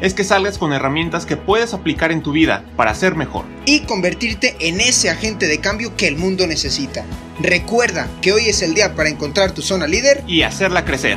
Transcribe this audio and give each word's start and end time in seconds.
es 0.00 0.14
que 0.14 0.24
salgas 0.24 0.58
con 0.58 0.72
herramientas 0.72 1.26
que 1.26 1.36
puedes 1.36 1.74
aplicar 1.74 2.12
en 2.12 2.22
tu 2.22 2.32
vida 2.32 2.64
para 2.76 2.94
ser 2.94 3.14
mejor. 3.14 3.44
Y 3.66 3.80
convertirte 3.80 4.56
en 4.60 4.80
ese 4.80 5.10
agente 5.10 5.46
de 5.46 5.58
cambio 5.58 5.96
que 5.96 6.08
el 6.08 6.16
mundo 6.16 6.46
necesita. 6.46 7.04
Recuerda 7.40 8.08
que 8.20 8.32
hoy 8.32 8.48
es 8.48 8.62
el 8.62 8.74
día 8.74 8.94
para 8.94 9.08
encontrar 9.08 9.52
tu 9.52 9.62
zona 9.62 9.86
líder. 9.86 10.22
Y 10.26 10.42
hacerla 10.42 10.84
crecer. 10.84 11.16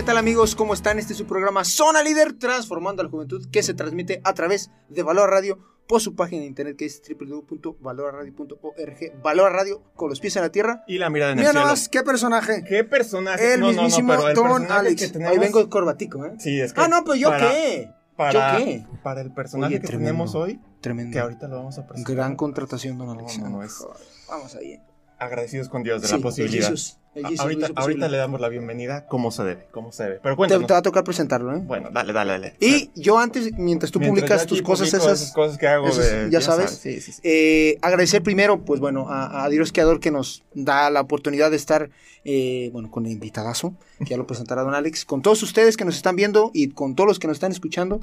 ¿Qué 0.00 0.06
tal 0.06 0.16
amigos? 0.16 0.54
¿Cómo 0.54 0.72
están? 0.72 0.98
Este 0.98 1.12
es 1.12 1.18
su 1.18 1.26
programa 1.26 1.62
Zona 1.64 2.02
Líder 2.02 2.32
Transformando 2.32 3.02
a 3.02 3.04
la 3.04 3.10
Juventud 3.10 3.46
que 3.50 3.62
se 3.62 3.74
transmite 3.74 4.22
a 4.24 4.32
través 4.32 4.70
de 4.88 5.02
Valor 5.02 5.28
Radio 5.28 5.58
por 5.86 6.00
su 6.00 6.14
página 6.14 6.40
de 6.40 6.46
internet 6.46 6.76
que 6.78 6.86
es 6.86 7.02
www.valorradio.org. 7.06 9.22
Valor 9.22 9.52
Radio 9.52 9.82
con 9.94 10.08
los 10.08 10.18
pies 10.20 10.36
en 10.36 10.42
la 10.42 10.48
tierra. 10.50 10.84
Y 10.86 10.96
la 10.96 11.10
mirada 11.10 11.32
en 11.32 11.38
Mira 11.38 11.50
el 11.50 11.54
cielo. 11.56 11.66
más, 11.68 11.90
qué 11.90 12.02
personaje. 12.02 12.64
¿Qué 12.66 12.82
personaje? 12.84 13.52
El 13.54 13.60
No, 13.60 13.66
no, 13.66 13.72
no, 13.72 13.82
mismísimo 13.82 14.08
pero 14.16 14.28
el 14.28 14.34
Don 14.34 14.72
Alex. 14.72 15.02
que 15.02 15.08
tenemos- 15.08 15.34
Hoy 15.34 15.38
vengo 15.38 15.68
corbatico, 15.68 16.24
¿eh? 16.24 16.32
Sí, 16.38 16.58
es 16.60 16.72
que 16.72 16.80
Ah, 16.80 16.88
no, 16.88 17.04
pues 17.04 17.20
yo 17.20 17.28
para- 17.28 17.50
qué. 17.50 17.90
Para, 18.16 18.58
¿Yo 18.58 18.64
qué? 18.64 18.86
para 19.02 19.20
el 19.20 19.32
personaje 19.34 19.74
Oye, 19.74 19.80
que 19.82 19.86
tremendo. 19.86 20.08
tenemos 20.12 20.34
hoy, 20.34 20.60
Tremendo. 20.80 21.12
que 21.12 21.20
ahorita 21.20 21.46
lo 21.48 21.56
vamos 21.56 21.76
a 21.78 21.86
presentar. 21.86 22.14
Gran 22.14 22.36
contratación, 22.36 22.96
don 22.98 23.10
Alex. 23.10 23.38
No, 23.38 23.48
no, 23.50 23.62
es- 23.62 23.84
Vamos 24.28 24.54
ahí. 24.54 24.80
Agradecidos 25.20 25.68
con 25.68 25.82
Dios 25.82 26.00
de 26.00 26.08
Sí, 26.08 26.14
la 26.14 26.20
posibilidad. 26.20 26.68
el 26.70 26.76
Jesus, 26.76 26.98
el 27.14 27.26
A- 27.26 27.28
Jesus 27.28 27.46
lo 27.68 27.78
ahorita, 27.78 28.08
le 28.08 28.16
damos 28.16 28.40
la 28.40 28.48
bienvenida 28.48 29.06
como 29.06 29.30
se 29.30 29.44
debe, 29.44 29.66
como 29.70 29.92
se 29.92 30.04
debe. 30.04 30.20
Pero 30.22 30.34
Te, 30.34 30.36
cuéntanos. 30.36 30.66
te 30.66 30.72
va 30.72 30.78
a 30.78 30.82
tocar 30.82 31.04
presentarlo, 31.04 31.54
¿eh? 31.54 31.60
Bueno, 31.62 31.90
dale, 31.92 32.12
dale, 32.14 32.32
dale. 32.32 32.56
Y 32.58 32.90
yo 32.94 33.18
antes, 33.18 33.52
mientras 33.58 33.92
tú 33.92 33.98
Mientras 34.00 34.22
publicas 34.22 34.46
tus 34.46 34.62
cosas 34.62 34.88
esas, 34.94 35.32
cosas 35.32 35.58
que 35.58 35.68
hago 35.68 35.88
esas, 35.88 36.10
de- 36.10 36.30
ya 36.30 36.40
sabes. 36.40 36.70
Sí, 36.70 37.00
sí, 37.02 37.12
sí. 37.12 37.20
eh, 37.22 37.76
agradecer 37.82 38.22
primero, 38.22 38.64
pues 38.64 38.80
bueno, 38.80 39.08
a, 39.10 39.44
a 39.44 39.48
Dios 39.50 39.72
Creador 39.72 40.00
que 40.00 40.10
nos 40.10 40.42
da 40.54 40.88
la 40.88 41.02
oportunidad 41.02 41.50
de 41.50 41.56
estar, 41.58 41.90
eh, 42.24 42.70
bueno, 42.72 42.90
con 42.90 43.04
el 43.04 43.12
invitadazo, 43.12 43.74
que 43.98 44.06
ya 44.06 44.16
lo 44.16 44.26
presentará 44.26 44.62
don 44.62 44.74
Alex, 44.74 45.04
con 45.04 45.20
todos 45.20 45.42
ustedes 45.42 45.76
que 45.76 45.84
nos 45.84 45.96
están 45.96 46.16
viendo 46.16 46.50
y 46.54 46.70
con 46.70 46.94
todos 46.94 47.06
los 47.08 47.18
que 47.18 47.26
nos 47.26 47.36
están 47.36 47.52
escuchando. 47.52 48.00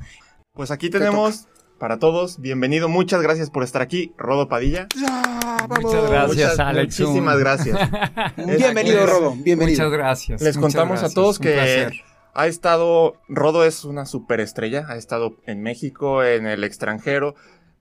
Pues 0.53 0.69
aquí 0.69 0.89
tenemos 0.91 1.47
para 1.79 1.99
todos, 1.99 2.39
bienvenido, 2.39 2.89
muchas 2.89 3.21
gracias 3.21 3.49
por 3.49 3.63
estar 3.63 3.81
aquí, 3.81 4.13
Rodo 4.17 4.47
Padilla. 4.47 4.87
¡Ah, 5.07 5.65
vamos! 5.69 5.85
Muchas 5.93 6.09
gracias, 6.09 6.27
Muchas- 6.51 6.59
Alex. 6.59 6.99
Muchísimas 6.99 7.39
gracias. 7.39 7.77
Bienvenido, 8.57 9.05
Rodo, 9.05 9.31
bienvenido. 9.35 9.83
Muchas 9.85 9.91
gracias. 9.91 10.41
Les 10.41 10.57
muchas 10.57 10.73
contamos 10.73 10.99
gracias, 10.99 11.11
a 11.11 11.15
todos 11.15 11.39
que 11.39 11.53
placer. 11.53 11.93
ha 12.33 12.47
estado, 12.47 13.15
Rodo 13.27 13.63
es 13.63 13.83
una 13.85 14.05
superestrella, 14.05 14.85
ha 14.89 14.95
estado 14.95 15.37
en 15.45 15.61
México, 15.61 16.23
en 16.23 16.47
el 16.47 16.63
extranjero, 16.63 17.35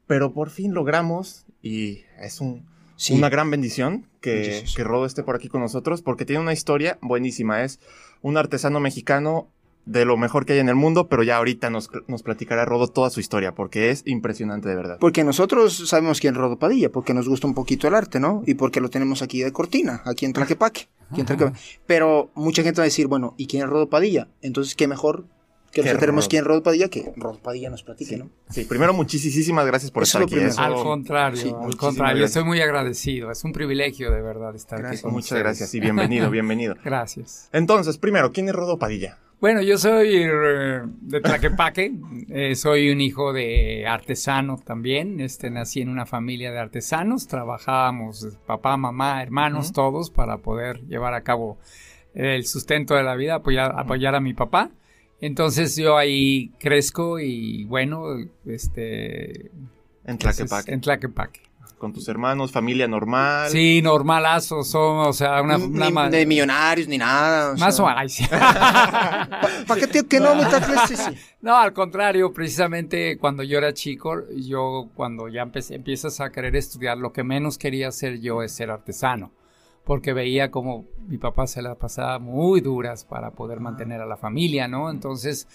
pero 0.07 0.33
por 0.33 0.51
fin 0.51 0.75
logramos 0.75 1.47
y 1.63 2.03
es 2.21 2.41
un, 2.41 2.67
Sí. 2.97 3.13
una 3.15 3.29
gran 3.29 3.51
bendición 3.51 4.09
que, 4.23 4.65
que 4.75 4.83
Rodo 4.85 5.05
esté 5.05 5.23
por 5.23 5.37
aquí 5.37 5.49
con 5.49 5.61
nosotros 5.61 6.01
porque 6.03 6.25
tiene 6.25 6.41
una 6.41 6.55
historia 6.55 6.97
buenísima. 7.03 7.63
Es 7.63 7.79
un 8.23 8.37
artesano 8.39 8.81
mexicano 8.81 9.49
de 9.87 10.05
lo 10.05 10.17
mejor 10.17 10.45
que 10.45 10.53
hay 10.55 10.59
en 10.59 10.69
el 10.69 10.75
mundo, 10.75 11.09
pero 11.09 11.23
ya 11.23 11.37
ahorita 11.37 11.71
nos, 11.71 11.89
nos 12.09 12.23
platicará 12.23 12.65
Rodo 12.65 12.89
toda 12.89 13.09
su 13.09 13.21
historia 13.21 13.55
porque 13.55 13.91
es 13.91 14.03
impresionante 14.05 14.69
de 14.69 14.75
verdad. 14.77 14.99
Porque 15.01 15.25
nosotros 15.25 15.89
sabemos 15.89 16.21
quién 16.21 16.35
es 16.35 16.39
Rodo 16.41 16.59
Padilla, 16.59 16.91
porque 16.91 17.15
nos 17.15 17.29
gusta 17.29 17.47
un 17.47 17.55
poquito 17.55 17.87
el 17.89 17.95
arte, 17.95 18.21
¿no? 18.21 18.43
Y 18.47 18.55
porque 18.55 18.81
lo 18.81 18.91
tenemos 18.91 19.23
aquí 19.23 19.41
de 19.43 19.53
cortina, 19.53 20.03
aquí 20.05 20.27
en 20.27 20.33
Tlaquepaque. 20.33 20.89
aquí 21.11 21.21
en 21.21 21.27
Tlaquepaque. 21.27 21.59
Pero 21.87 22.31
mucha 22.35 22.63
gente 22.63 22.81
va 22.81 22.83
a 22.83 22.87
decir, 22.87 23.07
bueno, 23.07 23.35
¿y 23.39 23.47
quién 23.47 23.63
es 23.63 23.69
Rodo 23.71 23.89
Padilla? 23.89 24.29
Entonces, 24.43 24.75
¿qué 24.75 24.89
mejor 24.89 25.25
que 25.73 25.83
nosotros 25.83 26.01
tenemos 26.01 26.29
quién 26.29 26.41
es 26.43 26.47
Rodo 26.49 26.63
Padilla 26.63 26.89
que 26.89 27.13
Rodo 27.17 27.39
Padilla 27.39 27.69
nos 27.71 27.83
platique, 27.83 28.17
¿no? 28.17 28.31
Sí, 28.51 28.65
primero 28.65 28.95
muchísimas 28.95 29.67
gracias 29.67 29.91
por 29.93 30.03
Eso 30.05 30.19
estar 30.21 30.37
es 30.39 30.45
aquí. 30.45 30.51
Eso- 30.53 30.61
Al 30.63 30.75
contrario, 30.83 31.41
Sí, 31.41 31.49
al 31.49 31.77
contrario, 31.77 32.17
gracias. 32.21 32.31
estoy 32.31 32.45
muy 32.45 32.61
agradecido. 32.61 33.31
Es 33.31 33.45
un 33.45 33.53
privilegio 33.53 34.11
de 34.11 34.23
verdad 34.23 34.57
estar 34.57 34.79
Gracias. 34.81 35.01
aquí 35.01 35.03
con 35.05 35.13
Muchas 35.13 35.27
ustedes. 35.27 35.43
gracias 35.45 35.75
y 35.75 35.81
bienvenido, 35.81 36.29
bienvenido. 36.31 36.75
Gracias. 36.85 37.51
Entonces, 37.53 37.99
primero, 37.99 38.33
¿quién 38.33 38.49
es 38.49 38.55
Rodo 38.55 38.79
Padilla? 38.79 39.19
Bueno, 39.39 39.61
yo 39.61 39.77
soy 39.77 40.15
eh, 40.15 40.81
de 40.85 41.21
Tlaquepaque, 41.21 41.93
eh, 42.31 42.55
soy 42.55 42.91
un 42.91 43.03
hijo 43.03 43.35
de 43.35 43.87
artesano 43.87 44.59
también, 44.65 45.21
este, 45.21 45.51
nací 45.51 45.83
en 45.83 45.91
una 45.91 46.07
familia 46.07 46.51
de 46.53 46.59
artesanos, 46.59 47.29
trabajábamos 47.29 48.25
eh, 48.25 48.39
papá, 48.47 48.79
mamá, 48.79 49.23
hermanos, 49.23 49.73
todos 49.73 50.11
para 50.11 50.39
poder 50.39 50.81
llevar 50.87 51.13
a 51.13 51.21
cabo 51.21 51.59
el 52.15 52.47
sustento 52.47 52.95
de 52.95 53.03
la 53.03 53.15
vida, 53.15 53.35
apoyar, 53.35 53.79
apoyar 53.79 54.15
a 54.15 54.21
mi 54.21 54.33
papá. 54.33 54.71
Entonces 55.21 55.77
yo 55.77 55.99
ahí 55.99 56.53
crezco 56.59 57.21
y 57.21 57.65
bueno, 57.65 58.17
este... 58.47 59.51
En 60.07 60.19
pues. 60.19 60.69
En 60.69 60.81
Tlaquepaque. 60.81 61.46
Con 61.79 61.93
tus 61.93 62.09
hermanos, 62.09 62.53
familia 62.53 62.89
normal. 62.89 63.51
Sí, 63.51 63.83
normalazo, 63.83 64.65
somos, 64.65 65.09
o 65.09 65.13
sea, 65.13 65.43
una, 65.43 65.59
Ni- 65.59 65.65
una 65.65 66.07
ni 66.07 66.11
de 66.17 66.25
millonarios 66.25 66.89
ni 66.89 66.97
nada. 66.97 67.53
o 67.53 67.57
más 67.59 67.77
sea. 67.77 67.85
o 67.85 67.89
menos. 67.95 68.13
sí. 68.13 68.25
¿Para 68.31 69.81
qué 69.81 69.87
tío 69.87 70.09
que 70.09 70.19
no? 70.21 70.29
Sí, 70.87 70.97
sí. 70.97 71.13
No, 71.43 71.55
al 71.57 71.73
contrario, 71.75 72.33
precisamente 72.33 73.19
cuando 73.19 73.43
yo 73.43 73.59
era 73.59 73.75
chico, 73.75 74.23
yo 74.37 74.89
cuando 74.95 75.29
ya 75.29 75.43
empecé, 75.43 75.75
empiezas 75.75 76.21
a 76.21 76.31
querer 76.33 76.57
estudiar, 76.57 76.97
lo 76.99 77.13
que 77.13 77.25
menos 77.25 77.59
quería 77.59 77.89
hacer 77.89 78.21
yo 78.21 78.43
es 78.43 78.53
ser 78.53 78.71
artesano, 78.71 79.33
porque 79.85 80.13
veía 80.15 80.51
como 80.51 80.87
mi 81.07 81.19
papá 81.19 81.47
se 81.47 81.61
la 81.63 81.75
pasaba 81.75 82.19
muy 82.19 82.61
duras 82.63 83.05
para 83.05 83.33
poder 83.33 83.61
mantener 83.61 84.01
a 84.01 84.07
la 84.07 84.17
familia, 84.17 84.67
¿no? 84.67 84.91
Entonces, 84.91 85.47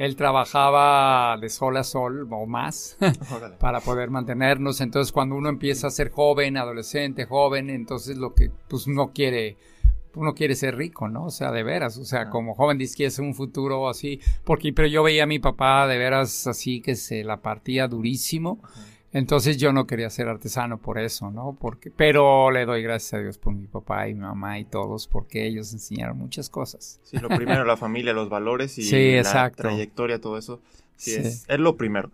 él 0.00 0.16
trabajaba 0.16 1.36
de 1.38 1.50
sol 1.50 1.76
a 1.76 1.84
sol 1.84 2.26
o 2.30 2.46
más 2.46 2.96
para 3.60 3.80
poder 3.80 4.08
mantenernos. 4.10 4.80
Entonces, 4.80 5.12
cuando 5.12 5.34
uno 5.36 5.50
empieza 5.50 5.88
a 5.88 5.90
ser 5.90 6.10
joven, 6.10 6.56
adolescente, 6.56 7.26
joven, 7.26 7.68
entonces 7.68 8.16
lo 8.16 8.32
que 8.34 8.50
pues 8.68 8.86
uno 8.86 9.12
quiere 9.12 9.58
uno 10.14 10.34
quiere 10.34 10.56
ser 10.56 10.74
rico, 10.76 11.06
¿no? 11.08 11.26
O 11.26 11.30
sea, 11.30 11.52
de 11.52 11.62
veras, 11.62 11.96
o 11.98 12.04
sea, 12.04 12.22
Ah. 12.22 12.30
como 12.30 12.54
joven 12.54 12.78
dice 12.78 12.96
que 12.96 13.04
es 13.04 13.18
un 13.20 13.34
futuro 13.34 13.88
así, 13.88 14.20
porque 14.42 14.72
pero 14.72 14.88
yo 14.88 15.02
veía 15.04 15.22
a 15.24 15.26
mi 15.26 15.38
papá 15.38 15.86
de 15.86 15.98
veras 15.98 16.46
así 16.48 16.80
que 16.80 16.96
se 16.96 17.22
la 17.22 17.42
partía 17.42 17.86
durísimo. 17.86 18.60
Entonces 19.12 19.56
yo 19.56 19.72
no 19.72 19.86
quería 19.86 20.08
ser 20.08 20.28
artesano 20.28 20.78
por 20.78 20.98
eso, 20.98 21.30
¿no? 21.30 21.56
Porque 21.60 21.90
pero 21.90 22.50
le 22.52 22.64
doy 22.64 22.82
gracias 22.82 23.14
a 23.14 23.18
Dios 23.22 23.38
por 23.38 23.52
mi 23.54 23.66
papá 23.66 24.08
y 24.08 24.14
mi 24.14 24.20
mamá 24.20 24.58
y 24.60 24.64
todos 24.64 25.08
porque 25.08 25.46
ellos 25.46 25.72
enseñaron 25.72 26.16
muchas 26.18 26.48
cosas. 26.48 27.00
Sí, 27.02 27.18
lo 27.18 27.28
primero, 27.28 27.64
la 27.64 27.76
familia, 27.76 28.12
los 28.12 28.28
valores 28.28 28.78
y 28.78 28.82
Sí, 28.84 29.12
la 29.12 29.18
exacto. 29.18 29.62
trayectoria, 29.62 30.20
todo 30.20 30.38
eso. 30.38 30.60
Sí, 30.96 31.12
Sí. 31.12 31.16
Es, 31.16 31.44
es 31.48 31.58
lo 31.58 31.76
primero. 31.76 32.12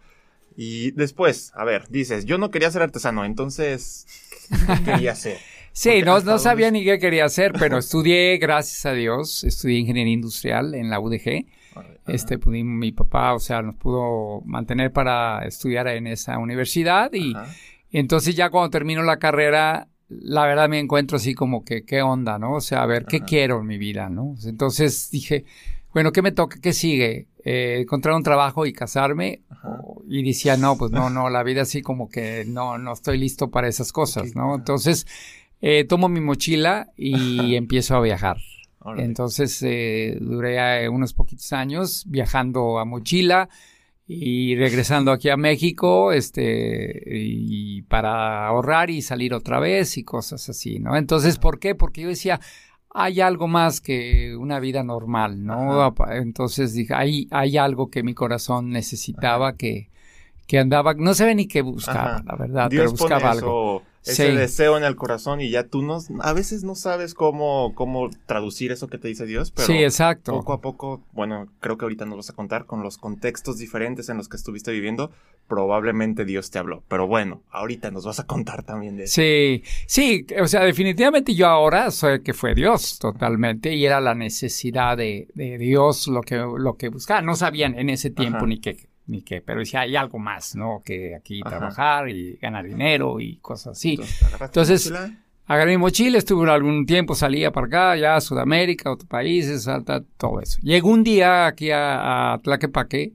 Y 0.56 0.92
después, 0.92 1.52
a 1.54 1.64
ver, 1.64 1.86
dices, 1.90 2.24
yo 2.24 2.38
no 2.38 2.50
quería 2.50 2.70
ser 2.70 2.80
artesano, 2.80 3.26
entonces, 3.26 4.06
¿qué 4.48 4.84
quería 4.84 5.12
hacer? 5.12 5.36
Sí, 5.72 6.00
no, 6.02 6.20
no 6.20 6.38
sabía 6.38 6.70
ni 6.70 6.82
qué 6.82 6.98
quería 6.98 7.26
hacer, 7.26 7.52
pero 7.58 7.76
estudié, 7.78 8.38
gracias 8.38 8.86
a 8.86 8.92
Dios, 8.92 9.44
estudié 9.44 9.80
ingeniería 9.80 10.14
industrial 10.14 10.74
en 10.74 10.88
la 10.88 10.98
UDG. 10.98 11.44
Este, 12.06 12.38
pudi- 12.38 12.64
mi 12.64 12.92
papá, 12.92 13.34
o 13.34 13.38
sea, 13.40 13.62
nos 13.62 13.74
pudo 13.76 14.40
mantener 14.44 14.92
para 14.92 15.44
estudiar 15.44 15.88
en 15.88 16.06
esa 16.06 16.38
universidad 16.38 17.12
y 17.12 17.34
entonces 17.92 18.34
ya 18.36 18.50
cuando 18.50 18.70
termino 18.70 19.02
la 19.02 19.18
carrera, 19.18 19.88
la 20.08 20.46
verdad 20.46 20.68
me 20.68 20.78
encuentro 20.78 21.16
así 21.16 21.34
como 21.34 21.64
que, 21.64 21.84
¿qué 21.84 22.02
onda, 22.02 22.38
no? 22.38 22.54
O 22.54 22.60
sea, 22.60 22.82
a 22.82 22.86
ver, 22.86 23.06
¿qué 23.06 23.16
Ajá. 23.18 23.26
quiero 23.26 23.60
en 23.60 23.66
mi 23.66 23.78
vida, 23.78 24.08
no? 24.08 24.34
Entonces 24.44 25.10
dije, 25.10 25.44
bueno, 25.92 26.12
¿qué 26.12 26.22
me 26.22 26.30
toca? 26.32 26.58
¿Qué 26.60 26.72
sigue? 26.72 27.26
Eh, 27.44 27.78
encontrar 27.80 28.14
un 28.14 28.22
trabajo 28.22 28.66
y 28.66 28.72
casarme. 28.72 29.42
Ajá. 29.50 29.68
O- 29.82 30.02
Y 30.08 30.22
decía, 30.22 30.56
no, 30.56 30.76
pues 30.76 30.92
no, 30.92 31.10
no, 31.10 31.28
la 31.30 31.42
vida 31.42 31.62
así 31.62 31.82
como 31.82 32.08
que 32.08 32.44
no, 32.46 32.78
no 32.78 32.92
estoy 32.92 33.18
listo 33.18 33.50
para 33.50 33.66
esas 33.66 33.90
cosas, 33.92 34.36
¿no? 34.36 34.54
Entonces, 34.54 35.06
eh, 35.60 35.84
tomo 35.84 36.08
mi 36.08 36.20
mochila 36.20 36.88
y 36.96 37.54
empiezo 37.56 37.96
a 37.96 38.00
viajar. 38.00 38.36
Entonces 38.96 39.62
eh, 39.62 40.16
duré 40.20 40.84
eh, 40.84 40.88
unos 40.88 41.12
poquitos 41.12 41.52
años 41.52 42.04
viajando 42.06 42.78
a 42.78 42.84
mochila 42.84 43.48
y 44.06 44.54
regresando 44.54 45.10
aquí 45.10 45.28
a 45.30 45.36
México, 45.36 46.12
este, 46.12 47.02
y 47.06 47.82
para 47.82 48.46
ahorrar 48.46 48.88
y 48.90 49.02
salir 49.02 49.34
otra 49.34 49.58
vez 49.58 49.96
y 49.98 50.04
cosas 50.04 50.48
así, 50.48 50.78
¿no? 50.78 50.96
Entonces, 50.96 51.38
¿por 51.38 51.58
qué? 51.58 51.74
Porque 51.74 52.02
yo 52.02 52.08
decía, 52.08 52.40
hay 52.94 53.20
algo 53.20 53.48
más 53.48 53.80
que 53.80 54.36
una 54.36 54.60
vida 54.60 54.84
normal, 54.84 55.44
¿no? 55.44 55.92
Entonces 56.10 56.72
dije, 56.72 56.94
hay, 56.94 57.26
hay 57.32 57.56
algo 57.56 57.90
que 57.90 58.04
mi 58.04 58.14
corazón 58.14 58.70
necesitaba 58.70 59.56
que, 59.56 59.90
que 60.46 60.60
andaba, 60.60 60.94
no 60.94 61.12
sé 61.12 61.34
ni 61.34 61.48
qué 61.48 61.62
buscaba, 61.62 62.16
Ajá. 62.16 62.24
la 62.24 62.36
verdad, 62.36 62.70
Dios 62.70 62.82
pero 62.84 62.90
buscaba 62.92 63.32
algo. 63.32 63.78
eso 63.78 63.95
ese 64.06 64.30
Sí. 64.30 64.36
deseo 64.36 64.76
en 64.78 64.84
el 64.84 64.94
corazón 64.96 65.40
y 65.40 65.50
ya 65.50 65.64
tú 65.64 65.82
no, 65.82 65.98
a 66.20 66.32
veces 66.32 66.62
no 66.64 66.74
sabes 66.74 67.12
cómo, 67.14 67.74
cómo 67.74 68.08
traducir 68.26 68.70
eso 68.72 68.86
que 68.88 68.98
te 68.98 69.08
dice 69.08 69.26
Dios, 69.26 69.50
pero 69.50 69.66
sí, 69.66 69.74
exacto. 69.82 70.32
poco 70.32 70.52
a 70.52 70.60
poco, 70.60 71.02
bueno, 71.12 71.48
creo 71.60 71.76
que 71.76 71.84
ahorita 71.84 72.04
nos 72.06 72.16
vas 72.18 72.30
a 72.30 72.34
contar 72.34 72.66
con 72.66 72.82
los 72.82 72.98
contextos 72.98 73.58
diferentes 73.58 74.08
en 74.08 74.16
los 74.16 74.28
que 74.28 74.36
estuviste 74.36 74.70
viviendo, 74.72 75.10
probablemente 75.48 76.24
Dios 76.24 76.50
te 76.50 76.58
habló. 76.58 76.82
Pero 76.88 77.06
bueno, 77.06 77.42
ahorita 77.50 77.90
nos 77.90 78.04
vas 78.04 78.18
a 78.20 78.26
contar 78.26 78.62
también 78.64 78.96
de 78.96 79.04
eso. 79.04 79.14
Sí, 79.14 79.62
sí, 79.86 80.26
o 80.40 80.46
sea, 80.48 80.62
definitivamente 80.62 81.34
yo 81.34 81.46
ahora 81.46 81.90
sé 81.90 82.20
que 82.22 82.34
fue 82.34 82.54
Dios 82.54 82.98
totalmente 82.98 83.74
y 83.74 83.86
era 83.86 84.00
la 84.00 84.14
necesidad 84.14 84.96
de, 84.96 85.28
de 85.34 85.56
Dios 85.58 86.08
lo 86.08 86.20
que, 86.22 86.36
lo 86.36 86.76
que 86.76 86.88
buscaba. 86.88 87.22
No 87.22 87.36
sabían 87.36 87.78
en 87.78 87.90
ese 87.90 88.10
tiempo 88.10 88.38
Ajá. 88.38 88.46
ni 88.46 88.58
qué, 88.60 88.85
ni 89.06 89.22
qué, 89.22 89.40
pero 89.40 89.60
decía, 89.60 89.80
hay 89.80 89.96
algo 89.96 90.18
más, 90.18 90.56
¿no? 90.56 90.82
Que 90.84 91.14
aquí 91.14 91.40
Ajá. 91.44 91.58
trabajar 91.58 92.08
y 92.08 92.36
ganar 92.36 92.66
dinero 92.66 93.20
y 93.20 93.36
cosas 93.36 93.76
así. 93.78 93.98
Entonces, 94.40 94.92
Agarré 95.48 95.72
mi 95.72 95.78
mochila, 95.78 96.18
estuve 96.18 96.50
algún 96.50 96.86
tiempo, 96.86 97.14
salía 97.14 97.52
para 97.52 97.68
acá, 97.68 97.96
ya 97.96 98.16
a 98.16 98.20
Sudamérica, 98.20 98.90
otros 98.90 99.08
países, 99.08 99.68
todo 100.16 100.40
eso. 100.40 100.58
Llegó 100.60 100.90
un 100.90 101.04
día 101.04 101.46
aquí 101.46 101.70
a, 101.70 102.32
a 102.34 102.38
Tlaquepaque 102.38 103.12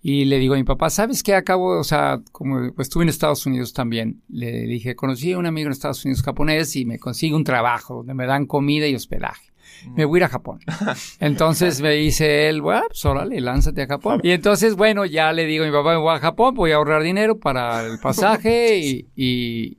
y 0.00 0.24
le 0.26 0.38
digo 0.38 0.54
a 0.54 0.58
mi 0.58 0.62
papá, 0.62 0.90
¿sabes 0.90 1.24
qué 1.24 1.34
acabo? 1.34 1.80
O 1.80 1.82
sea, 1.82 2.20
como 2.30 2.72
pues, 2.72 2.86
estuve 2.86 3.02
en 3.02 3.08
Estados 3.08 3.46
Unidos 3.46 3.72
también, 3.72 4.22
le 4.28 4.62
dije, 4.62 4.94
conocí 4.94 5.32
a 5.32 5.38
un 5.38 5.46
amigo 5.46 5.66
en 5.66 5.72
Estados 5.72 6.04
Unidos 6.04 6.22
japonés 6.22 6.76
y 6.76 6.84
me 6.84 7.00
consigue 7.00 7.34
un 7.34 7.42
trabajo 7.42 7.96
donde 7.96 8.14
me 8.14 8.26
dan 8.26 8.46
comida 8.46 8.86
y 8.86 8.94
hospedaje. 8.94 9.51
Me 9.94 10.04
voy 10.04 10.18
a 10.18 10.20
ir 10.20 10.24
a 10.24 10.28
Japón. 10.28 10.60
Entonces 11.20 11.80
me 11.80 11.92
dice 11.92 12.48
él, 12.48 12.62
bueno, 12.62 12.84
pues 12.88 13.04
órale, 13.04 13.40
lánzate 13.40 13.82
a 13.82 13.86
Japón. 13.86 14.20
Y 14.22 14.30
entonces, 14.30 14.76
bueno, 14.76 15.04
ya 15.04 15.32
le 15.32 15.46
digo 15.46 15.64
a 15.64 15.66
mi 15.66 15.72
papá, 15.72 15.90
me 15.90 15.96
voy 15.98 16.14
a 16.14 16.18
Japón, 16.18 16.54
voy 16.54 16.72
a 16.72 16.76
ahorrar 16.76 17.02
dinero 17.02 17.38
para 17.38 17.84
el 17.84 17.98
pasaje 17.98 18.78
y, 18.82 19.08
y, 19.16 19.76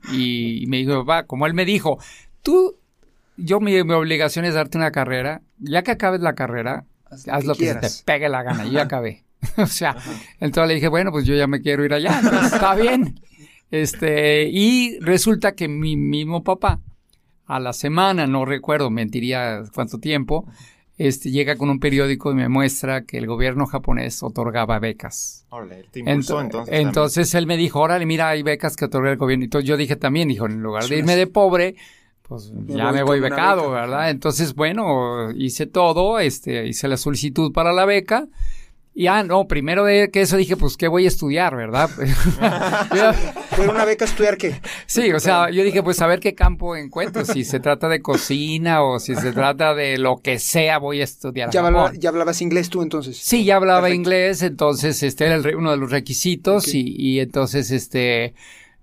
y 0.62 0.66
me 0.66 0.78
dijo, 0.78 1.04
papá, 1.04 1.26
como 1.26 1.46
él 1.46 1.54
me 1.54 1.64
dijo, 1.64 1.98
tú, 2.42 2.76
yo 3.36 3.60
mi, 3.60 3.82
mi 3.82 3.94
obligación 3.94 4.44
es 4.44 4.54
darte 4.54 4.78
una 4.78 4.90
carrera, 4.90 5.42
ya 5.58 5.82
que 5.82 5.90
acabes 5.90 6.20
la 6.20 6.34
carrera, 6.34 6.84
Haz 7.10 7.28
haz 7.28 7.44
lo 7.44 7.54
que 7.54 7.72
se 7.72 7.74
te 7.76 7.88
pegue 8.04 8.28
la 8.28 8.42
gana, 8.42 8.64
yo 8.64 8.72
ya 8.72 8.82
acabé. 8.82 9.24
o 9.56 9.66
sea, 9.66 9.96
entonces 10.40 10.68
le 10.68 10.74
dije, 10.74 10.88
bueno, 10.88 11.10
pues 11.12 11.24
yo 11.24 11.34
ya 11.34 11.46
me 11.46 11.60
quiero 11.60 11.84
ir 11.84 11.92
allá, 11.92 12.20
entonces 12.22 12.52
está 12.52 12.74
bien. 12.74 13.20
Este, 13.70 14.48
y 14.50 14.98
resulta 15.00 15.52
que 15.52 15.68
mi 15.68 15.96
mismo 15.96 16.44
papá, 16.44 16.80
a 17.46 17.60
la 17.60 17.72
semana, 17.72 18.26
no 18.26 18.44
recuerdo, 18.44 18.90
mentiría 18.90 19.62
cuánto 19.74 19.98
tiempo, 19.98 20.46
este, 20.96 21.30
llega 21.30 21.56
con 21.56 21.70
un 21.70 21.80
periódico 21.80 22.30
y 22.30 22.34
me 22.34 22.48
muestra 22.48 23.02
que 23.02 23.18
el 23.18 23.26
gobierno 23.26 23.66
japonés 23.66 24.22
otorgaba 24.22 24.78
becas. 24.78 25.46
te 25.90 26.00
impulsó 26.00 26.36
Ento- 26.38 26.44
entonces. 26.44 26.74
entonces 26.74 27.34
él 27.34 27.46
me 27.46 27.56
dijo, 27.56 27.80
órale, 27.80 28.06
mira, 28.06 28.28
hay 28.28 28.42
becas 28.42 28.76
que 28.76 28.84
otorga 28.84 29.10
el 29.10 29.16
gobierno. 29.16 29.44
Entonces 29.44 29.68
yo 29.68 29.76
dije 29.76 29.96
también, 29.96 30.28
dijo, 30.28 30.46
en 30.46 30.62
lugar 30.62 30.86
de 30.86 30.98
irme 30.98 31.16
de 31.16 31.26
pobre, 31.26 31.74
pues 32.22 32.52
ya 32.66 32.86
voy 32.86 32.94
me 32.94 33.02
voy 33.02 33.20
becado, 33.20 33.70
beca. 33.70 33.80
¿verdad? 33.82 34.10
Entonces, 34.10 34.54
bueno, 34.54 35.30
hice 35.32 35.66
todo, 35.66 36.18
este, 36.20 36.66
hice 36.66 36.88
la 36.88 36.96
solicitud 36.96 37.52
para 37.52 37.72
la 37.72 37.84
beca. 37.84 38.28
Y 38.96 39.08
ah, 39.08 39.24
no, 39.24 39.48
primero 39.48 39.84
de 39.84 40.10
que 40.12 40.20
eso 40.20 40.36
dije, 40.36 40.56
pues, 40.56 40.76
¿qué 40.76 40.86
voy 40.86 41.04
a 41.04 41.08
estudiar, 41.08 41.56
verdad? 41.56 41.90
¿Fue 43.50 43.68
una 43.68 43.84
beca 43.84 44.04
a 44.04 44.08
estudiar 44.08 44.36
qué? 44.36 44.60
sí, 44.86 45.12
o 45.12 45.18
sea, 45.20 45.50
yo 45.50 45.64
dije, 45.64 45.82
pues, 45.82 46.00
a 46.00 46.06
ver 46.06 46.20
qué 46.20 46.34
campo 46.34 46.76
encuentro. 46.76 47.24
Si 47.24 47.44
se 47.44 47.60
trata 47.60 47.88
de 47.88 48.00
cocina 48.00 48.82
o 48.84 48.98
si 49.00 49.14
se 49.16 49.32
trata 49.32 49.74
de 49.74 49.98
lo 49.98 50.18
que 50.18 50.38
sea, 50.38 50.78
voy 50.78 51.00
a 51.00 51.04
estudiar. 51.04 51.50
¿Ya, 51.50 51.60
hablaba- 51.66 51.92
ya 51.94 52.10
hablabas 52.10 52.40
inglés 52.40 52.68
tú 52.70 52.82
entonces? 52.82 53.16
Sí, 53.16 53.44
ya 53.44 53.56
hablaba 53.56 53.80
Perfecto. 53.82 53.96
inglés, 54.00 54.42
entonces 54.42 55.02
este 55.02 55.26
era 55.26 55.34
el 55.36 55.56
uno 55.56 55.72
de 55.72 55.76
los 55.76 55.90
requisitos 55.90 56.72
y, 56.74 56.94
y 56.96 57.20
entonces 57.20 57.70
este, 57.70 58.34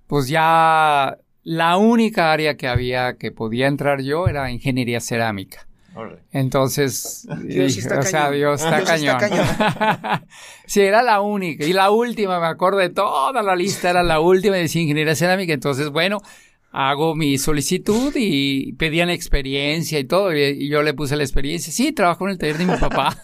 pues 0.07 0.27
ya 0.27 1.17
la 1.43 1.77
única 1.77 2.31
área 2.31 2.55
que 2.57 2.67
había 2.67 3.15
que 3.17 3.31
podía 3.31 3.67
entrar 3.67 4.01
yo 4.01 4.27
era 4.27 4.51
ingeniería 4.51 4.99
cerámica. 4.99 5.67
Entonces, 6.31 7.27
Dios 7.43 7.75
dije, 7.75 7.79
está 7.79 7.99
o 7.99 8.03
sea, 8.03 8.21
cañón. 8.23 8.37
Dios 8.37 8.61
está 8.61 8.97
Dios 8.97 9.11
está 9.11 9.17
cañón. 9.17 10.21
sí, 10.65 10.81
era 10.81 11.03
la 11.03 11.21
única. 11.21 11.65
Y 11.65 11.73
la 11.73 11.91
última, 11.91 12.39
me 12.39 12.47
acuerdo 12.47 12.79
de 12.79 12.89
toda 12.89 13.41
la 13.43 13.55
lista, 13.55 13.89
era 13.89 14.03
la 14.03 14.19
última 14.19 14.57
y 14.57 14.61
decía 14.61 14.81
ingeniería 14.81 15.15
cerámica. 15.15 15.53
Entonces, 15.53 15.89
bueno, 15.89 16.21
hago 16.71 17.15
mi 17.15 17.37
solicitud 17.37 18.13
y 18.15 18.73
pedían 18.73 19.09
experiencia 19.09 19.99
y 19.99 20.05
todo. 20.05 20.35
Y, 20.35 20.69
yo 20.69 20.81
le 20.81 20.93
puse 20.93 21.15
la 21.15 21.23
experiencia. 21.23 21.71
Sí, 21.73 21.91
trabajo 21.91 22.25
en 22.25 22.31
el 22.31 22.37
taller 22.37 22.57
de 22.57 22.65
mi 22.65 22.77
papá. 22.77 23.17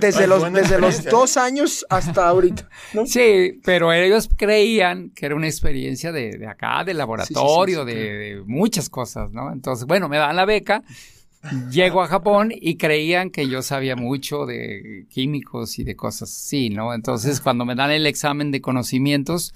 Desde 0.00 0.24
Ay, 0.24 0.28
los, 0.28 0.52
desde 0.52 0.80
los 0.80 1.04
dos 1.04 1.36
años 1.36 1.86
hasta 1.88 2.28
ahorita. 2.28 2.68
¿no? 2.94 3.06
Sí, 3.06 3.60
pero 3.64 3.92
ellos 3.92 4.28
creían 4.36 5.10
que 5.10 5.26
era 5.26 5.36
una 5.36 5.46
experiencia 5.46 6.10
de, 6.12 6.36
de 6.36 6.46
acá, 6.48 6.82
de 6.84 6.94
laboratorio, 6.94 7.84
sí, 7.84 7.90
sí, 7.90 7.96
de, 7.96 8.12
de 8.12 8.42
muchas 8.44 8.88
cosas, 8.88 9.32
¿no? 9.32 9.52
Entonces, 9.52 9.86
bueno, 9.86 10.08
me 10.08 10.18
dan 10.18 10.34
la 10.34 10.44
beca, 10.44 10.82
llego 11.70 12.02
a 12.02 12.06
Japón 12.06 12.52
y 12.54 12.76
creían 12.76 13.30
que 13.30 13.48
yo 13.48 13.62
sabía 13.62 13.96
mucho 13.96 14.46
de 14.46 15.06
químicos 15.10 15.78
y 15.78 15.84
de 15.84 15.96
cosas 15.96 16.30
así, 16.30 16.70
¿no? 16.70 16.94
Entonces, 16.94 17.40
cuando 17.40 17.64
me 17.64 17.74
dan 17.74 17.90
el 17.90 18.06
examen 18.06 18.50
de 18.50 18.60
conocimientos, 18.60 19.52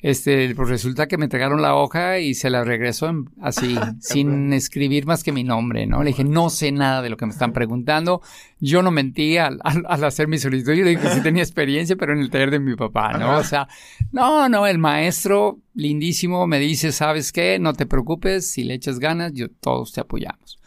este, 0.00 0.54
pues 0.54 0.68
resulta 0.68 1.08
que 1.08 1.16
me 1.16 1.24
entregaron 1.24 1.62
la 1.62 1.74
hoja 1.74 2.18
y 2.18 2.34
se 2.34 2.50
la 2.50 2.64
regresó 2.64 3.08
en- 3.08 3.30
así, 3.40 3.76
sin 4.00 4.52
escribir 4.52 5.06
más 5.06 5.24
que 5.24 5.32
mi 5.32 5.42
nombre, 5.42 5.86
¿no? 5.86 6.02
Le 6.02 6.08
dije, 6.10 6.22
no 6.22 6.50
sé 6.50 6.70
nada 6.70 7.00
de 7.02 7.08
lo 7.10 7.16
que 7.16 7.26
me 7.26 7.32
están 7.32 7.52
preguntando. 7.52 8.20
Yo 8.60 8.82
no 8.82 8.90
mentí 8.90 9.36
al, 9.38 9.58
al- 9.64 9.84
al 9.88 10.04
hacer 10.04 10.28
mi 10.28 10.38
solicitud. 10.38 10.74
Yo 10.74 10.84
le 10.84 10.90
dije 10.90 11.02
que 11.02 11.14
sí 11.14 11.22
tenía 11.22 11.42
experiencia, 11.42 11.96
pero 11.96 12.12
en 12.12 12.20
el 12.20 12.30
taller 12.30 12.50
de 12.50 12.60
mi 12.60 12.76
papá, 12.76 13.14
¿no? 13.14 13.38
O 13.38 13.42
sea, 13.44 13.68
no, 14.12 14.48
no, 14.48 14.66
el 14.66 14.78
maestro 14.78 15.58
lindísimo 15.74 16.46
me 16.46 16.58
dice, 16.58 16.92
¿sabes 16.92 17.32
qué? 17.32 17.58
No 17.58 17.72
te 17.72 17.86
preocupes, 17.86 18.48
si 18.50 18.64
le 18.64 18.74
echas 18.74 18.98
ganas, 18.98 19.32
yo 19.32 19.48
todos 19.48 19.92
te 19.92 20.00
apoyamos. 20.00 20.58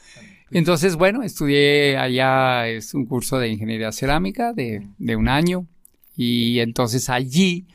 Entonces, 0.51 0.95
bueno, 0.95 1.23
estudié 1.23 1.97
allá, 1.97 2.67
es 2.67 2.93
un 2.93 3.05
curso 3.05 3.37
de 3.37 3.49
ingeniería 3.49 3.91
cerámica 3.91 4.53
de, 4.53 4.87
de 4.97 5.15
un 5.15 5.27
año 5.29 5.65
y 6.15 6.59
entonces 6.59 7.09
allí 7.09 7.65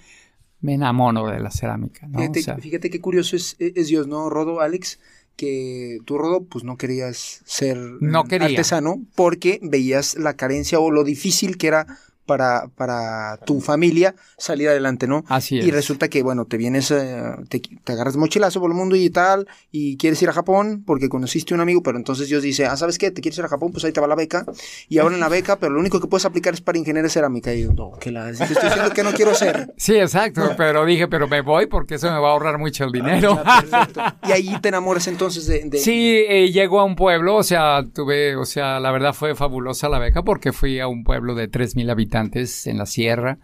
me 0.60 0.74
enamoro 0.74 1.26
de 1.28 1.40
la 1.40 1.50
cerámica, 1.50 2.06
¿no? 2.06 2.18
Fíjate, 2.18 2.40
O 2.40 2.42
sea, 2.42 2.58
fíjate 2.58 2.90
qué 2.90 3.00
curioso 3.00 3.36
es, 3.36 3.56
es 3.58 3.88
Dios, 3.88 4.06
¿no, 4.08 4.30
Rodo, 4.30 4.60
Alex? 4.60 4.98
Que 5.36 5.98
tú, 6.04 6.16
Rodo, 6.16 6.44
pues 6.44 6.64
no 6.64 6.76
querías 6.76 7.42
ser 7.44 7.76
No 8.00 8.24
quería. 8.24 8.46
artesano 8.48 9.02
porque 9.16 9.58
veías 9.62 10.14
la 10.16 10.34
carencia 10.34 10.78
o 10.78 10.90
lo 10.90 11.02
difícil 11.04 11.58
que 11.58 11.66
era 11.66 11.86
para, 12.26 12.68
para 12.76 13.38
tu 13.44 13.60
familia 13.60 14.14
salir 14.38 14.68
adelante, 14.68 15.06
¿no? 15.06 15.24
así 15.28 15.58
es. 15.58 15.66
Y 15.66 15.70
resulta 15.70 16.08
que, 16.08 16.22
bueno, 16.22 16.44
te 16.46 16.56
vienes, 16.56 16.90
eh, 16.90 17.22
te, 17.48 17.60
te 17.60 17.92
agarras 17.92 18.16
mochilazo 18.16 18.60
por 18.60 18.70
el 18.70 18.76
mundo 18.76 18.96
y 18.96 19.10
tal, 19.10 19.46
y 19.70 19.96
quieres 19.96 20.20
ir 20.22 20.28
a 20.28 20.32
Japón 20.32 20.82
porque 20.86 21.08
conociste 21.08 21.54
un 21.54 21.60
amigo, 21.60 21.82
pero 21.82 21.98
entonces 21.98 22.28
Dios 22.28 22.42
dice, 22.42 22.66
ah, 22.66 22.76
¿sabes 22.76 22.98
qué? 22.98 23.10
¿Te 23.10 23.20
quieres 23.20 23.38
ir 23.38 23.44
a 23.44 23.48
Japón? 23.48 23.72
Pues 23.72 23.84
ahí 23.84 23.92
te 23.92 24.00
va 24.00 24.06
la 24.06 24.14
beca. 24.14 24.44
Y 24.88 24.98
ahora 24.98 25.14
en 25.14 25.20
la 25.20 25.28
beca, 25.28 25.58
pero 25.58 25.72
lo 25.74 25.80
único 25.80 26.00
que 26.00 26.06
puedes 26.06 26.24
aplicar 26.24 26.54
es 26.54 26.60
para 26.60 26.78
ingeniería 26.78 27.10
cerámica. 27.10 27.52
Y 27.52 27.64
yo, 27.64 27.72
no, 27.72 27.92
que 28.00 28.10
la... 28.10 28.26
Te 28.32 28.44
estoy 28.44 28.68
diciendo 28.68 28.90
que 28.94 29.02
no 29.02 29.12
quiero 29.12 29.34
ser. 29.34 29.72
Sí, 29.76 29.94
exacto, 29.96 30.52
pero 30.56 30.84
dije, 30.86 31.08
pero 31.08 31.28
me 31.28 31.42
voy 31.42 31.66
porque 31.66 31.96
eso 31.96 32.10
me 32.10 32.18
va 32.18 32.28
a 32.28 32.32
ahorrar 32.32 32.58
mucho 32.58 32.84
el 32.84 32.92
dinero. 32.92 33.40
Ah. 33.44 34.16
Y 34.26 34.32
ahí 34.32 34.58
te 34.60 34.68
enamoras 34.68 35.06
entonces 35.08 35.46
de... 35.46 35.62
de- 35.64 35.78
Sí, 35.78 36.24
eh, 36.28 36.50
llego 36.50 36.80
a 36.80 36.84
un 36.84 36.96
pueblo, 36.96 37.36
o 37.36 37.42
sea, 37.42 37.84
tuve, 37.92 38.36
o 38.36 38.44
sea, 38.46 38.80
la 38.80 38.90
verdad 38.92 39.12
fue 39.12 39.34
fabulosa 39.34 39.88
la 39.88 39.98
beca 39.98 40.22
porque 40.22 40.52
fui 40.52 40.80
a 40.80 40.88
un 40.88 41.04
pueblo 41.04 41.34
de 41.34 41.50
3.000 41.50 41.90
habitantes 41.90 42.13
en 42.18 42.78
la 42.78 42.86
sierra, 42.86 43.38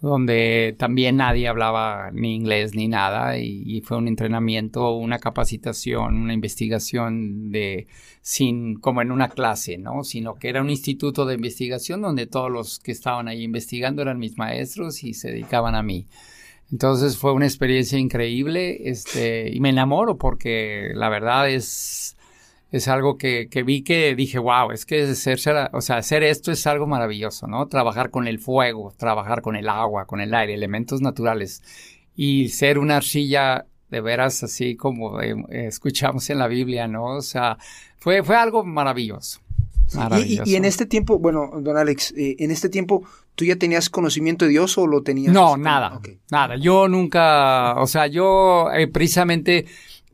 donde 0.00 0.74
también 0.78 1.16
nadie 1.16 1.48
hablaba 1.48 2.10
ni 2.12 2.34
inglés 2.34 2.74
ni 2.74 2.88
nada 2.88 3.38
y, 3.38 3.62
y 3.64 3.80
fue 3.80 3.96
un 3.96 4.08
entrenamiento, 4.08 4.92
una 4.92 5.18
capacitación, 5.18 6.16
una 6.16 6.34
investigación 6.34 7.50
de 7.50 7.86
sin 8.20 8.74
como 8.80 9.02
en 9.02 9.12
una 9.12 9.28
clase, 9.28 9.78
¿no? 9.78 10.02
Sino 10.02 10.34
que 10.34 10.48
era 10.48 10.60
un 10.60 10.70
instituto 10.70 11.24
de 11.26 11.36
investigación 11.36 12.02
donde 12.02 12.26
todos 12.26 12.50
los 12.50 12.78
que 12.80 12.92
estaban 12.92 13.28
ahí 13.28 13.42
investigando 13.42 14.02
eran 14.02 14.18
mis 14.18 14.36
maestros 14.36 15.04
y 15.04 15.14
se 15.14 15.30
dedicaban 15.30 15.74
a 15.74 15.82
mí. 15.82 16.08
Entonces 16.72 17.16
fue 17.16 17.32
una 17.32 17.46
experiencia 17.46 17.98
increíble, 17.98 18.88
este, 18.88 19.54
y 19.54 19.60
me 19.60 19.70
enamoro 19.70 20.18
porque 20.18 20.90
la 20.94 21.08
verdad 21.08 21.48
es, 21.48 22.15
es 22.72 22.88
algo 22.88 23.16
que, 23.16 23.48
que 23.48 23.62
vi 23.62 23.82
que 23.82 24.14
dije, 24.16 24.38
wow, 24.38 24.70
es 24.72 24.84
que 24.86 25.14
ser, 25.14 25.38
ser- 25.38 25.70
o 25.72 25.80
sea, 25.80 25.96
hacer 25.98 26.22
esto 26.22 26.50
es 26.52 26.66
algo 26.66 26.86
maravilloso, 26.86 27.46
¿no? 27.46 27.66
Trabajar 27.68 28.10
con 28.10 28.26
el 28.26 28.38
fuego, 28.38 28.92
trabajar 28.96 29.40
con 29.42 29.56
el 29.56 29.68
agua, 29.68 30.06
con 30.06 30.20
el 30.20 30.34
aire, 30.34 30.54
elementos 30.54 31.00
naturales, 31.00 31.62
y 32.16 32.48
ser 32.48 32.78
una 32.78 32.96
arcilla 32.96 33.66
de 33.90 34.00
veras 34.00 34.42
así 34.42 34.74
como 34.74 35.20
eh, 35.20 35.36
escuchamos 35.50 36.28
en 36.30 36.38
la 36.38 36.48
Biblia, 36.48 36.88
¿no? 36.88 37.04
O 37.16 37.22
sea, 37.22 37.56
fue, 37.98 38.22
fue 38.24 38.36
algo 38.36 38.64
maravilloso. 38.64 39.40
Y, 39.92 39.94
y- 39.94 39.98
Maravilloso. 39.98 40.50
y 40.50 40.56
en 40.56 40.64
este 40.64 40.86
tiempo, 40.86 41.18
bueno, 41.20 41.48
don 41.60 41.76
Alex, 41.76 42.12
eh, 42.16 42.34
en 42.40 42.50
este 42.50 42.68
tiempo, 42.68 43.04
¿tú 43.36 43.44
ya 43.44 43.54
tenías 43.54 43.88
conocimiento 43.88 44.44
de 44.44 44.50
Dios 44.50 44.76
o 44.78 44.88
lo 44.88 45.02
tenías? 45.02 45.32
No, 45.32 45.50
como- 45.52 45.58
nada, 45.58 45.94
Ok. 45.96 46.08
nada. 46.32 46.56
Yo 46.56 46.88
nunca, 46.88 47.74
o 47.80 47.86
sea, 47.86 48.08
yo 48.08 48.72
eh, 48.72 48.88
precisamente 48.88 49.66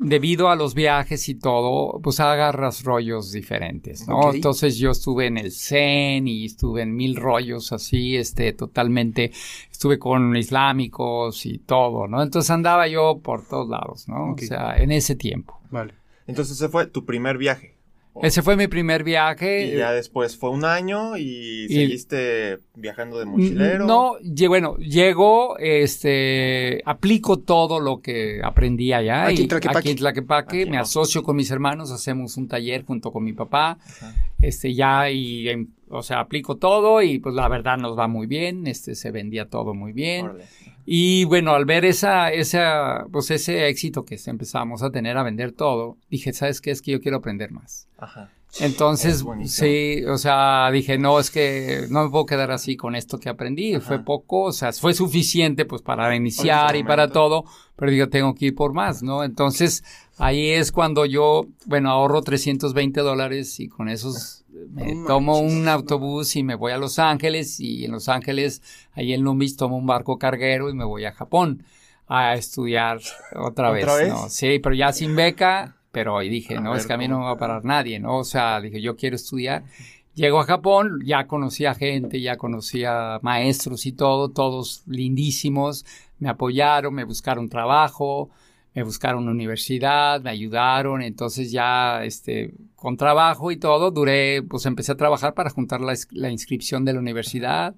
debido 0.03 0.49
a 0.51 0.57
los 0.57 0.75
viajes 0.75 1.29
y 1.29 1.35
todo, 1.35 2.01
pues 2.03 2.21
agarras 2.21 2.85
rollos 2.85 3.33
diferentes, 3.33 4.07
¿no? 4.09 4.33
Entonces 4.33 4.77
yo 4.77 4.91
estuve 4.91 5.27
en 5.27 5.39
el 5.39 5.53
Zen 5.53 6.29
y 6.29 6.47
estuve 6.47 6.83
en 6.83 6.95
mil 6.95 7.17
rollos 7.17 7.73
así, 7.73 8.17
este, 8.17 8.53
totalmente, 8.53 9.33
estuve 9.71 9.99
con 9.99 10.37
islámicos 10.37 11.47
y 11.47 11.59
todo, 11.59 12.07
¿no? 12.09 12.23
Entonces 12.23 12.51
andaba 12.51 12.89
yo 12.89 13.21
por 13.23 13.47
todos 13.47 13.69
lados, 13.69 14.09
¿no? 14.09 14.33
O 14.33 14.39
sea, 14.39 14.77
en 14.77 14.93
ese 14.93 15.15
tiempo. 15.15 15.61
Vale. 15.71 15.95
Entonces 16.27 16.57
ese 16.57 16.69
fue 16.69 16.87
tu 16.87 17.05
primer 17.05 17.39
viaje. 17.39 17.77
Ese 18.23 18.43
fue 18.43 18.57
mi 18.57 18.67
primer 18.67 19.05
viaje. 19.05 19.67
Y 19.67 19.79
ya 19.79 19.93
después 19.93 20.37
fue 20.37 20.51
un 20.51 20.65
año 20.67 21.17
y, 21.17 21.65
Y- 21.65 21.69
seguiste 21.69 22.59
viajando 22.75 23.19
de 23.19 23.25
mochilero. 23.25 23.87
No, 23.87 24.17
bueno, 24.49 24.77
llego, 24.77 25.57
este, 25.59 26.83
aplico 26.85 27.39
todo 27.39 27.81
lo 27.81 28.01
que 28.03 28.41
aprendí 28.45 28.93
allá. 28.93 29.27
Aquí 29.27 29.39
en 29.39 29.45
y- 29.45 29.49
Tlaquepaque. 29.49 29.79
aquí 29.79 29.91
en 29.91 29.97
Tlaquepaque, 29.97 30.61
Aquí, 30.63 30.71
me 30.71 30.77
¿no? 30.77 30.83
asocio 30.83 31.23
con 31.23 31.37
mis 31.37 31.51
hermanos, 31.51 31.91
hacemos 31.91 32.37
un 32.37 32.49
taller 32.49 32.85
junto 32.85 33.13
con 33.13 33.25
mi 33.25 33.33
papá, 33.33 33.79
Ajá. 33.83 34.15
este, 34.41 34.75
ya, 34.75 35.11
y, 35.11 35.47
o 35.89 36.03
sea, 36.03 36.21
aplico 36.21 36.57
todo 36.57 37.01
y 37.03 37.19
pues 37.19 37.35
la 37.35 37.49
verdad 37.49 37.79
nos 37.79 37.99
va 37.99 38.09
muy 38.09 38.27
bien, 38.27 38.67
este, 38.67 38.95
se 38.95 39.11
vendía 39.11 39.49
todo 39.49 39.75
muy 39.75 39.93
bien. 39.93 40.27
Órale. 40.27 40.45
Y 40.85 41.25
bueno, 41.25 41.53
al 41.53 41.65
ver 41.65 41.85
esa, 41.85 42.33
esa, 42.33 43.07
pues 43.13 43.31
ese 43.31 43.69
éxito 43.69 44.05
que 44.05 44.19
empezamos 44.27 44.83
a 44.83 44.91
tener 44.91 45.17
a 45.17 45.23
vender 45.23 45.53
todo, 45.53 45.97
dije, 46.11 46.33
¿sabes 46.33 46.61
qué? 46.61 46.71
Es 46.71 46.83
que 46.83 46.93
yo 46.93 47.01
quiero 47.01 47.19
aprender 47.19 47.53
más. 47.53 47.89
Ajá. 47.99 48.31
Entonces, 48.61 49.25
sí, 49.47 50.05
o 50.05 50.19
sea, 50.19 50.71
dije, 50.71 50.99
no, 50.99 51.19
es 51.19 51.31
que 51.31 51.87
no 51.89 52.05
me 52.05 52.11
puedo 52.11 52.27
quedar 52.27 52.51
así 52.51 52.77
con 52.77 52.95
esto 52.95 53.19
que 53.19 53.31
aprendí. 53.31 53.75
Ajá. 53.75 53.87
Fue 53.87 54.05
poco, 54.05 54.43
o 54.43 54.53
sea, 54.53 54.73
fue 54.73 54.93
suficiente 54.93 55.65
pues 55.65 55.81
para 55.81 56.15
iniciar 56.15 56.77
y 56.77 56.85
para 56.85 57.09
todo, 57.09 57.45
pero 57.77 57.91
digo, 57.91 58.09
tengo 58.11 58.35
que 58.35 58.47
ir 58.47 58.55
por 58.55 58.75
más, 58.75 59.03
¿no? 59.03 59.25
Entonces, 59.25 59.83
ahí 60.19 60.51
es 60.51 60.71
cuando 60.71 61.07
yo, 61.07 61.47
bueno, 61.65 61.91
ahorro 61.91 62.21
320 62.21 63.01
dólares 63.01 63.59
y 63.59 63.69
con 63.69 63.89
esos 63.89 64.42
me 64.71 64.95
No 64.95 65.07
tomo 65.07 65.43
manches. 65.43 65.53
un 65.53 65.69
autobús 65.69 66.37
y 66.37 66.43
me 66.43 66.55
voy 66.55 66.73
a 66.73 66.79
Los 66.79 66.99
Ángeles 66.99 67.61
y 67.61 67.85
en 67.85 67.93
Los 67.93 68.09
Ángeles, 68.09 68.63
ahí 68.93 69.13
en 69.13 69.23
Lumbis, 69.23 69.57
tomo 69.57 69.77
un 69.77 69.87
barco 69.87 70.19
carguero 70.19 70.71
y 70.71 70.75
me 70.75 70.85
voy 70.85 71.05
a 71.05 71.13
Japón 71.13 71.65
a 72.09 72.35
estudiar 72.35 72.99
otra, 73.35 73.71
¿Otra 73.71 73.95
vez? 73.95 74.09
¿no? 74.09 74.29
Sí, 74.29 74.59
pero 74.59 74.75
ya 74.75 74.93
sin 74.93 75.15
beca, 75.17 75.77
pero 75.93 76.19
ahí 76.19 76.29
dije, 76.29 76.57
A 76.57 76.61
no, 76.61 76.71
ver, 76.73 76.81
es 76.81 76.87
que 76.87 76.93
a 76.93 76.99
mí 76.99 77.09
no 77.09 77.19
me 77.21 77.25
va 77.25 77.33
a 77.33 77.39
parar 77.39 77.65
nadie, 77.65 77.99
¿no? 78.01 78.19
O 78.19 78.25
sea, 78.25 78.61
dije, 78.61 78.81
yo 78.83 78.97
quiero 78.97 79.17
estudiar. 79.17 79.65
Llego 80.15 80.41
a 80.41 80.45
Japón, 80.45 81.01
ya 81.07 81.27
conocí 81.27 81.65
a 81.65 81.75
gente, 81.75 82.21
ya 82.21 82.37
conocí 82.37 82.85
a 82.85 83.19
maestros 83.23 83.87
y 83.87 83.93
todo, 83.93 84.29
todos 84.29 84.83
lindísimos, 84.87 85.87
me 86.19 86.29
apoyaron, 86.29 86.93
me 86.95 87.05
buscaron 87.05 87.49
trabajo, 87.49 88.29
me 88.75 88.83
buscaron 88.83 89.25
una 89.25 89.33
universidad, 89.33 90.21
me 90.23 90.31
ayudaron, 90.31 91.03
entonces 91.03 91.53
ya, 91.53 92.05
este, 92.05 92.55
con 92.75 92.97
trabajo 92.97 93.51
y 93.51 93.57
todo, 93.57 93.91
duré, 93.91 94.43
pues 94.43 94.67
empecé 94.67 94.93
a 94.93 94.97
trabajar 94.97 95.35
para 95.35 95.51
juntar 95.51 95.81
la, 95.81 95.95
la 96.11 96.31
inscripción 96.31 96.85
de 96.85 96.95
la 96.95 96.99
universidad, 96.99 97.75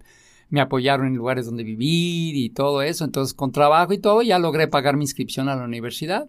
me 0.50 0.60
apoyaron 0.60 1.06
en 1.06 1.16
lugares 1.16 1.46
donde 1.46 1.64
vivir 1.64 2.36
y 2.36 2.50
todo 2.50 2.82
eso, 2.82 3.04
entonces 3.04 3.34
con 3.34 3.50
trabajo 3.50 3.92
y 3.92 3.98
todo 3.98 4.22
ya 4.22 4.38
logré 4.38 4.68
pagar 4.68 4.96
mi 4.96 5.04
inscripción 5.04 5.48
a 5.48 5.56
la 5.56 5.64
universidad 5.64 6.28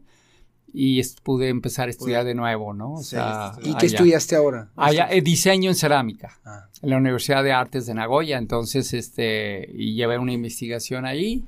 y 0.77 1.01
pude 1.23 1.47
empezar 1.47 1.87
a 1.87 1.91
estudiar 1.91 2.25
de 2.25 2.35
nuevo, 2.35 2.73
¿no? 2.73 2.93
O 2.93 3.03
sea. 3.03 3.53
¿Y 3.59 3.71
qué 3.71 3.77
allá. 3.77 3.85
estudiaste 3.85 4.35
ahora? 4.35 4.71
Allá, 4.75 5.07
eh, 5.09 5.21
diseño 5.21 5.69
en 5.69 5.75
cerámica 5.75 6.37
Ah, 6.43 6.65
en 6.81 6.89
la 6.89 6.97
Universidad 6.97 7.43
de 7.43 7.53
Artes 7.53 7.85
de 7.85 7.93
Nagoya, 7.93 8.37
entonces 8.37 8.93
este 8.93 9.69
y 9.73 9.95
llevé 9.95 10.17
una 10.17 10.33
investigación 10.33 11.05
ahí 11.05 11.45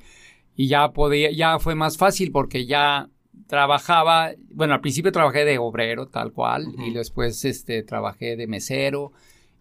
y 0.58 0.68
ya 0.68 0.92
podía 0.92 1.32
ya 1.32 1.58
fue 1.60 1.76
más 1.76 1.96
fácil 1.98 2.32
porque 2.34 2.66
ya 2.66 3.08
trabajaba, 3.48 4.32
bueno, 4.52 4.74
al 4.74 4.82
principio 4.82 5.12
trabajé 5.12 5.46
de 5.46 5.58
obrero 5.58 6.08
tal 6.08 6.32
cual 6.34 6.66
y 6.86 6.94
después 6.94 7.44
este 7.46 7.82
trabajé 7.84 8.36
de 8.36 8.46
mesero 8.48 9.14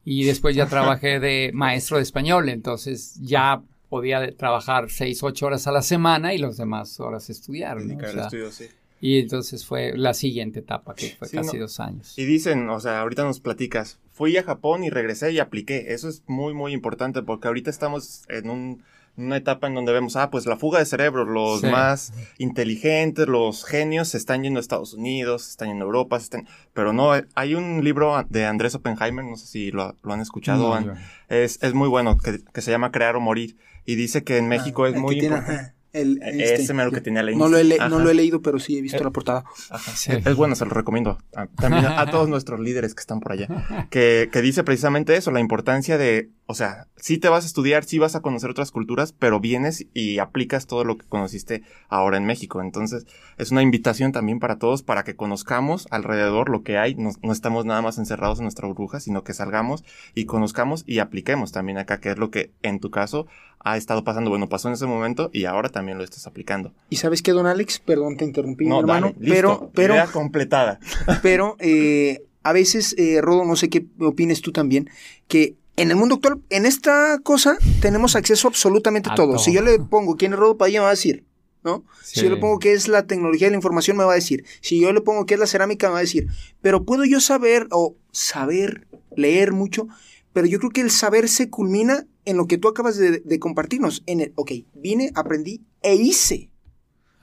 y 0.04 0.24
después 0.24 0.56
ya 0.56 0.66
trabajé 0.68 1.20
de 1.20 1.50
maestro 1.54 1.96
de 1.98 2.02
español, 2.02 2.48
entonces 2.48 3.14
ya 3.22 3.62
podía 3.88 4.36
trabajar 4.36 4.90
seis, 4.90 5.22
ocho 5.22 5.46
horas 5.46 5.66
a 5.68 5.72
la 5.72 5.82
semana 5.82 6.34
y 6.34 6.38
las 6.38 6.56
demás 6.56 6.98
horas 6.98 7.30
estudiar, 7.30 7.80
¿no? 7.80 7.96
O 7.96 8.00
sea, 8.12 8.24
estudio, 8.24 8.50
sí. 8.50 8.64
y 9.00 9.18
entonces 9.20 9.64
fue 9.64 9.96
la 9.96 10.12
siguiente 10.14 10.58
etapa 10.60 10.94
que 10.96 11.14
fue 11.16 11.28
Sí, 11.28 11.36
casi 11.36 11.56
no. 11.56 11.62
dos 11.62 11.78
años. 11.78 12.18
Y 12.18 12.24
dicen, 12.24 12.68
o 12.68 12.80
sea, 12.80 13.00
ahorita 13.02 13.22
nos 13.22 13.38
platicas, 13.38 14.00
fui 14.10 14.36
a 14.36 14.42
Japón 14.42 14.82
y 14.82 14.90
regresé 14.90 15.30
y 15.32 15.38
apliqué. 15.38 15.92
Eso 15.94 16.08
es 16.08 16.24
muy, 16.26 16.54
muy 16.54 16.72
importante 16.72 17.22
porque 17.22 17.46
ahorita 17.46 17.70
estamos 17.70 18.24
en 18.28 18.50
un- 18.50 18.82
una 19.16 19.36
etapa 19.36 19.66
en 19.66 19.74
donde 19.74 19.92
vemos, 19.92 20.16
ah, 20.16 20.30
pues 20.30 20.46
la 20.46 20.56
fuga 20.56 20.78
de 20.78 20.86
cerebro, 20.86 21.24
los 21.24 21.60
Sí. 21.62 21.66
más 21.68 22.12
inteligentes, 22.38 23.26
los 23.28 23.64
genios 23.64 24.08
se 24.08 24.18
están 24.18 24.42
yendo 24.42 24.58
a 24.58 24.60
Estados 24.60 24.94
Unidos, 24.94 25.42
se 25.44 25.50
están 25.50 25.68
yendo 25.68 25.84
a 25.84 25.86
Europa, 25.86 26.18
se 26.18 26.24
están... 26.24 26.48
pero 26.72 26.92
no, 26.92 27.12
hay 27.34 27.54
un 27.54 27.82
libro 27.84 28.14
de 28.28 28.44
Andrés 28.46 28.74
Oppenheimer, 28.74 29.24
no 29.24 29.36
sé 29.36 29.46
si 29.46 29.70
lo, 29.70 29.94
lo 30.02 30.12
han 30.12 30.20
escuchado, 30.20 30.78
No, 30.80 30.94
es, 31.28 31.58
es 31.62 31.74
muy 31.74 31.88
bueno, 31.88 32.18
que, 32.18 32.40
que 32.52 32.60
se 32.62 32.70
llama 32.70 32.92
Crear 32.92 33.16
o 33.16 33.20
Morir. 33.20 33.56
Y 33.84 33.94
dice 33.94 34.24
que 34.24 34.38
en 34.38 34.48
México 34.48 34.84
ah, 34.84 34.88
es 34.88 34.94
el 34.94 35.00
muy 35.00 35.18
importante. 35.20 35.52
ajá, 35.52 35.74
el- 35.92 36.18
Eh, 36.22 36.30
este, 36.42 36.54
ese 36.62 36.74
mero 36.74 36.90
que 36.92 37.00
tenía 37.00 37.22
la 37.22 37.30
no 37.32 37.48
lo, 37.48 37.56
he 37.56 37.78
no 37.88 37.98
lo 38.00 38.10
he 38.10 38.14
leído, 38.14 38.42
pero 38.42 38.58
sí 38.58 38.76
he 38.78 38.82
visto 38.82 38.98
Eh, 38.98 39.04
la 39.04 39.10
portada. 39.10 39.44
Ajá. 39.70 39.92
Sí. 39.92 40.10
Es 40.12 40.34
bueno, 40.34 40.54
se 40.56 40.64
lo 40.66 40.72
recomiendo. 40.72 41.18
a- 41.34 41.46
también 41.46 41.86
a, 41.86 42.00
a 42.00 42.10
todos 42.10 42.28
nuestros 42.28 42.58
líderes 42.60 42.94
que 42.94 43.00
están 43.00 43.20
por 43.20 43.32
allá. 43.32 43.86
Que, 43.90 44.28
que 44.32 44.42
dice 44.42 44.62
precisamente 44.64 45.16
eso, 45.16 45.30
la 45.30 45.40
importancia 45.40 45.96
de, 45.98 46.30
o 46.48 46.54
sea, 46.54 46.86
sí 46.96 47.18
te 47.18 47.28
vas 47.28 47.42
a 47.44 47.46
estudiar, 47.48 47.84
sí 47.84 47.98
vas 47.98 48.14
a 48.14 48.20
conocer 48.22 48.50
otras 48.50 48.70
culturas, 48.70 49.12
pero 49.12 49.40
vienes 49.40 49.86
y 49.94 50.18
aplicas 50.20 50.66
todo 50.68 50.84
lo 50.84 50.96
que 50.96 51.04
conociste 51.06 51.62
ahora 51.88 52.16
en 52.18 52.24
México. 52.24 52.60
Entonces, 52.62 53.04
es 53.36 53.50
una 53.50 53.62
invitación 53.62 54.12
también 54.12 54.38
para 54.38 54.56
todos 54.58 54.82
para 54.84 55.02
que 55.02 55.16
conozcamos 55.16 55.88
alrededor 55.90 56.48
lo 56.48 56.62
que 56.62 56.78
hay. 56.78 56.94
No, 56.94 57.10
no 57.22 57.32
estamos 57.32 57.64
nada 57.64 57.82
más 57.82 57.98
encerrados 57.98 58.38
en 58.38 58.44
nuestra 58.44 58.68
burbuja, 58.68 59.00
sino 59.00 59.24
que 59.24 59.34
salgamos 59.34 59.82
y 60.14 60.24
conozcamos 60.26 60.84
y 60.86 61.00
apliquemos 61.00 61.50
también 61.50 61.78
acá, 61.78 61.98
que 62.00 62.10
es 62.10 62.18
lo 62.18 62.30
que 62.30 62.52
en 62.62 62.78
tu 62.78 62.90
caso 62.92 63.26
ha 63.58 63.76
estado 63.76 64.04
pasando. 64.04 64.30
Bueno, 64.30 64.48
pasó 64.48 64.68
en 64.68 64.74
ese 64.74 64.86
momento 64.86 65.30
y 65.32 65.46
ahora 65.46 65.68
también 65.68 65.98
lo 65.98 66.04
estás 66.04 66.28
aplicando. 66.28 66.72
¿Y 66.90 66.96
sabes 66.96 67.22
qué, 67.22 67.32
don 67.32 67.46
Alex? 67.46 67.80
Perdón, 67.80 68.16
te 68.16 68.24
interrumpí, 68.24 68.64
mi 68.64 68.70
No, 68.70 68.78
hermano. 68.80 69.08
dale, 69.08 69.18
listo. 69.18 69.34
pero, 69.34 69.70
pero, 69.74 69.94
Idea 69.94 70.06
completada. 70.06 70.78
pero, 71.22 71.56
eh, 71.58 72.22
a 72.44 72.52
veces, 72.52 72.94
eh, 72.98 73.20
Rodo, 73.20 73.44
no 73.44 73.56
sé 73.56 73.68
qué 73.68 73.84
opines 73.98 74.40
tú 74.42 74.52
también, 74.52 74.88
que 75.26 75.56
en 75.76 75.90
el 75.90 75.96
mundo 75.96 76.16
actual, 76.16 76.40
en 76.50 76.66
esta 76.66 77.18
cosa, 77.22 77.58
tenemos 77.80 78.16
acceso 78.16 78.48
absolutamente 78.48 79.08
a 79.10 79.14
todo. 79.14 79.26
todo. 79.32 79.38
Si 79.38 79.52
yo 79.52 79.62
le 79.62 79.78
pongo 79.78 80.16
quién 80.16 80.32
es 80.32 80.38
Rodo 80.38 80.56
Padilla, 80.56 80.80
me 80.80 80.84
va 80.84 80.90
a 80.90 80.94
decir, 80.94 81.24
¿no? 81.64 81.84
Si 82.02 82.20
yo 82.22 82.30
le 82.30 82.36
pongo 82.40 82.58
qué 82.58 82.72
es 82.72 82.88
la 82.88 83.06
tecnología 83.06 83.46
de 83.48 83.50
la 83.52 83.56
información, 83.56 83.96
me 83.96 84.04
va 84.04 84.12
a 84.12 84.16
decir. 84.16 84.44
Si 84.60 84.80
yo 84.80 84.92
le 84.92 85.00
pongo 85.00 85.26
qué 85.26 85.34
es 85.34 85.40
la 85.40 85.46
cerámica, 85.46 85.88
me 85.88 85.92
va 85.94 85.98
a 85.98 86.02
decir. 86.02 86.28
Pero 86.62 86.84
puedo 86.84 87.04
yo 87.04 87.20
saber, 87.20 87.66
o 87.70 87.96
saber, 88.12 88.86
leer 89.16 89.52
mucho, 89.52 89.86
pero 90.32 90.46
yo 90.46 90.58
creo 90.58 90.70
que 90.70 90.80
el 90.82 90.90
saber 90.90 91.28
se 91.28 91.50
culmina 91.50 92.06
en 92.24 92.36
lo 92.36 92.46
que 92.46 92.58
tú 92.58 92.68
acabas 92.68 92.96
de, 92.96 93.20
de 93.20 93.38
compartirnos. 93.38 94.02
En 94.06 94.20
el, 94.20 94.32
ok, 94.36 94.52
vine, 94.74 95.12
aprendí 95.14 95.62
e 95.82 95.94
hice. 95.94 96.50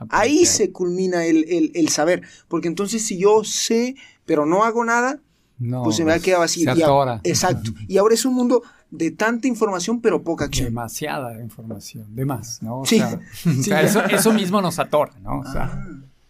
Ahí 0.09 0.45
se 0.45 0.71
culmina 0.71 1.25
el, 1.25 1.45
el- 1.49 1.71
el 1.75 1.89
saber. 1.89 2.23
Porque 2.49 2.67
entonces 2.67 3.05
si 3.05 3.17
yo 3.17 3.43
sé, 3.43 3.95
pero 4.25 4.45
no 4.45 4.63
hago 4.65 4.83
nada, 4.83 5.21
No, 5.59 5.83
pues 5.83 5.95
se 5.97 6.03
me 6.03 6.11
va 6.11 6.17
a 6.17 6.19
quedar 6.19 6.41
así. 6.41 6.63
Se 6.63 6.65
Y 6.77 6.81
a- 6.81 6.85
atora. 6.85 7.21
exacto. 7.23 7.71
Y 7.87 7.97
ahora 7.97 8.13
es 8.15 8.25
un 8.25 8.33
mundo 8.35 8.63
de 8.91 9.11
tanta 9.11 9.47
información, 9.47 10.01
pero 10.01 10.21
poca 10.23 10.45
acción. 10.45 10.65
Demasiada 10.67 11.39
información, 11.41 12.15
de 12.15 12.25
más, 12.25 12.61
¿no? 12.61 12.79
O 12.81 12.85
Sí. 12.85 12.97
sea, 12.97 13.19
o 13.59 13.63
sea, 13.63 13.81
ya. 13.81 13.87
eso, 13.87 14.03
eso 14.05 14.33
mismo 14.33 14.61
nos 14.61 14.79
atora, 14.79 15.13
¿no? 15.21 15.39
O 15.39 15.51
sea, 15.51 15.63
Ah, 15.73 15.87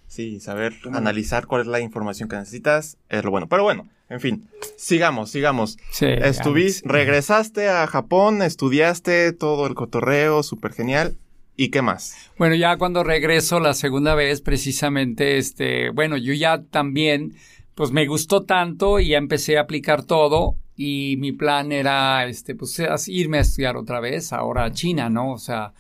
Sí, 0.08 0.39
saber 0.39 0.74
analizar 0.92 1.48
cuál 1.48 1.62
es 1.62 1.68
la 1.68 1.80
información 1.80 2.30
que 2.30 2.36
necesitas 2.36 2.98
es 3.10 3.24
lo 3.24 3.32
bueno. 3.32 3.48
Pero 3.50 3.63
bueno, 3.63 3.89
en 4.10 4.20
fin, 4.20 4.48
sigamos, 4.77 5.32
sigamos. 5.32 5.80
sí, 5.92 6.06
Estuviste, 6.06 6.88
regresaste 6.88 7.68
a 7.68 7.88
Japón, 7.88 8.44
estudiaste 8.44 9.34
todo 9.34 9.65
el 9.65 9.74
cotorreo, 9.74 10.44
súper 10.44 10.72
genial. 10.74 11.15
¿Y 11.56 11.70
qué 11.70 11.82
más? 11.82 12.15
Bueno, 12.38 12.53
ya 12.53 12.77
cuando 12.77 13.03
regreso 13.03 13.60
la 13.60 13.74
segunda 13.74 14.13
vez, 14.13 14.42
precisamente, 14.42 15.38
este, 15.39 15.89
bueno, 15.89 16.15
yo 16.18 16.34
ya 16.34 16.62
también, 16.62 17.34
pues 17.75 17.92
me 17.92 18.06
gustó 18.08 18.44
tanto 18.44 19.00
y 19.00 19.10
ya 19.10 19.18
empecé 19.18 19.58
a 19.58 19.62
aplicar 19.62 20.03
todo 20.03 20.58
y 20.75 21.15
mi 21.20 21.32
plan 21.32 21.72
era, 21.72 22.25
este, 22.25 22.56
pues 22.56 22.80
irme 23.08 23.38
a 23.38 23.42
estudiar 23.42 23.77
otra 23.77 24.00
vez, 24.00 24.34
ahora 24.34 24.65
a 24.65 24.72
China, 24.72 25.10
¿no? 25.10 25.32
O 25.34 25.38
sea, 25.38 25.74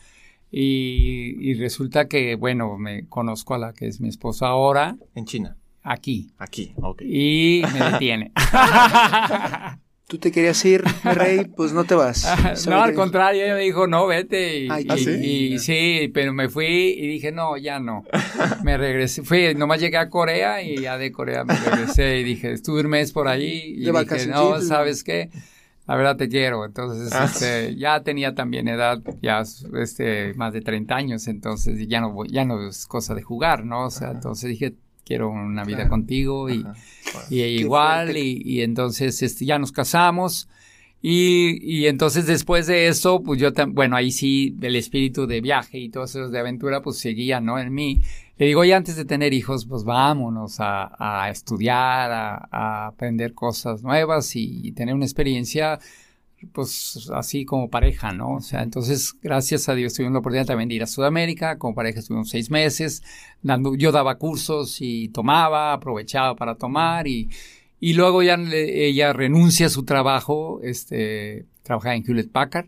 y, 0.51 1.35
y 1.39 1.53
resulta 1.55 2.07
que, 2.07 2.35
bueno, 2.35 2.77
me 2.77 3.07
conozco 3.07 3.55
a 3.55 3.57
la 3.57 3.73
que 3.73 3.87
es 3.87 3.99
mi 3.99 4.09
esposa 4.09 4.47
ahora, 4.47 4.97
En 5.15 5.25
China, 5.25 5.57
aquí, 5.81 6.31
aquí, 6.37 6.73
ok. 6.81 7.01
y 7.03 7.63
me 7.73 7.91
detiene. 7.91 8.31
Tú 10.13 10.19
te 10.19 10.31
querías 10.31 10.63
ir, 10.63 10.83
rey, 11.03 11.45
pues 11.57 11.73
no 11.73 11.85
te 11.85 11.95
vas. 11.95 12.19
¿Sabe 12.19 12.55
no, 12.69 12.83
al 12.83 12.93
contrario, 12.93 13.43
ella 13.45 13.55
me 13.55 13.61
dijo, 13.61 13.87
no, 13.87 14.05
vete. 14.05 14.59
Y, 14.59 14.67
Ay, 14.69 14.83
y- 14.87 14.91
¿ah, 14.91 14.97
sí? 14.97 15.09
y 15.09 15.57
sí, 15.57 16.11
pero 16.13 16.31
me 16.33 16.49
fui 16.49 16.67
y 16.95 17.07
dije, 17.07 17.31
no, 17.31 17.57
ya 17.57 17.79
no. 17.79 18.03
Me 18.63 18.77
regresé, 18.77 19.23
fui, 19.23 19.55
nomás 19.55 19.79
llegué 19.81 19.97
a 19.97 20.11
Corea 20.11 20.61
y 20.61 20.81
ya 20.81 20.99
de 20.99 21.11
Corea 21.11 21.43
me 21.45 21.55
regresé 21.55 22.19
y 22.19 22.23
dije, 22.23 22.51
estuve 22.51 22.81
un 22.81 22.89
mes 22.89 23.11
por 23.11 23.27
ahí 23.27 23.73
y 23.75 23.85
De 23.85 23.91
dije, 23.91 24.27
no, 24.27 24.61
¿sabes 24.61 25.03
qué? 25.03 25.31
La 25.87 25.95
verdad 25.95 26.15
te 26.15 26.29
quiero. 26.29 26.63
Entonces, 26.63 27.11
Ah. 27.11 27.25
este, 27.25 27.75
ya 27.75 28.03
tenía 28.03 28.35
también 28.35 28.67
edad, 28.67 28.99
ya 29.23 29.41
este, 29.81 30.35
más 30.35 30.53
de 30.53 30.61
30 30.61 30.95
años, 30.95 31.27
entonces 31.27 31.87
ya 31.87 32.01
no, 32.01 32.11
voy- 32.11 32.29
ya 32.31 32.45
no 32.45 32.67
es 32.69 32.85
cosa 32.85 33.15
de 33.15 33.23
jugar, 33.23 33.65
¿no? 33.65 33.85
O 33.87 33.89
sea, 33.89 34.11
entonces 34.11 34.47
dije, 34.47 34.75
quiero 35.05 35.29
una 35.29 35.63
vida 35.63 35.77
Claro. 35.77 35.89
contigo 35.89 36.49
y, 36.49 36.65
y 37.29 37.41
igual, 37.41 38.17
y, 38.17 38.41
y 38.43 38.61
entonces 38.61 39.21
este, 39.21 39.45
ya 39.45 39.59
nos 39.59 39.71
casamos. 39.71 40.47
Y, 41.05 41.59
y 41.61 41.87
entonces 41.87 42.25
después 42.27 42.65
de 42.65 42.87
eso, 42.87 43.21
pues 43.21 43.37
yo, 43.39 43.51
tam- 43.53 43.73
bueno, 43.73 43.97
ahí 43.97 44.09
sí, 44.09 44.55
el 44.61 44.77
espíritu 44.77 45.27
de 45.27 45.41
viaje 45.41 45.77
y 45.77 45.89
todo 45.89 46.05
eso 46.05 46.29
de 46.29 46.39
aventura, 46.39 46.81
pues 46.81 46.97
seguía, 46.97 47.41
¿no? 47.41 47.59
En 47.59 47.73
mí. 47.73 48.01
Le 48.37 48.47
digo, 48.47 48.61
oye, 48.61 48.73
antes 48.73 48.95
de 48.95 49.03
tener 49.05 49.33
hijos, 49.33 49.65
pues 49.65 49.83
vámonos 49.83 50.59
a, 50.59 51.23
a 51.25 51.29
estudiar, 51.29 52.09
a, 52.11 52.47
a 52.49 52.87
aprender 52.87 53.33
cosas 53.33 53.83
nuevas 53.83 54.35
y, 54.35 54.71
tener 54.71 54.95
una 54.95 55.05
experiencia, 55.05 55.77
pues 56.51 57.09
así 57.13 57.45
como 57.45 57.69
pareja, 57.69 58.11
¿no? 58.11 58.33
O 58.35 58.41
sea, 58.41 58.61
entonces, 58.63 59.13
gracias 59.21 59.69
a 59.69 59.75
Dios, 59.75 59.93
tuvimos 59.93 60.13
la 60.13 60.19
oportunidad 60.19 60.45
también 60.47 60.69
de 60.69 60.75
ir 60.75 60.83
a 60.83 60.87
Sudamérica, 60.87 61.57
como 61.57 61.75
pareja 61.75 61.99
estuvimos 61.99 62.29
seis 62.29 62.49
meses, 62.51 63.03
dando, 63.41 63.75
yo 63.75 63.91
daba 63.91 64.17
cursos 64.17 64.77
y 64.81 65.09
tomaba, 65.09 65.73
aprovechaba 65.73 66.35
para 66.35 66.55
tomar 66.55 67.07
y, 67.07 67.29
y 67.79 67.93
luego 67.93 68.23
ya 68.23 68.35
ella 68.35 69.13
renuncia 69.13 69.67
a 69.67 69.69
su 69.69 69.83
trabajo, 69.83 70.59
este, 70.63 71.45
trabajaba 71.63 71.95
en 71.95 72.03
Hewlett 72.07 72.31
Packard, 72.31 72.67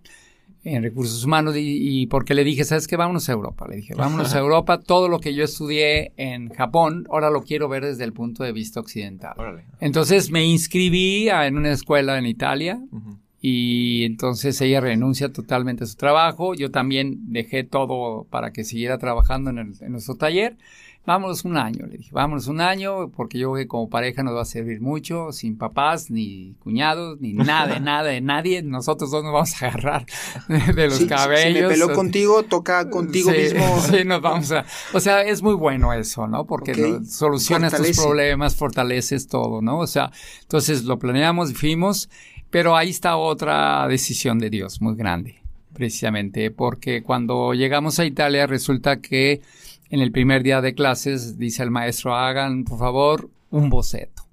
en 0.67 0.81
recursos 0.81 1.23
humanos, 1.23 1.55
y, 1.55 2.01
y 2.01 2.07
porque 2.07 2.33
le 2.33 2.43
dije, 2.43 2.63
¿sabes 2.63 2.87
qué? 2.87 2.95
Vámonos 2.97 3.29
a 3.29 3.33
Europa. 3.33 3.67
Le 3.69 3.75
dije, 3.75 3.93
vámonos 3.93 4.33
a 4.33 4.39
Europa, 4.45 4.79
todo 4.81 5.09
lo 5.09 5.19
que 5.19 5.35
yo 5.35 5.43
estudié 5.43 6.11
en 6.17 6.49
Japón, 6.49 7.05
ahora 7.11 7.29
lo 7.29 7.43
quiero 7.43 7.69
ver 7.69 7.85
desde 7.85 8.03
el 8.03 8.13
punto 8.13 8.43
de 8.43 8.51
vista 8.51 8.79
occidental. 8.79 9.35
Órale. 9.37 9.65
Entonces 9.79 10.31
me 10.31 10.43
inscribí 10.43 11.29
a- 11.29 11.45
en 11.45 11.57
una 11.57 11.71
escuela 11.71 12.17
en 12.17 12.25
Italia, 12.25 12.79
Ujú. 12.91 13.19
Y 13.47 14.05
entonces 14.05 14.59
ella 14.61 14.81
renuncia 14.81 15.31
totalmente 15.31 15.83
a 15.83 15.87
su 15.87 15.95
trabajo. 15.97 16.55
Yo 16.55 16.71
también 16.71 17.31
dejé 17.31 17.63
todo 17.63 18.23
para 18.31 18.51
que 18.51 18.63
siguiera 18.63 18.97
trabajando 18.97 19.51
en, 19.51 19.59
el- 19.59 19.73
en 19.81 19.91
nuestro 19.91 20.15
taller. 20.15 20.57
Vámonos 21.05 21.45
un 21.45 21.55
año, 21.55 21.85
le 21.85 21.97
dije, 21.99 22.09
vámonos 22.11 22.47
un 22.47 22.59
año, 22.61 23.09
porque 23.11 23.37
yo 23.37 23.51
creo 23.51 23.63
que 23.63 23.67
como 23.67 23.87
pareja 23.91 24.23
nos 24.23 24.33
va 24.35 24.41
a 24.41 24.45
servir 24.45 24.81
mucho, 24.81 25.31
sin 25.31 25.55
papás, 25.55 26.09
ni 26.09 26.55
cuñados, 26.63 27.21
ni 27.21 27.33
nada, 27.33 27.75
de 27.75 27.79
nada, 27.91 28.09
de 28.09 28.21
nadie. 28.21 28.63
Nosotros 28.63 29.11
dos 29.11 29.23
nos 29.23 29.31
vamos 29.31 29.61
a 29.61 29.67
agarrar 29.67 30.07
de, 30.47 30.87
los 30.87 30.97
Sí, 30.97 31.05
cabellos. 31.05 31.53
Si 31.57 31.61
me 31.61 31.67
peló 31.67 31.93
contigo, 31.93 32.41
toca 32.41 32.89
contigo 32.89 33.29
Sí, 33.29 33.37
mismo. 33.37 33.77
Sí, 33.91 34.03
nos 34.03 34.19
vamos 34.23 34.51
a. 34.51 34.65
O 34.93 34.99
sea, 34.99 35.21
es 35.21 35.43
muy 35.43 35.53
bueno 35.53 35.93
eso, 35.93 36.27
¿no? 36.27 36.47
Porque 36.47 36.71
Ok. 36.71 36.77
no- 36.79 37.05
solucionas 37.05 37.77
tus 37.77 37.95
problemas, 37.95 38.55
fortaleces 38.55 39.27
todo, 39.27 39.61
¿no? 39.61 39.77
O 39.77 39.85
sea, 39.85 40.11
entonces 40.41 40.85
lo 40.85 40.97
planeamos, 40.97 41.53
fuimos, 41.53 42.09
pero 42.49 42.75
ahí 42.75 42.89
está 42.89 43.17
otra 43.17 43.87
decisión 43.87 44.39
de 44.39 44.49
Dios 44.49 44.81
muy 44.81 44.95
grande, 44.95 45.41
precisamente, 45.73 46.51
porque 46.51 47.03
cuando 47.03 47.53
llegamos 47.53 47.99
a 47.99 48.05
Italia 48.05 48.47
resulta 48.47 49.01
que 49.01 49.41
en 49.89 49.99
el 49.99 50.11
primer 50.11 50.43
día 50.43 50.61
de 50.61 50.73
clases 50.73 51.37
dice 51.37 51.63
el 51.63 51.71
maestro, 51.71 52.15
hagan, 52.15 52.63
por 52.63 52.79
favor, 52.79 53.29
un 53.51 53.69
boceto. 53.69 54.23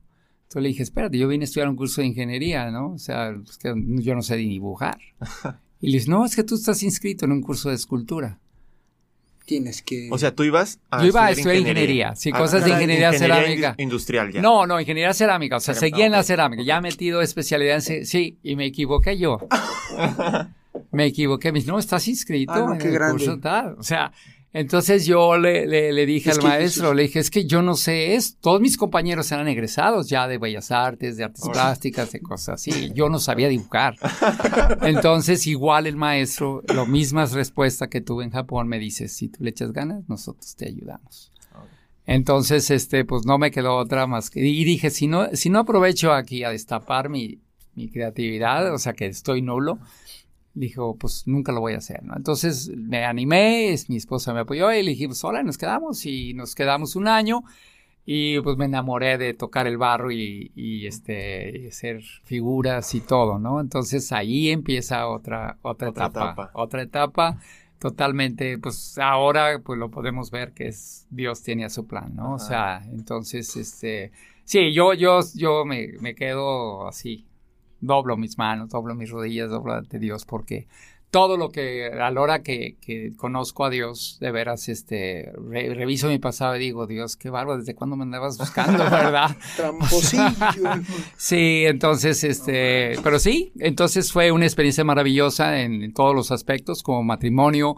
Entonces 0.42 0.62
le 0.62 0.68
dije, 0.68 0.82
espérate, 0.82 1.18
yo 1.18 1.28
vine 1.28 1.44
a 1.44 1.46
estudiar 1.46 1.68
un 1.68 1.76
curso 1.76 2.00
de 2.00 2.08
ingeniería, 2.08 2.70
¿no? 2.70 2.92
O 2.92 2.98
sea, 2.98 3.30
es 3.30 3.58
que 3.58 3.72
yo 3.76 4.14
no 4.14 4.22
sé 4.22 4.36
ni 4.36 4.48
dibujar. 4.48 4.98
Y 5.84 5.88
le 5.88 5.94
dice, 5.98 6.12
no, 6.12 6.24
es 6.24 6.36
que 6.36 6.44
tú 6.44 6.54
estás 6.54 6.80
inscrito 6.84 7.24
en 7.24 7.32
un 7.32 7.42
curso 7.42 7.68
de 7.68 7.74
escultura. 7.74 8.38
Tienes 9.44 9.82
que. 9.82 10.08
O 10.10 10.18
sea, 10.18 10.34
tú 10.34 10.44
ibas 10.44 10.78
a 10.90 11.00
Yo 11.02 11.08
iba 11.08 11.26
a 11.26 11.30
estudiar 11.32 11.56
ingeniería, 11.56 12.14
sí, 12.14 12.30
cosas 12.30 12.64
de 12.64 12.70
ingeniería 12.70 13.12
cerámica. 13.12 13.74
Industrial 13.78 14.30
ya. 14.32 14.40
No, 14.40 14.66
no, 14.66 14.78
ingeniería 14.80 15.12
cerámica, 15.14 15.56
o 15.56 15.60
sea, 15.60 15.74
Cerámica, 15.74 15.96
seguía 15.96 16.06
en 16.06 16.12
la 16.12 16.22
cerámica, 16.22 16.62
ya 16.62 16.80
metido 16.80 17.20
especialidad 17.22 17.74
en... 17.76 17.82
ce- 17.82 18.04
Sí, 18.04 18.38
y 18.42 18.54
me 18.56 18.66
equivoqué 18.66 19.18
yo. 19.18 19.38
me 20.92 21.06
equivoqué, 21.06 21.52
me 21.52 21.58
dice, 21.58 21.70
no, 21.70 21.78
estás 21.78 22.06
inscrito 22.08 22.52
Ah, 22.52 22.58
no, 22.60 22.72
en 22.74 22.78
qué 22.78 22.88
el 22.88 22.94
grande. 22.94 23.12
curso 23.24 23.38
tal. 23.40 23.74
O 23.78 23.82
sea, 23.82 24.12
entonces 24.54 25.06
yo 25.06 25.38
le, 25.38 25.66
le, 25.66 25.92
le 25.92 26.04
dije 26.04 26.30
Es 26.30 26.36
al 26.36 26.42
que 26.42 26.48
maestro, 26.48 26.92
le 26.92 27.04
dije, 27.04 27.20
es 27.20 27.30
que 27.30 27.46
yo 27.46 27.62
no 27.62 27.74
sé 27.74 28.14
es 28.14 28.36
Todos 28.36 28.60
mis 28.60 28.76
compañeros 28.76 29.32
eran 29.32 29.48
egresados 29.48 30.08
ya 30.08 30.28
de 30.28 30.36
Bellas 30.38 30.70
Artes, 30.70 31.16
de 31.16 31.24
Artes. 31.24 31.48
Plásticas, 31.50 32.12
de 32.12 32.20
cosas 32.20 32.60
así. 32.60 32.92
Yo 32.94 33.08
no 33.08 33.18
sabía 33.18 33.48
dibujar. 33.48 33.96
Entonces, 34.82 35.46
igual 35.46 35.86
el 35.86 35.96
maestro, 35.96 36.62
lo 36.74 36.86
mismas 36.86 37.32
respuesta 37.32 37.88
que 37.88 38.00
tuve 38.00 38.24
en 38.24 38.30
Japón, 38.30 38.68
me 38.68 38.78
dice, 38.78 39.08
si 39.08 39.28
tú 39.28 39.42
le 39.42 39.50
echas 39.50 39.72
ganas, 39.72 40.08
nosotros 40.08 40.54
te 40.54 40.66
ayudamos. 40.66 41.32
Entonces, 42.04 42.70
este, 42.70 43.04
pues 43.04 43.24
no 43.24 43.38
me 43.38 43.50
quedó 43.50 43.76
otra 43.76 44.06
más 44.06 44.28
que, 44.28 44.40
y 44.40 44.64
dije, 44.64 44.90
si 44.90 45.06
no, 45.06 45.28
si 45.34 45.50
no 45.50 45.60
aprovecho 45.60 46.12
aquí 46.12 46.42
a 46.42 46.50
destapar 46.50 47.08
mi, 47.08 47.40
mi 47.74 47.88
creatividad, 47.88 48.74
o 48.74 48.78
sea 48.78 48.92
que 48.92 49.06
estoy 49.06 49.40
nulo, 49.40 49.78
dijo, 50.54 50.96
pues 50.96 51.24
nunca 51.26 51.52
lo 51.52 51.60
voy 51.60 51.74
a 51.74 51.78
hacer, 51.78 52.02
¿no? 52.02 52.14
Entonces 52.16 52.68
me 52.76 53.04
animé, 53.04 53.74
mi 53.88 53.96
esposa 53.96 54.34
me 54.34 54.40
apoyó 54.40 54.72
y 54.72 54.82
le 54.82 54.90
dije, 54.90 55.06
pues 55.06 55.22
hola, 55.24 55.42
nos 55.42 55.58
quedamos 55.58 56.04
y 56.06 56.34
nos 56.34 56.54
quedamos 56.54 56.96
un 56.96 57.08
año 57.08 57.42
y 58.04 58.40
pues 58.40 58.56
me 58.56 58.64
enamoré 58.64 59.16
de 59.16 59.32
tocar 59.34 59.66
el 59.66 59.78
barro 59.78 60.10
y, 60.10 60.50
y, 60.56 60.86
este, 60.86 61.68
hacer 61.68 62.02
figuras 62.24 62.94
y 62.94 63.00
todo, 63.00 63.38
¿no? 63.38 63.60
Entonces 63.60 64.10
ahí 64.12 64.50
empieza 64.50 65.06
otra, 65.08 65.58
otra, 65.62 65.90
Otra 65.90 66.06
etapa, 66.06 66.24
etapa. 66.32 66.50
otra 66.54 66.82
etapa 66.82 67.38
totalmente, 67.78 68.58
pues 68.58 68.96
ahora 68.98 69.60
pues 69.64 69.78
lo 69.78 69.90
podemos 69.90 70.30
ver 70.30 70.52
que 70.52 70.68
es 70.68 71.06
Dios 71.10 71.42
tenía 71.42 71.68
su 71.68 71.86
plan, 71.86 72.14
¿no? 72.14 72.32
O 72.32 72.34
Ajá. 72.36 72.80
sea, 72.80 72.82
entonces, 72.92 73.56
este, 73.56 74.12
sí, 74.44 74.72
yo, 74.72 74.94
yo, 74.94 75.20
yo 75.34 75.64
me, 75.64 75.88
me 76.00 76.14
quedo 76.14 76.86
así, 76.86 77.26
doblo 77.82 78.16
mis 78.16 78.38
manos, 78.38 78.70
doblo 78.70 78.94
mis 78.94 79.10
rodillas, 79.10 79.50
doblo 79.50 79.74
ante 79.74 79.98
Dios, 79.98 80.24
porque 80.24 80.66
todo 81.10 81.36
lo 81.36 81.50
que, 81.50 81.88
a 81.92 82.10
la 82.10 82.20
hora 82.22 82.42
que, 82.42 82.76
que 82.80 83.12
conozco 83.18 83.66
a 83.66 83.70
Dios, 83.70 84.16
de 84.18 84.30
veras, 84.32 84.70
este, 84.70 85.30
re- 85.50 85.74
reviso 85.74 86.08
mi 86.08 86.18
pasado 86.18 86.56
y 86.56 86.60
digo, 86.60 86.86
Dios, 86.86 87.16
qué 87.16 87.28
bárbaro, 87.28 87.58
¿desde 87.58 87.74
cuándo 87.74 87.96
me 87.96 88.04
andabas 88.04 88.38
buscando, 88.38 88.82
verdad? 88.90 89.36
Tramposillo. 89.56 90.22
Sí, 91.18 91.64
entonces, 91.66 92.24
este, 92.24 92.94
pero 93.02 93.18
sí, 93.18 93.52
entonces 93.58 94.10
fue 94.10 94.32
una 94.32 94.46
experiencia 94.46 94.84
maravillosa 94.84 95.60
en, 95.60 95.82
en 95.82 95.92
todos 95.92 96.14
los 96.14 96.30
aspectos, 96.30 96.82
como 96.82 97.02
matrimonio, 97.02 97.76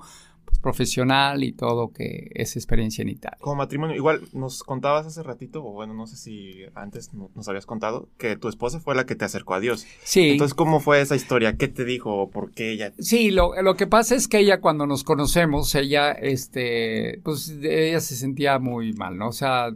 profesional 0.64 1.44
y 1.44 1.52
todo 1.52 1.92
que 1.92 2.30
es 2.34 2.56
experiencia 2.56 3.02
en 3.02 3.10
Italia. 3.10 3.36
Como 3.40 3.56
matrimonio, 3.56 3.94
igual 3.94 4.22
nos 4.32 4.64
contabas 4.64 5.06
hace 5.06 5.22
ratito, 5.22 5.62
o 5.64 5.72
bueno, 5.72 5.92
no 5.94 6.06
sé 6.06 6.16
si 6.16 6.62
antes 6.74 7.12
no- 7.14 7.30
nos 7.34 7.46
habías 7.48 7.66
contado, 7.66 8.08
que 8.18 8.36
tu 8.36 8.48
esposa 8.48 8.80
fue 8.80 8.94
la 8.94 9.04
que 9.06 9.14
te 9.14 9.24
acercó 9.26 9.54
a 9.54 9.60
Dios. 9.60 9.86
Sí. 10.02 10.30
Entonces, 10.30 10.54
¿cómo 10.54 10.80
fue 10.80 11.00
esa 11.02 11.14
historia? 11.16 11.56
¿Qué 11.56 11.68
te 11.68 11.84
dijo? 11.84 12.30
¿Por 12.30 12.50
qué 12.52 12.72
ella? 12.72 12.92
Sí, 12.98 13.30
lo, 13.30 13.60
lo 13.62 13.74
que 13.76 13.86
pasa 13.86 14.14
es 14.14 14.26
que 14.26 14.38
ella 14.38 14.60
cuando 14.60 14.86
nos 14.86 15.04
conocemos, 15.04 15.74
ella, 15.74 16.12
este, 16.12 17.20
pues 17.22 17.50
ella 17.62 18.00
se 18.00 18.16
sentía 18.16 18.58
muy 18.58 18.94
mal, 18.94 19.16
¿no? 19.18 19.28
O 19.28 19.32
sea, 19.32 19.68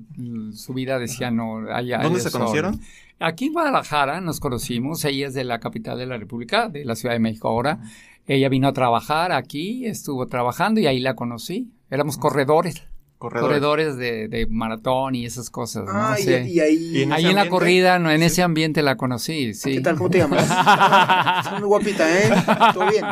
su 0.53 0.72
vida 0.74 0.98
decía 0.98 1.31
no, 1.31 1.70
allá. 1.70 1.98
¿Dónde 1.98 2.20
se 2.20 2.31
conocieron? 2.31 2.81
Aquí 3.20 3.46
en 3.46 3.53
Guadalajara 3.53 4.20
nos 4.20 4.38
conocimos, 4.38 5.05
ella 5.05 5.27
es 5.27 5.35
de 5.35 5.42
la 5.42 5.59
capital 5.59 5.98
de 5.98 6.07
la 6.07 6.16
República, 6.16 6.68
de 6.68 6.85
la 6.85 6.94
Ciudad 6.94 7.14
de 7.14 7.18
México 7.18 7.48
ahora. 7.48 7.81
Ella 8.29 8.49
vino 8.51 8.69
a 8.69 8.73
trabajar 8.73 9.33
aquí, 9.33 9.87
estuvo 9.87 10.27
trabajando 10.27 10.81
y 10.81 10.87
ahí 10.87 11.01
la 11.01 11.14
conocí. 11.17 11.73
Éramos 11.91 12.19
corredores, 12.19 12.83
Corredor. 13.17 13.49
corredores 13.49 13.97
de, 13.97 14.29
de 14.29 14.47
maratón 14.47 15.14
y 15.14 15.25
esas 15.25 15.49
cosas, 15.49 15.87
¿no? 15.87 15.93
Ah, 15.95 16.14
y, 16.19 16.23
Sí. 16.25 16.31
y 16.31 16.61
ahí. 16.61 16.75
Y 16.99 17.03
en 17.05 17.12
Ahí 17.14 17.25
en 17.25 17.35
la 17.35 17.49
corrida, 17.49 17.99
no, 17.99 18.11
en 18.11 18.21
Sí. 18.21 18.27
ese 18.27 18.43
ambiente 18.43 18.83
la 18.83 18.97
conocí, 18.99 19.55
sí. 19.55 19.77
¿Qué 19.77 19.81
tal? 19.81 19.97
¿Cómo 19.97 20.11
te 20.11 20.19
llamas? 20.19 20.43
Estás 20.43 21.53
muy 21.59 21.69
guapita, 21.69 22.05
¿eh? 22.07 22.31
Todo 22.75 22.87
bien. 22.91 23.05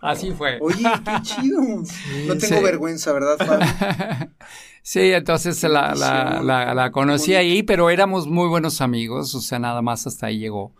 Así 0.00 0.30
fue. 0.32 0.58
Oye, 0.62 0.82
qué 1.04 1.22
chido. 1.22 1.60
No 1.60 2.38
tengo 2.38 2.56
Sí. 2.56 2.62
vergüenza, 2.62 3.12
¿verdad, 3.12 3.36
Fabi? 3.38 3.64
Sí, 4.82 5.00
entonces 5.12 5.62
la, 5.64 5.94
la, 5.94 6.40
la, 6.42 6.74
la 6.74 6.90
conocí 6.92 7.34
ahí, 7.34 7.62
pero 7.62 7.90
éramos 7.90 8.26
muy 8.26 8.48
buenos 8.48 8.80
amigos, 8.80 9.34
o 9.34 9.40
sea, 9.42 9.58
nada 9.58 9.82
más 9.82 10.06
hasta 10.06 10.28
ahí 10.28 10.38
llegó. 10.38 10.72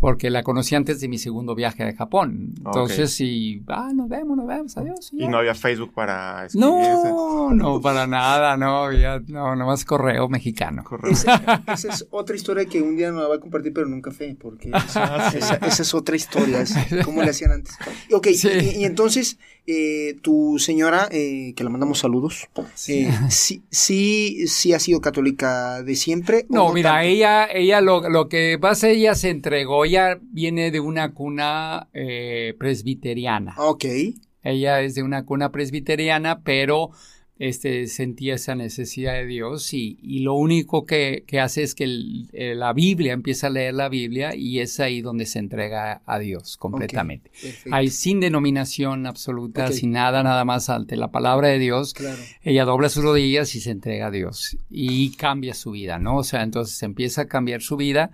Porque 0.00 0.30
la 0.30 0.44
conocí 0.44 0.76
antes 0.76 1.00
de 1.00 1.08
mi 1.08 1.18
segundo 1.18 1.56
viaje 1.56 1.82
a 1.82 1.92
Japón. 1.92 2.52
Entonces, 2.58 3.20
y, 3.20 3.62
ah, 3.66 3.90
nos 3.92 4.08
vemos, 4.08 4.36
nos 4.36 4.46
vemos, 4.46 4.76
adiós. 4.76 5.10
Y 5.12 5.26
no 5.26 5.38
había 5.38 5.56
Facebook 5.56 5.92
para 5.92 6.46
escribirse. 6.46 7.08
no, 7.08 7.50
no, 7.52 7.80
para 7.80 8.06
nada, 8.06 8.56
no, 8.56 8.84
había, 8.84 9.20
no, 9.26 9.56
nomás 9.56 9.84
correo 9.84 10.28
mexicano. 10.28 10.84
Correcto. 10.84 11.10
Esa, 11.10 11.62
esa 11.74 11.88
es 11.88 12.06
otra 12.10 12.36
historia 12.36 12.64
que 12.66 12.80
un 12.80 12.96
día 12.96 13.10
nos 13.10 13.22
la 13.22 13.28
va 13.28 13.34
a 13.36 13.40
compartir, 13.40 13.72
pero 13.72 13.88
nunca 13.88 14.12
fe, 14.12 14.36
porque 14.40 14.70
esa, 14.70 15.28
esa- 15.36 15.56
esa 15.56 15.82
es 15.82 15.92
otra 15.94 16.14
historia, 16.14 16.60
es 16.60 16.74
como 17.04 17.22
le 17.22 17.30
hacían 17.30 17.50
antes. 17.50 17.74
Ok, 18.12 18.28
Sí. 18.34 18.48
y, 18.76 18.82
y 18.82 18.84
entonces, 18.84 19.38
eh, 19.66 20.16
tu 20.22 20.58
señora, 20.60 21.08
eh, 21.10 21.54
que 21.56 21.64
le 21.64 21.70
mandamos 21.70 21.98
saludos, 21.98 22.46
eh, 22.86 23.10
sí, 23.30 23.62
sí, 23.70 24.46
sí 24.46 24.72
ha 24.72 24.78
sido 24.78 25.00
católica 25.00 25.82
de 25.82 25.96
siempre. 25.96 26.46
No, 26.48 26.72
mira, 26.72 26.90
tanto? 26.92 27.06
ella, 27.08 27.46
ella 27.52 27.80
lo, 27.80 28.08
lo 28.08 28.28
que 28.28 28.58
pasa, 28.60 28.88
ella 28.88 29.14
se 29.16 29.30
entregó, 29.30 29.84
ella 29.88 30.18
viene 30.22 30.70
de 30.70 30.80
una 30.80 31.12
cuna 31.12 31.88
eh, 31.92 32.54
presbiteriana. 32.58 33.54
Ok, 33.58 33.84
Ella 34.42 34.80
es 34.82 34.94
de 34.94 35.02
una 35.02 35.24
cuna 35.24 35.50
presbiteriana, 35.50 36.42
pero 36.42 36.90
este, 37.38 37.86
sentía 37.86 38.34
esa 38.34 38.54
necesidad 38.56 39.14
de 39.14 39.26
Dios 39.26 39.72
y, 39.72 39.98
y 40.02 40.20
lo 40.20 40.34
único 40.34 40.86
que, 40.86 41.24
que, 41.26 41.38
hace 41.38 41.62
es 41.62 41.74
que 41.76 41.84
el, 41.84 42.28
la 42.32 42.72
Biblia 42.72 43.12
empieza 43.12 43.46
a 43.46 43.50
leer 43.50 43.74
la 43.74 43.88
Biblia 43.88 44.34
y 44.34 44.58
es 44.58 44.80
ahí 44.80 45.02
donde 45.02 45.24
se 45.24 45.38
entrega 45.38 46.02
a 46.04 46.18
Dios 46.18 46.56
completamente. 46.56 47.30
Okay, 47.38 47.72
ahí 47.72 47.90
sin 47.90 48.18
denominación 48.18 49.06
absoluta, 49.06 49.66
okay. 49.66 49.76
sin 49.76 49.92
nada, 49.92 50.22
nada 50.22 50.44
más 50.44 50.68
ante 50.68 50.96
la 50.96 51.12
palabra 51.12 51.48
de 51.48 51.60
Dios, 51.60 51.94
claro. 51.94 52.20
ella 52.42 52.64
dobla 52.64 52.88
sus 52.88 53.04
rodillas 53.04 53.54
y 53.54 53.60
se 53.60 53.70
entrega 53.70 54.08
a 54.08 54.10
Dios 54.10 54.56
y 54.68 55.10
cambia 55.12 55.54
su 55.54 55.70
vida, 55.70 55.98
¿no? 55.98 56.16
O 56.16 56.24
sea, 56.24 56.42
entonces 56.42 56.82
empieza 56.82 57.22
a 57.22 57.28
cambiar 57.28 57.62
su 57.62 57.76
vida. 57.76 58.10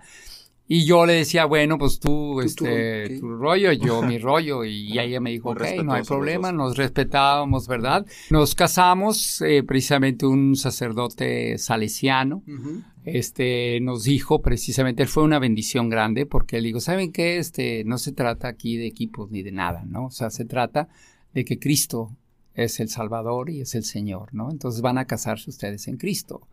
Y 0.67 0.85
yo 0.85 1.05
le 1.05 1.13
decía, 1.13 1.45
bueno, 1.45 1.77
pues 1.77 1.99
tú, 1.99 2.41
este, 2.41 3.19
tu, 3.19 3.19
tu 3.19 3.35
rollo, 3.35 3.71
yo 3.71 4.01
mi 4.01 4.17
rollo. 4.17 4.63
Y 4.65 4.97
ella 4.97 5.19
me 5.19 5.31
dijo, 5.31 5.51
ok, 5.51 5.61
no 5.83 5.93
hay 5.93 6.03
problema, 6.03 6.51
nos 6.51 6.75
respetábamos, 6.75 7.67
¿verdad? 7.67 8.05
Nos 8.31 8.55
casamos, 8.55 9.41
eh, 9.41 9.63
precisamente 9.63 10.25
un 10.25 10.55
sacerdote 10.55 11.57
salesiano, 11.59 12.37
uh 12.47 12.51
-huh. 12.51 12.83
este, 13.03 13.79
nos 13.81 14.05
dijo, 14.05 14.41
precisamente, 14.41 15.05
fue 15.05 15.23
una 15.23 15.37
bendición 15.37 15.89
grande, 15.89 16.25
porque 16.25 16.57
él 16.57 16.63
dijo, 16.63 16.79
¿saben 16.79 17.11
qué? 17.11 17.37
Este, 17.37 17.83
no 17.85 17.99
se 17.99 18.11
trata 18.11 18.47
aquí 18.47 18.77
de 18.77 18.87
equipos 18.87 19.29
ni 19.29 19.43
de 19.43 19.51
nada, 19.51 19.83
¿no? 19.85 20.07
O 20.07 20.11
sea, 20.11 20.31
se 20.31 20.45
trata 20.45 20.89
de 21.33 21.45
que 21.45 21.59
Cristo 21.59 22.15
es 22.55 22.79
el 22.79 22.89
Salvador 22.89 23.49
y 23.49 23.61
es 23.61 23.75
el 23.75 23.83
Señor, 23.83 24.33
¿no? 24.33 24.49
Entonces 24.49 24.81
van 24.81 24.97
a 24.97 25.05
casarse 25.05 25.49
ustedes 25.49 25.87
en 25.87 25.97
Cristo. 25.97 26.47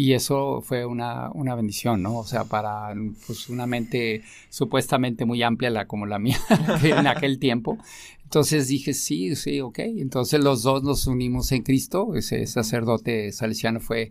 Y 0.00 0.14
eso 0.14 0.62
fue 0.62 0.86
una, 0.86 1.30
una 1.34 1.54
bendición, 1.54 2.02
¿no? 2.02 2.16
O 2.16 2.24
sea, 2.24 2.44
para 2.44 2.94
pues, 3.26 3.50
una 3.50 3.66
mente 3.66 4.22
supuestamente 4.48 5.26
muy 5.26 5.42
amplia 5.42 5.68
la, 5.68 5.86
como 5.86 6.06
la 6.06 6.18
mía 6.18 6.38
en 6.82 7.06
aquel 7.06 7.38
tiempo. 7.38 7.76
Entonces 8.24 8.68
dije, 8.68 8.94
sí, 8.94 9.36
sí, 9.36 9.60
ok. 9.60 9.80
Entonces 9.80 10.42
los 10.42 10.62
dos 10.62 10.82
nos 10.82 11.06
unimos 11.06 11.52
en 11.52 11.64
Cristo. 11.64 12.14
Ese 12.14 12.46
sacerdote 12.46 13.30
salesiano 13.30 13.78
fue 13.78 14.10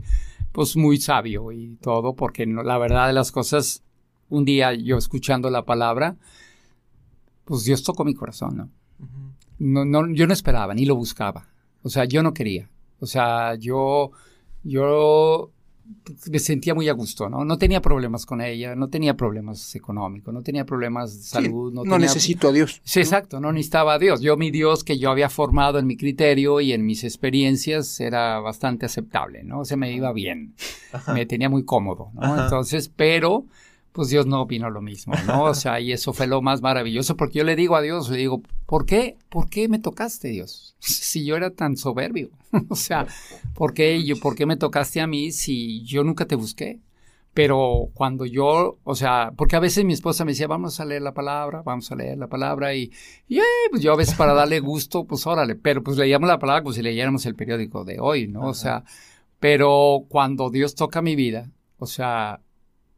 pues 0.52 0.78
muy 0.78 0.98
sabio 1.00 1.52
y 1.52 1.78
todo, 1.78 2.14
porque 2.14 2.46
no, 2.46 2.62
la 2.62 2.78
verdad 2.78 3.08
de 3.08 3.14
las 3.14 3.32
cosas, 3.32 3.84
un 4.30 4.46
día 4.46 4.76
yo 4.76 4.96
escuchando 4.96 5.50
la 5.50 5.66
palabra, 5.66 6.18
pues 7.46 7.64
Dios 7.64 7.82
tocó 7.82 8.06
mi 8.06 8.14
corazón, 8.14 8.58
¿no? 8.58 8.70
Uh 9.00 9.06
-huh. 9.06 9.34
no, 9.58 9.86
no 9.86 10.14
yo 10.14 10.28
no 10.28 10.34
esperaba, 10.34 10.76
ni 10.76 10.86
lo 10.86 10.96
buscaba. 10.96 11.48
O 11.82 11.90
sea, 11.90 12.06
yo 12.06 12.22
no 12.22 12.36
quería. 12.36 12.70
O 13.00 13.08
sea, 13.08 13.56
yo, 13.56 14.12
yo 14.62 15.52
me 16.32 16.40
sentía 16.40 16.74
muy 16.74 16.90
a 16.90 16.94
gusto, 16.94 17.30
¿no? 17.30 17.46
No 17.46 17.58
tenía 17.58 17.82
problemas 17.82 18.26
con 18.26 18.42
ella, 18.42 18.76
no 18.76 18.90
tenía 18.90 19.16
problemas 19.16 19.76
económicos, 19.76 20.34
no 20.34 20.42
tenía 20.42 20.66
problemas 20.66 21.18
de 21.18 21.24
salud. 21.24 21.70
Sí, 21.70 21.76
no, 21.76 21.84
no 21.84 21.84
tenía... 21.84 22.00
necesito 22.00 22.50
a 22.50 22.52
Dios. 22.52 22.82
Sí, 22.84 23.00
exacto, 23.00 23.40
no 23.40 23.52
necesitaba 23.52 23.94
a 23.94 24.00
Dios. 24.00 24.22
Yo, 24.22 24.38
mi 24.38 24.52
Dios 24.52 24.84
que 24.84 24.98
yo 24.98 25.12
había 25.12 25.30
formado 25.30 25.80
en 25.80 25.88
mi 25.88 25.98
criterio 25.98 26.62
y 26.62 26.74
en 26.74 26.86
mis 26.86 27.04
experiencias 27.04 28.00
era 28.00 28.40
bastante 28.40 28.86
aceptable, 28.86 29.44
¿no? 29.44 29.62
O 29.62 29.66
sea, 29.66 29.78
me 29.78 29.92
iba 29.94 30.12
bien, 30.14 30.54
Ajá. 30.92 31.14
me 31.14 31.26
tenía 31.26 31.50
muy 31.50 31.64
cómodo, 31.64 32.12
¿no? 32.14 32.22
Ajá. 32.22 32.44
Entonces, 32.44 32.92
pero 32.96 33.46
pues 34.00 34.08
Dios 34.08 34.28
no 34.28 34.42
opinó 34.42 34.70
lo 34.70 34.82
mismo, 34.82 35.14
¿no? 35.28 35.44
O 35.44 35.54
sea, 35.54 35.82
y 35.82 35.92
eso 35.92 36.14
fue 36.14 36.26
lo 36.26 36.42
más 36.42 36.62
maravilloso, 36.62 37.18
porque 37.18 37.40
yo 37.40 37.44
le 37.44 37.58
digo 37.58 37.76
a 37.76 37.82
Dios, 37.82 38.10
le 38.10 38.16
digo, 38.16 38.42
¿por 38.66 38.86
qué? 38.86 39.18
¿Por 39.28 39.50
qué 39.50 39.68
me 39.68 39.78
tocaste, 39.78 40.30
Dios? 40.30 40.78
Si 40.80 41.26
yo 41.26 41.36
era 41.36 41.52
tan 41.52 41.76
soberbio, 41.76 42.30
o 42.70 42.76
sea, 42.78 43.08
¿por 43.56 43.74
qué, 43.74 44.02
yo, 44.06 44.18
¿por 44.18 44.36
qué 44.36 44.46
me 44.46 44.56
tocaste 44.56 45.02
a 45.02 45.08
mí 45.08 45.34
si 45.34 45.84
yo 45.84 46.06
nunca 46.06 46.28
te 46.28 46.36
busqué? 46.36 46.80
Pero 47.34 47.90
cuando 47.94 48.26
yo, 48.26 48.80
o 48.86 48.96
sea, 48.96 49.34
porque 49.36 49.58
a 49.58 49.60
veces 49.60 49.84
mi 49.84 49.92
esposa 49.92 50.24
me 50.24 50.32
decía, 50.32 50.48
vamos 50.48 50.80
a 50.80 50.86
leer 50.86 51.02
la 51.02 51.14
palabra, 51.14 51.62
vamos 51.62 51.92
a 51.92 51.96
leer 51.98 52.18
la 52.18 52.28
palabra, 52.28 52.74
y, 52.74 52.94
y 53.28 53.40
eh, 53.40 53.68
pues 53.70 53.82
yo 53.82 53.92
a 53.92 53.98
veces 53.98 54.16
para 54.16 54.34
darle 54.34 54.62
gusto, 54.62 55.04
pues 55.04 55.28
órale, 55.28 55.56
pero 55.56 55.84
pues 55.84 55.98
leíamos 55.98 56.30
la 56.30 56.40
palabra 56.40 56.64
como 56.64 56.72
si 56.72 56.82
leyéramos 56.82 57.26
el 57.26 57.36
periódico 57.36 57.84
de 57.84 58.00
hoy, 58.00 58.30
¿no? 58.30 58.48
O 58.48 58.54
sea, 58.54 58.86
pero 59.42 60.06
cuando 60.08 60.50
Dios 60.50 60.74
toca 60.74 61.02
mi 61.02 61.18
vida, 61.18 61.52
o 61.80 61.86
sea, 61.86 62.40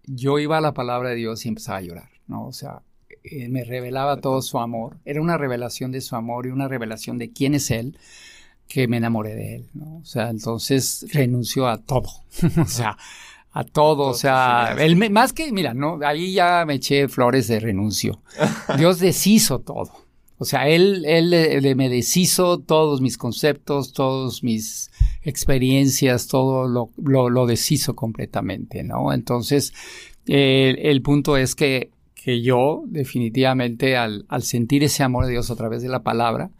yo 0.05 0.39
iba 0.39 0.57
a 0.57 0.61
la 0.61 0.73
palabra 0.73 1.09
de 1.09 1.15
Dios 1.15 1.45
y 1.45 1.49
empezaba 1.49 1.77
a 1.77 1.81
llorar, 1.81 2.09
¿no? 2.27 2.45
O 2.45 2.53
sea, 2.53 2.81
eh, 3.23 3.49
me 3.49 3.63
revelaba 3.63 4.17
todo 4.17 4.41
su 4.41 4.59
amor. 4.59 4.97
Era 5.05 5.21
una 5.21 5.37
revelación 5.37 5.91
de 5.91 6.01
su 6.01 6.15
amor 6.15 6.47
y 6.47 6.49
una 6.49 6.67
revelación 6.67 7.17
de 7.17 7.31
quién 7.31 7.55
es 7.55 7.71
Él 7.71 7.97
que 8.67 8.87
me 8.87 8.97
enamoré 8.97 9.35
de 9.35 9.55
Él, 9.55 9.69
¿no? 9.73 9.97
O 9.97 10.05
sea, 10.05 10.29
entonces 10.29 11.05
renunció 11.11 11.67
a 11.67 11.77
todo, 11.77 12.09
o 12.61 12.65
sea, 12.65 12.97
a 13.51 13.63
todo, 13.65 14.03
o 14.03 14.13
sea, 14.13 14.75
él 14.79 14.95
me, 14.95 15.09
más 15.09 15.33
que, 15.33 15.51
mira, 15.51 15.73
no, 15.73 15.99
ahí 16.05 16.33
ya 16.33 16.63
me 16.65 16.75
eché 16.75 17.09
flores 17.09 17.47
de 17.49 17.59
renuncio. 17.59 18.21
Dios 18.77 18.99
deshizo 18.99 19.59
todo. 19.59 19.91
O 20.37 20.45
sea, 20.45 20.67
él, 20.69 21.03
él, 21.05 21.33
él, 21.33 21.75
me 21.75 21.89
deshizo 21.89 22.59
todos 22.59 23.01
mis 23.01 23.17
conceptos, 23.17 23.93
todos 23.93 24.41
mis 24.41 24.89
experiencias, 25.23 26.27
todo 26.27 26.67
lo, 26.67 26.89
lo, 26.97 27.29
lo 27.29 27.45
deshizo 27.45 27.95
completamente, 27.95 28.83
¿no? 28.83 29.13
Entonces, 29.13 29.73
el 30.25 31.01
punto 31.01 31.37
es 31.37 31.55
que, 31.55 31.91
que 32.13 32.41
yo 32.41 32.83
definitivamente 32.87 33.97
al, 33.97 34.25
al, 34.29 34.43
sentir 34.43 34.83
ese 34.83 35.03
amor 35.03 35.25
de 35.25 35.31
Dios 35.31 35.49
a 35.51 35.55
través 35.55 35.81
de 35.81 35.89
la 35.89 36.03
palabra, 36.03 36.51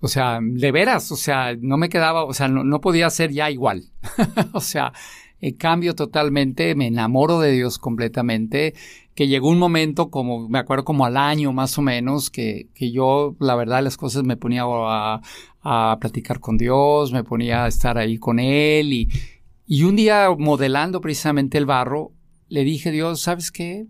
o 0.00 0.08
sea, 0.08 0.38
de 0.42 0.72
veras, 0.72 1.12
o 1.12 1.16
sea, 1.16 1.54
no 1.60 1.76
me 1.76 1.88
quedaba, 1.88 2.24
o 2.24 2.32
sea, 2.32 2.48
no, 2.48 2.64
no 2.64 2.80
podía 2.80 3.10
ser 3.10 3.32
ya 3.32 3.50
igual. 3.50 3.84
o 4.52 4.60
sea, 4.60 4.92
eh, 5.42 5.56
cambio 5.56 5.94
totalmente, 5.94 6.74
me 6.74 6.86
enamoro 6.86 7.40
de 7.40 7.52
Dios 7.52 7.78
completamente, 7.78 8.74
que 9.14 9.28
llegó 9.28 9.48
un 9.48 9.58
momento 9.58 10.10
como, 10.10 10.48
me 10.48 10.58
acuerdo 10.58 10.84
como 10.84 11.04
al 11.04 11.16
año 11.16 11.52
más 11.52 11.76
o 11.78 11.82
menos, 11.82 12.30
que, 12.30 12.68
que 12.74 12.92
yo, 12.92 13.36
la 13.40 13.54
verdad, 13.54 13.82
las 13.82 13.96
cosas 13.96 14.22
me 14.24 14.36
ponía 14.36 14.64
a, 14.66 15.20
a 15.62 15.96
platicar 16.00 16.40
con 16.40 16.56
Dios, 16.56 17.12
me 17.12 17.24
ponía 17.24 17.64
a 17.64 17.68
estar 17.68 17.98
ahí 17.98 18.18
con 18.18 18.38
Él 18.38 18.92
y, 18.92 19.08
y 19.66 19.84
un 19.84 19.96
día 19.96 20.28
modelando 20.36 21.00
precisamente 21.00 21.58
el 21.58 21.66
barro, 21.66 22.12
le 22.48 22.64
dije, 22.64 22.90
Dios, 22.90 23.20
¿sabes 23.20 23.50
qué? 23.50 23.86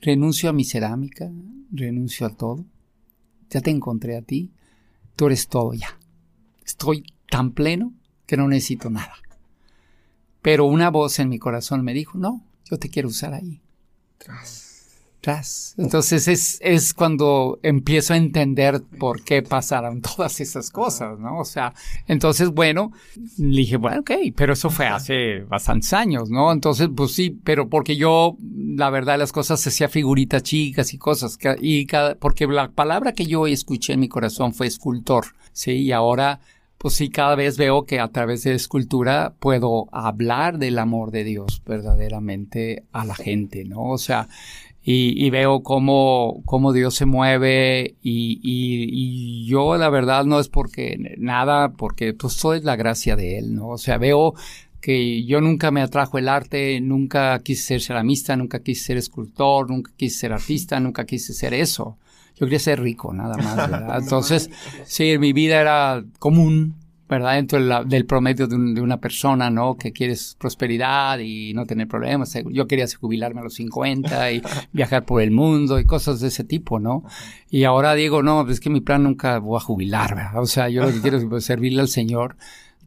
Renuncio 0.00 0.50
a 0.50 0.52
mi 0.52 0.64
cerámica, 0.64 1.30
renuncio 1.70 2.26
a 2.26 2.30
todo, 2.30 2.64
ya 3.48 3.60
te 3.60 3.70
encontré 3.70 4.16
a 4.16 4.22
ti, 4.22 4.50
tú 5.16 5.26
eres 5.26 5.48
todo 5.48 5.74
ya. 5.74 5.98
Estoy 6.64 7.04
tan 7.30 7.52
pleno 7.52 7.92
que 8.26 8.36
no 8.36 8.48
necesito 8.48 8.90
nada. 8.90 9.14
Pero 10.42 10.64
una 10.64 10.90
voz 10.90 11.18
en 11.18 11.28
mi 11.28 11.38
corazón 11.38 11.82
me 11.82 11.94
dijo, 11.94 12.18
no, 12.18 12.44
yo 12.64 12.78
te 12.78 12.88
quiero 12.88 13.08
usar 13.08 13.34
ahí. 13.34 13.60
Entonces 15.76 16.28
es, 16.28 16.58
es 16.62 16.94
cuando 16.94 17.58
empiezo 17.62 18.14
a 18.14 18.16
entender 18.16 18.82
por 18.98 19.22
qué 19.22 19.42
pasaron 19.42 20.00
todas 20.16 20.40
esas 20.40 20.70
cosas, 20.70 21.18
¿no? 21.18 21.38
O 21.38 21.44
sea, 21.44 21.74
entonces, 22.06 22.50
bueno, 22.50 22.92
dije, 23.36 23.76
bueno, 23.76 24.00
ok, 24.00 24.12
pero 24.34 24.54
eso 24.54 24.70
fue 24.70 24.86
hace 24.86 25.40
bastantes 25.40 25.92
años, 25.92 26.30
¿no? 26.30 26.52
Entonces, 26.52 26.88
pues 26.94 27.12
sí, 27.12 27.38
pero 27.44 27.68
porque 27.68 27.96
yo, 27.96 28.36
la 28.40 28.90
verdad, 28.90 29.18
las 29.18 29.32
cosas 29.32 29.66
hacía 29.66 29.88
figuritas 29.88 30.42
chicas 30.42 30.94
y 30.94 30.98
cosas, 30.98 31.38
y 31.60 31.86
cada, 31.86 32.14
porque 32.14 32.46
la 32.46 32.70
palabra 32.70 33.12
que 33.12 33.26
yo 33.26 33.46
escuché 33.46 33.92
en 33.92 34.00
mi 34.00 34.08
corazón 34.08 34.54
fue 34.54 34.66
escultor, 34.66 35.26
¿sí? 35.52 35.72
Y 35.72 35.92
ahora 35.92 36.40
pues 36.80 36.94
sí, 36.94 37.10
cada 37.10 37.34
vez 37.34 37.58
veo 37.58 37.84
que 37.84 38.00
a 38.00 38.08
través 38.08 38.42
de 38.42 38.54
escultura 38.54 39.34
puedo 39.38 39.88
hablar 39.92 40.56
del 40.56 40.78
amor 40.78 41.10
de 41.10 41.24
Dios 41.24 41.62
verdaderamente 41.66 42.84
a 42.90 43.04
la 43.04 43.14
gente, 43.14 43.66
¿no? 43.66 43.82
O 43.82 43.98
sea, 43.98 44.28
y, 44.82 45.24
y 45.24 45.30
veo 45.30 45.62
cómo, 45.62 46.42
cómo, 46.46 46.72
Dios 46.72 46.94
se 46.94 47.04
mueve 47.04 47.96
y, 48.02 48.40
y, 48.42 48.88
y, 48.90 49.46
yo 49.46 49.76
la 49.76 49.90
verdad 49.90 50.24
no 50.24 50.40
es 50.40 50.48
porque 50.48 50.96
nada, 51.18 51.72
porque 51.72 52.14
pues 52.14 52.36
todo 52.36 52.54
es 52.54 52.64
la 52.64 52.76
gracia 52.76 53.14
de 53.14 53.38
Él, 53.38 53.54
¿no? 53.54 53.68
O 53.68 53.78
sea, 53.78 53.98
veo 53.98 54.34
que 54.80 55.24
yo 55.24 55.40
nunca 55.40 55.70
me 55.70 55.82
atrajo 55.82 56.18
el 56.18 56.28
arte, 56.28 56.80
nunca 56.80 57.38
quise 57.40 57.62
ser 57.62 57.82
ceramista, 57.82 58.36
nunca 58.36 58.60
quise 58.60 58.84
ser 58.84 58.96
escultor, 58.96 59.68
nunca 59.68 59.92
quise 59.96 60.18
ser 60.18 60.32
artista, 60.32 60.80
nunca 60.80 61.04
quise 61.04 61.34
ser 61.34 61.52
eso. 61.52 61.98
Yo 62.36 62.46
quería 62.46 62.58
ser 62.58 62.80
rico, 62.80 63.12
nada 63.12 63.36
más, 63.36 63.56
¿verdad? 63.70 63.98
Entonces, 64.00 64.50
sí, 64.84 65.18
mi 65.18 65.34
vida 65.34 65.60
era 65.60 66.02
común, 66.18 66.76
¿verdad? 67.10 67.34
Dentro 67.34 67.58
de 67.58 67.66
la, 67.66 67.82
del 67.82 68.06
promedio 68.06 68.46
de, 68.46 68.54
un, 68.54 68.72
de, 68.72 68.80
una 68.80 69.00
persona, 69.00 69.50
¿no? 69.50 69.76
Que 69.76 69.92
quieres 69.92 70.36
prosperidad 70.38 71.18
y 71.18 71.52
no 71.54 71.66
tener 71.66 71.88
problemas. 71.88 72.38
Yo 72.52 72.68
quería 72.68 72.86
jubilarme 72.98 73.40
a 73.40 73.44
los 73.44 73.54
50 73.54 74.32
y 74.32 74.42
viajar 74.72 75.04
por 75.04 75.20
el 75.20 75.32
mundo 75.32 75.80
y 75.80 75.84
cosas 75.84 76.20
de 76.20 76.28
ese 76.28 76.44
tipo, 76.44 76.78
¿no? 76.78 77.02
Y 77.50 77.64
ahora 77.64 77.94
digo, 77.94 78.22
no, 78.22 78.48
es 78.48 78.60
que 78.60 78.70
mi 78.70 78.80
plan 78.80 79.02
nunca 79.02 79.38
voy 79.40 79.56
a 79.56 79.60
jubilar, 79.60 80.14
¿verdad? 80.14 80.40
O 80.40 80.46
sea, 80.46 80.68
yo 80.68 80.82
lo 80.82 80.92
que 80.92 81.00
quiero 81.02 81.18
es 81.18 81.24
pues, 81.24 81.44
servirle 81.44 81.80
al 81.80 81.88
Señor 81.88 82.36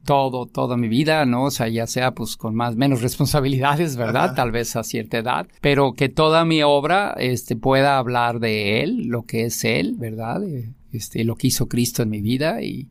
todo, 0.06 0.46
toda 0.46 0.78
mi 0.78 0.88
vida, 0.88 1.26
¿no? 1.26 1.44
O 1.44 1.52
sea, 1.52 1.68
ya 1.68 1.86
sea 1.86 2.14
pues 2.14 2.38
con 2.38 2.56
más, 2.56 2.78
menos 2.78 3.02
responsabilidades, 3.02 3.98
¿verdad? 3.98 4.26
Ajá. 4.26 4.36
Tal 4.36 4.52
vez 4.52 4.78
a 4.78 4.84
cierta 4.84 5.18
edad, 5.18 5.48
pero 5.60 5.94
que 5.94 6.08
toda 6.08 6.46
mi 6.46 6.64
obra, 6.64 7.14
este, 7.18 7.58
pueda 7.58 7.98
hablar 7.98 8.40
de 8.40 8.84
Él, 8.84 9.08
lo 9.08 9.24
que 9.24 9.46
es 9.46 9.66
Él, 9.66 9.96
¿verdad? 9.98 10.42
Este, 10.94 11.26
lo 11.26 11.36
que 11.36 11.48
hizo 11.48 11.68
Cristo 11.68 12.04
en 12.04 12.10
mi 12.10 12.22
vida 12.22 12.62
y, 12.62 12.88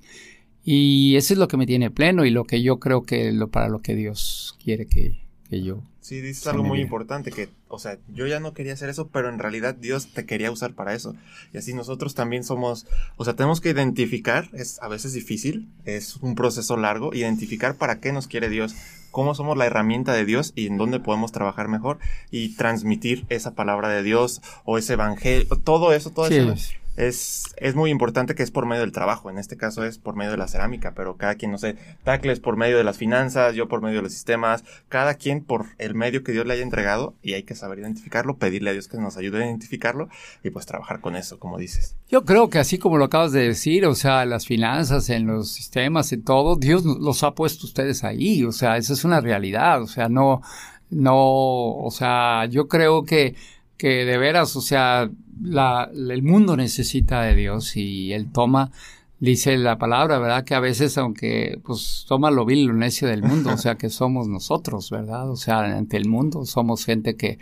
y 0.65 1.17
eso 1.17 1.35
es 1.35 1.39
lo 1.39 1.49
que 1.49 1.57
me 1.57 1.67
tiene 1.67 1.91
pleno 1.91 2.25
y 2.25 2.31
lo 2.31 2.45
que 2.45 2.63
yo 2.63 2.79
creo 2.79 3.03
que 3.03 3.33
lo, 3.33 3.49
para 3.49 3.69
lo 3.69 3.81
que 3.81 3.95
Dios 3.95 4.57
quiere 4.63 4.87
que, 4.87 5.21
que 5.49 5.63
yo. 5.63 5.83
Sí, 6.01 6.21
dices 6.21 6.47
algo 6.49 6.65
muy 6.65 6.81
importante, 6.81 7.31
que, 7.31 7.49
o 7.69 7.79
sea, 7.79 7.97
yo 8.13 8.27
ya 8.27 8.41
no 8.41 8.55
quería 8.55 8.73
hacer 8.73 8.89
eso, 8.89 9.09
pero 9.09 9.29
en 9.29 9.39
realidad 9.39 9.77
Dios 9.77 10.13
te 10.13 10.27
quería 10.27 10.51
usar 10.51 10.75
para 10.75 10.95
eso. 10.95 11.15
Y 11.53 11.59
así 11.59 11.75
nosotros 11.75 12.17
también 12.17 12.43
somos, 12.43 12.87
o 13.17 13.25
sea, 13.25 13.35
tenemos 13.35 13.61
que 13.61 13.71
identificar, 13.71 14.49
es 14.53 14.83
a 14.83 14.89
veces 14.89 15.13
difícil, 15.13 15.69
es 15.85 16.17
un 16.17 16.35
proceso 16.35 16.77
largo, 16.77 17.15
identificar 17.15 17.77
para 17.77 18.01
qué 18.01 18.13
nos 18.13 18.27
quiere 18.27 18.49
Dios, 18.49 18.75
cómo 19.13 19.37
somos 19.37 19.57
la 19.57 19.67
herramienta 19.67 20.13
de 20.13 20.25
Dios 20.25 20.53
y 20.57 20.67
en 20.67 20.77
dónde 20.77 20.99
podemos 20.99 21.31
trabajar 21.31 21.69
mejor 21.69 21.99
y 22.33 22.57
transmitir 22.57 23.25
esa 23.29 23.55
palabra 23.55 23.89
de 23.89 24.03
Dios 24.03 24.43
o 24.65 24.79
ese 24.79 24.95
evangelio, 24.95 25.47
todo 25.63 25.93
eso, 25.93 26.11
todo 26.11 26.27
eso 26.27 26.55
es, 26.97 27.55
es 27.57 27.75
muy 27.75 27.91
importante 27.91 28.35
que 28.35 28.43
es 28.43 28.51
por 28.51 28.67
medio 28.67 28.83
del 28.83 28.93
trabajo. 28.93 29.31
En 29.31 29.39
este 29.39 29.57
caso 29.57 29.85
es 29.85 29.99
por 29.99 30.15
medio 30.15 30.33
de 30.33 30.37
la 30.37 30.49
cerámica, 30.49 30.93
pero 30.95 31.17
cada 31.17 31.37
quien, 31.37 31.51
no 31.51 31.59
sé, 31.59 31.77
Tacles 32.05 32.41
por 32.41 32.57
medio 32.57 32.77
de 32.77 32.85
las 32.85 32.99
finanzas, 32.99 33.55
yo 33.55 33.69
por 33.69 33.83
medio 33.83 33.97
de 33.97 34.03
los 34.03 34.13
sistemas, 34.13 34.65
cada 34.89 35.15
quien 35.15 35.45
por 35.45 35.67
el 35.79 35.95
medio 35.95 36.23
que 36.23 36.33
Dios 36.33 36.47
le 36.47 36.55
haya 36.55 36.63
entregado 36.63 37.15
y 37.23 37.35
hay 37.35 37.45
que 37.45 37.55
saber 37.55 37.79
identificarlo, 37.79 38.37
pedirle 38.37 38.71
a 38.71 38.73
Dios 38.73 38.89
que 38.89 38.99
nos 38.99 39.17
ayude 39.17 39.43
a 39.43 39.47
identificarlo 39.47 40.09
y 40.43 40.51
pues 40.51 40.67
trabajar 40.67 41.01
con 41.01 41.17
eso, 41.17 41.39
como 41.39 41.59
dices. 41.59 41.97
Yo 42.09 42.25
creo 42.25 42.51
que 42.51 42.59
así 42.59 42.79
como 42.79 42.99
lo 42.99 43.07
acabas 43.07 43.33
de 43.33 43.49
decir, 43.49 43.87
o 43.87 43.95
sea, 43.95 44.25
las 44.27 44.47
finanzas, 44.47 45.09
en 45.11 45.27
los 45.27 45.53
sistemas, 45.53 46.13
en 46.13 46.23
todo, 46.23 46.57
Dios 46.57 46.85
los 46.85 47.23
ha 47.23 47.35
puesto 47.35 47.67
ustedes 47.67 48.05
ahí, 48.05 48.45
o 48.45 48.53
sea, 48.53 48.77
esa 48.77 48.93
es 48.93 49.05
una 49.05 49.21
realidad, 49.21 49.83
o 49.83 49.87
sea, 49.87 50.09
no, 50.09 50.43
no, 50.91 51.17
o 51.17 51.91
sea, 51.91 52.47
yo 52.47 52.69
creo 52.69 53.05
que 53.05 53.35
que 53.83 54.05
de 54.05 54.17
veras, 54.17 54.55
o 54.55 54.61
sea, 54.61 55.11
el 55.11 56.23
mundo 56.23 56.57
necesita 56.57 57.23
de 57.23 57.35
Dios 57.35 57.77
y 57.77 58.13
Él 58.13 58.31
toma, 58.31 58.71
dice 59.19 59.59
la 59.59 59.77
palabra, 59.77 60.21
¿verdad? 60.21 60.45
Que 60.45 60.55
a 60.55 60.61
veces, 60.61 60.97
aunque, 60.99 61.59
pues, 61.65 62.05
toma 62.07 62.31
lo 62.31 62.45
vil, 62.45 62.67
lo 62.67 62.75
necio 62.75 63.09
del 63.09 63.25
mundo, 63.25 63.51
o 63.53 63.57
sea, 63.57 63.75
que 63.75 63.91
somos 63.91 64.29
nosotros, 64.29 64.89
¿verdad? 64.89 65.29
O 65.29 65.35
sea, 65.35 65.65
ante 65.65 65.97
el 65.97 66.09
mundo 66.09 66.45
somos 66.45 66.85
gente 66.85 67.17
que 67.17 67.41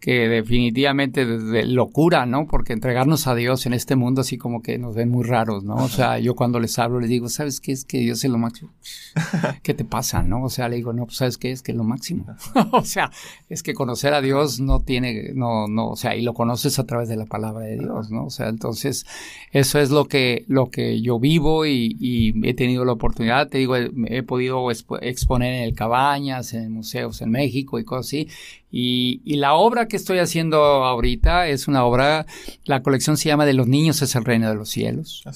que 0.00 0.28
definitivamente 0.28 1.26
de, 1.26 1.66
locura, 1.66 2.24
¿no? 2.24 2.46
Porque 2.46 2.72
entregarnos 2.72 3.26
a 3.26 3.34
Dios 3.34 3.66
en 3.66 3.72
este 3.72 3.96
mundo 3.96 4.20
así 4.20 4.38
como 4.38 4.62
que 4.62 4.78
nos 4.78 4.94
ven 4.94 5.10
muy 5.10 5.24
raros, 5.24 5.64
¿no? 5.64 5.76
O 5.76 5.88
sea, 5.88 6.18
yo 6.18 6.36
cuando 6.36 6.60
les 6.60 6.78
hablo 6.78 7.00
les 7.00 7.10
digo, 7.10 7.28
¿sabes 7.28 7.60
qué 7.60 7.72
es 7.72 7.84
que 7.84 7.98
Dios 7.98 8.22
es 8.22 8.30
lo 8.30 8.38
máximo? 8.38 8.70
¿Qué 9.62 9.74
te 9.74 9.84
pasa, 9.84 10.22
no? 10.22 10.44
O 10.44 10.50
sea, 10.50 10.68
le 10.68 10.76
digo, 10.76 10.92
no, 10.92 11.06
pues 11.06 11.16
¿sabes 11.16 11.36
qué 11.36 11.50
es 11.50 11.62
que 11.62 11.72
es 11.72 11.78
lo 11.78 11.84
máximo? 11.84 12.26
o 12.72 12.84
sea, 12.84 13.10
es 13.48 13.62
que 13.62 13.74
conocer 13.74 14.14
a 14.14 14.20
Dios 14.20 14.60
no 14.60 14.80
tiene, 14.80 15.32
no, 15.34 15.66
no, 15.66 15.88
o 15.90 15.96
sea, 15.96 16.14
y 16.14 16.22
lo 16.22 16.32
conoces 16.32 16.78
a 16.78 16.86
través 16.86 17.08
de 17.08 17.16
la 17.16 17.26
palabra 17.26 17.64
de 17.64 17.78
Dios, 17.78 18.10
¿no? 18.10 18.26
O 18.26 18.30
sea, 18.30 18.48
entonces, 18.48 19.04
eso 19.52 19.80
es 19.80 19.90
lo 19.90 20.06
que, 20.06 20.44
lo 20.46 20.70
que 20.70 21.00
yo 21.00 21.18
vivo 21.18 21.66
y, 21.66 21.96
y 21.98 22.48
he 22.48 22.54
tenido 22.54 22.84
la 22.84 22.92
oportunidad, 22.92 23.48
te 23.48 23.58
digo, 23.58 23.76
he, 23.76 23.90
he 24.06 24.22
podido 24.22 24.70
exponer 24.70 25.54
en 25.54 25.62
el 25.64 25.74
Cabañas, 25.74 26.54
en 26.54 26.72
museos 26.72 27.20
en 27.20 27.30
México 27.30 27.78
y 27.78 27.84
cosas 27.84 28.06
así, 28.06 28.28
y, 28.70 29.22
y, 29.24 29.36
la 29.36 29.54
obra 29.54 29.88
que 29.88 29.96
estoy 29.96 30.18
haciendo 30.18 30.58
ahorita 30.58 31.48
es 31.48 31.68
una 31.68 31.84
obra, 31.84 32.26
la 32.64 32.82
colección 32.82 33.16
se 33.16 33.28
llama 33.28 33.46
De 33.46 33.54
los 33.54 33.66
niños 33.66 34.02
es 34.02 34.14
el 34.14 34.24
reino 34.24 34.48
de 34.48 34.54
los 34.54 34.68
cielos. 34.68 35.22
¿Ah, 35.24 35.32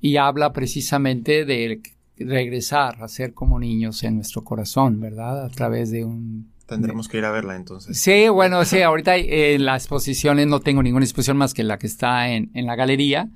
y 0.00 0.16
habla 0.16 0.52
precisamente 0.52 1.44
de 1.44 1.80
regresar 2.18 3.02
a 3.02 3.08
ser 3.08 3.34
como 3.34 3.60
niños 3.60 4.02
en 4.02 4.16
nuestro 4.16 4.42
corazón, 4.42 5.00
¿verdad? 5.00 5.44
A 5.44 5.48
través 5.48 5.90
de 5.90 6.04
un... 6.04 6.50
Tendremos 6.66 7.08
que 7.08 7.18
ir 7.18 7.24
a 7.24 7.30
verla 7.30 7.54
entonces. 7.54 7.98
Sí, 7.98 8.28
bueno, 8.28 8.64
sí, 8.64 8.82
ahorita 8.82 9.16
en 9.16 9.64
las 9.64 9.82
exposiciones 9.82 10.46
no 10.46 10.60
tengo 10.60 10.82
ninguna 10.82 11.04
exposición 11.04 11.36
más 11.36 11.54
que 11.54 11.62
la 11.64 11.78
que 11.78 11.86
está 11.86 12.30
en, 12.30 12.50
en 12.54 12.66
la 12.66 12.76
galería. 12.76 13.28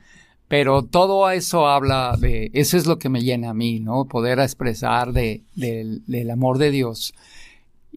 Pero 0.48 0.82
todo 0.84 1.28
eso 1.30 1.68
habla 1.68 2.16
de, 2.18 2.50
eso 2.54 2.76
es 2.76 2.86
lo 2.86 2.98
que 2.98 3.08
me 3.08 3.22
llena 3.22 3.50
a 3.50 3.54
mí, 3.54 3.80
¿no? 3.80 4.04
Poder 4.06 4.38
expresar 4.38 5.12
de, 5.12 5.42
del 5.54 6.30
amor 6.30 6.58
de 6.58 6.70
Dios 6.70 7.14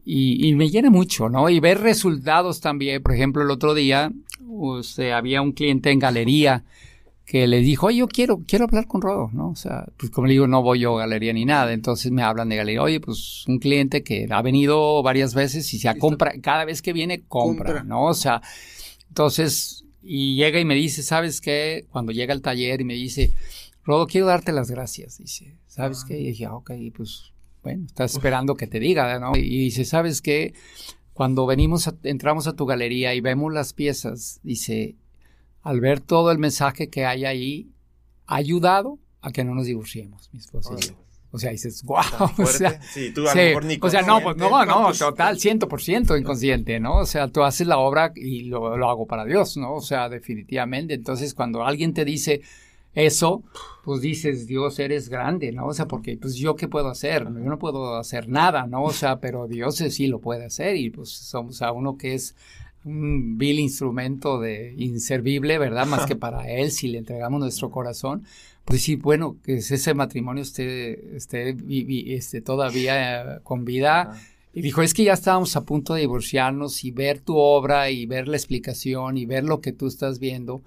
y, 0.05 0.53
me 0.55 0.69
llena 0.69 0.89
mucho, 0.89 1.29
¿no? 1.29 1.49
Y 1.49 1.59
ver 1.59 1.79
resultados 1.81 2.61
también. 2.61 3.01
Por 3.01 3.13
ejemplo, 3.13 3.43
el 3.43 3.51
otro 3.51 3.73
día 3.73 4.11
o 4.47 4.81
había 5.13 5.41
un 5.41 5.51
cliente 5.51 5.91
en 5.91 5.99
galería 5.99 6.63
que 7.25 7.45
le 7.45 7.59
dijo, 7.59 7.87
oye, 7.87 7.99
yo 7.99 8.07
quiero, 8.07 8.41
quiero 8.47 8.65
hablar 8.65 8.87
con 8.87 9.01
Rodo, 9.01 9.29
¿no? 9.31 9.49
O 9.49 9.55
sea, 9.55 9.85
pues 9.97 10.11
como 10.11 10.25
le 10.25 10.33
digo, 10.33 10.47
no 10.47 10.63
voy 10.63 10.79
yo 10.79 10.97
a 10.97 11.01
galería 11.01 11.31
ni 11.31 11.45
nada. 11.45 11.73
Entonces 11.73 12.11
me 12.11 12.23
hablan 12.23 12.49
de 12.49 12.55
galería. 12.55 12.81
Oye, 12.81 12.99
pues 12.99 13.45
un 13.47 13.59
cliente 13.59 14.01
que 14.03 14.27
ha 14.31 14.41
venido 14.41 15.03
varias 15.03 15.35
veces 15.35 15.71
y 15.73 15.79
se 15.79 15.95
compra, 15.99 16.33
cada 16.41 16.65
vez 16.65 16.81
que 16.81 16.91
viene, 16.91 17.21
compra, 17.27 17.83
¿no? 17.83 18.05
O 18.05 18.15
sea, 18.15 18.41
entonces, 19.09 19.85
y 20.01 20.35
llega 20.37 20.59
y 20.59 20.65
me 20.65 20.73
dice, 20.73 21.03
¿sabes 21.03 21.39
qué? 21.39 21.85
Cuando 21.91 22.11
llega 22.11 22.33
al 22.33 22.41
taller 22.41 22.81
y 22.81 22.85
me 22.85 22.95
dice, 22.95 23.31
Rodo, 23.83 24.07
quiero 24.07 24.25
darte 24.25 24.51
las 24.51 24.71
gracias. 24.71 25.19
Dice, 25.19 25.55
¿sabes 25.67 26.03
qué? 26.03 26.19
Y 26.19 26.27
dije, 26.29 26.45
ah, 26.45 26.55
ok, 26.55 26.71
pues 26.95 27.31
bueno, 27.63 27.85
estás 27.85 28.13
esperando 28.13 28.55
que 28.55 28.67
te 28.67 28.79
diga, 28.79 29.19
¿no? 29.19 29.35
Y 29.35 29.41
dice, 29.41 29.85
¿sabes 29.85 30.21
qué? 30.21 30.53
Cuando 31.13 31.45
venimos, 31.45 31.89
entramos 32.03 32.47
a 32.47 32.53
tu 32.53 32.65
galería 32.65 33.13
y 33.13 33.21
vemos 33.21 33.53
las 33.53 33.73
piezas, 33.73 34.39
dice, 34.43 34.95
al 35.61 35.81
ver 35.81 35.99
todo 35.99 36.31
el 36.31 36.37
mensaje 36.37 36.89
que 36.89 37.05
hay 37.05 37.25
ahí, 37.25 37.71
ha 38.25 38.35
ayudado 38.35 38.99
a 39.21 39.31
que 39.31 39.43
no 39.43 39.53
nos 39.53 39.65
divorciemos, 39.65 40.29
mi 40.31 40.39
esposa. 40.39 40.75
O 41.31 41.37
sea, 41.37 41.51
dices, 41.51 41.83
wow, 41.83 41.99
o 42.37 42.45
sea, 42.45 42.81
sí, 42.81 43.11
tú 43.13 43.27
a 43.27 43.35
lo 43.35 43.41
mejor 43.41 43.65
ni 43.65 43.77
o 43.79 43.89
sea, 43.89 44.01
no, 44.01 44.19
pues 44.21 44.35
no, 44.37 44.65
no, 44.65 44.91
total, 44.93 45.37
100% 45.37 46.19
inconsciente, 46.19 46.79
¿no? 46.79 46.97
O 46.97 47.05
sea, 47.05 47.27
tú 47.27 47.43
haces 47.43 47.67
la 47.67 47.77
obra 47.77 48.11
y 48.15 48.43
lo, 48.43 48.77
lo 48.77 48.89
hago 48.89 49.05
para 49.05 49.25
Dios, 49.25 49.57
¿no? 49.57 49.75
O 49.75 49.81
sea, 49.81 50.09
definitivamente. 50.09 50.95
Entonces, 50.95 51.35
cuando 51.35 51.63
alguien 51.63 51.93
te 51.93 52.03
dice, 52.03 52.41
eso, 53.01 53.43
pues 53.83 54.01
dices, 54.01 54.47
Dios, 54.47 54.79
eres 54.79 55.09
grande, 55.09 55.51
¿no? 55.51 55.67
O 55.67 55.73
sea, 55.73 55.87
porque 55.87 56.17
pues 56.17 56.35
yo 56.35 56.55
qué 56.55 56.67
puedo 56.67 56.89
hacer, 56.89 57.23
yo 57.23 57.31
no 57.31 57.59
puedo 57.59 57.97
hacer 57.97 58.29
nada, 58.29 58.67
¿no? 58.67 58.83
O 58.83 58.93
sea, 58.93 59.19
pero 59.19 59.47
Dios 59.47 59.77
sí 59.77 60.07
lo 60.07 60.19
puede 60.19 60.45
hacer 60.45 60.75
y 60.75 60.89
pues 60.89 61.09
somos 61.09 61.61
a 61.61 61.71
uno 61.71 61.97
que 61.97 62.13
es 62.13 62.35
un 62.83 63.37
vil 63.37 63.59
instrumento 63.59 64.39
de 64.39 64.73
inservible, 64.77 65.57
¿verdad? 65.57 65.85
Más 65.85 66.05
que 66.05 66.15
para 66.15 66.49
Él, 66.49 66.71
si 66.71 66.87
le 66.87 66.97
entregamos 66.97 67.39
nuestro 67.39 67.69
corazón, 67.69 68.25
pues 68.65 68.83
sí, 68.83 68.95
bueno, 68.95 69.37
que 69.43 69.55
ese 69.55 69.93
matrimonio 69.93 70.43
esté, 70.43 71.15
esté, 71.15 71.55
esté 72.15 72.41
todavía 72.41 73.39
con 73.43 73.65
vida. 73.65 74.13
Y 74.53 74.61
dijo, 74.61 74.81
es 74.81 74.93
que 74.93 75.03
ya 75.03 75.13
estábamos 75.13 75.55
a 75.55 75.65
punto 75.65 75.93
de 75.93 76.01
divorciarnos 76.01 76.83
y 76.83 76.91
ver 76.91 77.19
tu 77.19 77.37
obra 77.37 77.89
y 77.89 78.05
ver 78.05 78.27
la 78.27 78.37
explicación 78.37 79.17
y 79.17 79.25
ver 79.25 79.43
lo 79.43 79.61
que 79.61 79.73
tú 79.73 79.87
estás 79.87 80.19
viendo, 80.19 80.61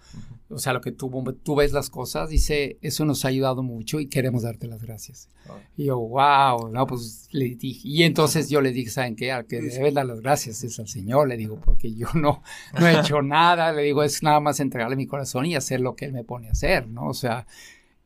o 0.53 0.59
sea, 0.59 0.73
lo 0.73 0.81
que 0.81 0.93
tú, 0.93 1.11
tú 1.43 1.55
ves 1.55 1.73
las 1.73 1.91
cosas, 1.91 2.29
dice, 2.29 2.79
eso 2.83 3.05
nos 3.05 3.25
ha 3.25 3.29
ayudado 3.29 3.63
mucho 3.63 4.01
y 4.01 4.07
queremos 4.07 4.43
darte 4.43 4.67
las 4.67 4.83
gracias. 4.83 5.29
Y 5.77 5.85
yo, 5.85 5.99
wow, 5.99 6.69
no, 6.69 6.87
pues 6.87 7.29
le 7.33 7.57
dije, 7.57 7.81
y 7.89 8.03
entonces 8.03 8.49
yo 8.49 8.61
le 8.61 8.73
dije, 8.73 8.91
¿saben 8.91 9.17
qué? 9.17 9.33
Al 9.33 9.47
que 9.47 9.61
debes 9.61 9.95
dar 9.95 10.07
las 10.07 10.21
gracias 10.21 10.63
es 10.65 10.79
al 10.79 10.89
Señor, 10.89 11.29
le 11.29 11.37
digo, 11.37 11.61
porque 11.61 11.95
yo 11.95 12.09
no, 12.15 12.43
no 12.79 12.87
he 12.87 13.01
hecho 13.01 13.23
nada, 13.23 13.73
le 13.73 13.83
digo, 13.83 14.03
es 14.03 14.23
nada 14.23 14.41
más 14.41 14.61
entregarle 14.61 14.97
mi 14.97 15.07
corazón 15.07 15.47
y 15.47 15.55
hacer 15.55 15.81
lo 15.81 15.97
que 15.97 16.05
Él 16.05 16.13
me 16.13 16.25
pone 16.25 16.49
a 16.49 16.53
hacer, 16.53 16.87
¿no? 16.89 17.09
O 17.09 17.15
sea, 17.15 17.47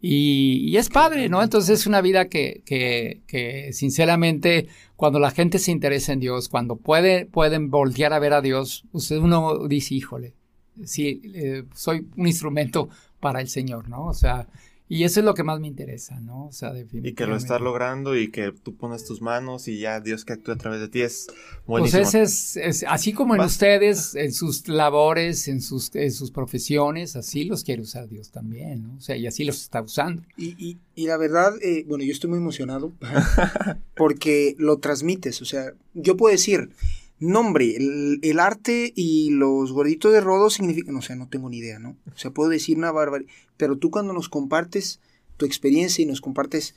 y, 0.00 0.76
es 0.76 0.88
padre, 0.88 1.28
¿no? 1.28 1.42
Entonces 1.42 1.80
es 1.80 1.86
una 1.86 2.00
vida 2.00 2.28
que, 2.28 2.62
que, 2.64 3.22
que, 3.26 3.72
sinceramente, 3.72 4.68
cuando 4.94 5.18
la 5.18 5.30
gente 5.30 5.58
se 5.58 5.72
interesa 5.72 6.12
en 6.12 6.20
Dios, 6.20 6.48
cuando 6.48 6.76
puede, 6.76 7.26
pueden 7.26 7.70
voltear 7.70 8.12
a 8.12 8.18
ver 8.18 8.34
a 8.34 8.42
Dios, 8.42 8.84
usted 8.92 9.16
uno 9.18 9.66
dice, 9.66 9.94
híjole, 9.94 10.34
sí, 10.84 11.22
eh, 11.34 11.64
soy 11.74 12.06
un 12.16 12.26
instrumento 12.26 12.88
para 13.20 13.40
el 13.40 13.48
Señor, 13.48 13.88
¿no? 13.88 14.06
O 14.06 14.14
sea, 14.14 14.46
y 14.88 15.02
eso 15.02 15.18
es 15.18 15.26
lo 15.26 15.34
que 15.34 15.42
más 15.42 15.58
me 15.58 15.66
interesa, 15.66 16.20
¿no? 16.20 16.46
O 16.46 16.52
sea, 16.52 16.68
definitivamente. 16.68 17.08
Y 17.08 17.14
que 17.14 17.26
lo 17.26 17.36
estás 17.36 17.60
logrando 17.60 18.16
y 18.16 18.30
que 18.30 18.52
tú 18.52 18.76
pones 18.76 19.04
tus 19.04 19.20
manos 19.20 19.66
y 19.66 19.80
ya 19.80 19.98
Dios 20.00 20.24
que 20.24 20.34
actúa 20.34 20.54
a 20.54 20.58
través 20.58 20.80
de 20.80 20.88
ti 20.88 21.00
es 21.00 21.26
buenísimo. 21.66 22.02
Pues 22.02 22.14
es, 22.14 22.56
es, 22.56 22.84
así 22.88 23.12
como 23.12 23.34
en 23.34 23.40
ustedes, 23.40 24.14
en 24.14 24.32
sus 24.32 24.68
labores, 24.68 25.48
en 25.48 25.60
sus, 25.60 25.92
en 25.96 26.12
sus 26.12 26.30
profesiones, 26.30 27.16
así 27.16 27.44
los 27.46 27.64
quiere 27.64 27.82
usar 27.82 28.08
Dios 28.08 28.30
también, 28.30 28.84
¿no? 28.84 28.94
O 28.94 29.00
sea, 29.00 29.16
y 29.16 29.26
así 29.26 29.44
los 29.44 29.60
está 29.60 29.82
usando. 29.82 30.22
Y, 30.36 30.54
y, 30.56 30.78
y 30.94 31.06
la 31.08 31.16
verdad, 31.16 31.54
eh, 31.62 31.84
bueno, 31.88 32.04
yo 32.04 32.12
estoy 32.12 32.30
muy 32.30 32.38
emocionado 32.38 32.92
porque 33.96 34.54
lo 34.58 34.78
transmites, 34.78 35.42
o 35.42 35.46
sea, 35.46 35.72
yo 35.94 36.16
puedo 36.16 36.30
decir 36.30 36.70
nombre, 37.18 37.76
el, 37.76 38.18
el, 38.22 38.40
arte 38.40 38.92
y 38.94 39.30
los 39.30 39.72
gorditos 39.72 40.12
de 40.12 40.20
rodo 40.20 40.50
significan, 40.50 40.96
o 40.96 41.02
sea, 41.02 41.16
no 41.16 41.28
tengo 41.28 41.48
ni 41.48 41.58
idea, 41.58 41.78
¿no? 41.78 41.96
O 42.14 42.18
sea, 42.18 42.30
puedo 42.30 42.50
decir 42.50 42.76
una 42.76 42.92
barbaridad, 42.92 43.30
pero 43.56 43.78
tú 43.78 43.90
cuando 43.90 44.12
nos 44.12 44.28
compartes 44.28 45.00
tu 45.36 45.46
experiencia 45.46 46.02
y 46.02 46.06
nos 46.06 46.20
compartes 46.20 46.74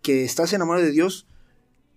que 0.00 0.24
estás 0.24 0.52
enamorado 0.52 0.84
de 0.84 0.92
Dios, 0.92 1.26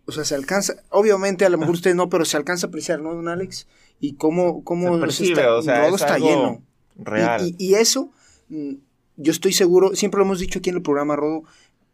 o 0.06 0.12
sea, 0.12 0.24
se 0.26 0.36
alcanza, 0.36 0.76
obviamente 0.90 1.46
a 1.46 1.50
lo 1.50 1.58
mejor 1.58 1.76
usted 1.76 1.96
no, 1.96 2.10
pero 2.10 2.26
se 2.26 2.38
alcanza 2.38 2.68
a 2.68 2.70
apreciar, 2.70 3.02
¿no, 3.02 3.14
don 3.14 3.28
Alex? 3.28 3.68
Y 4.00 4.14
cómo, 4.14 4.64
cómo 4.64 5.04
está, 5.06 5.56
o 5.56 5.62
sea, 5.62 5.86
rodo 5.86 5.96
está 5.96 6.20
lleno. 6.20 6.62
Real. 6.98 7.46
Y, 7.46 7.56
y, 7.58 7.72
y, 7.72 7.76
eso, 7.76 8.12
mm, 8.50 8.74
yo 9.18 9.32
estoy 9.32 9.54
seguro, 9.54 9.96
siempre 9.96 10.20
lo 10.20 10.26
hemos 10.26 10.40
dicho 10.40 10.60
aquí 10.60 10.70
en 10.70 10.78
el 10.78 10.82
programa, 10.82 11.16
Rodo, 11.16 11.44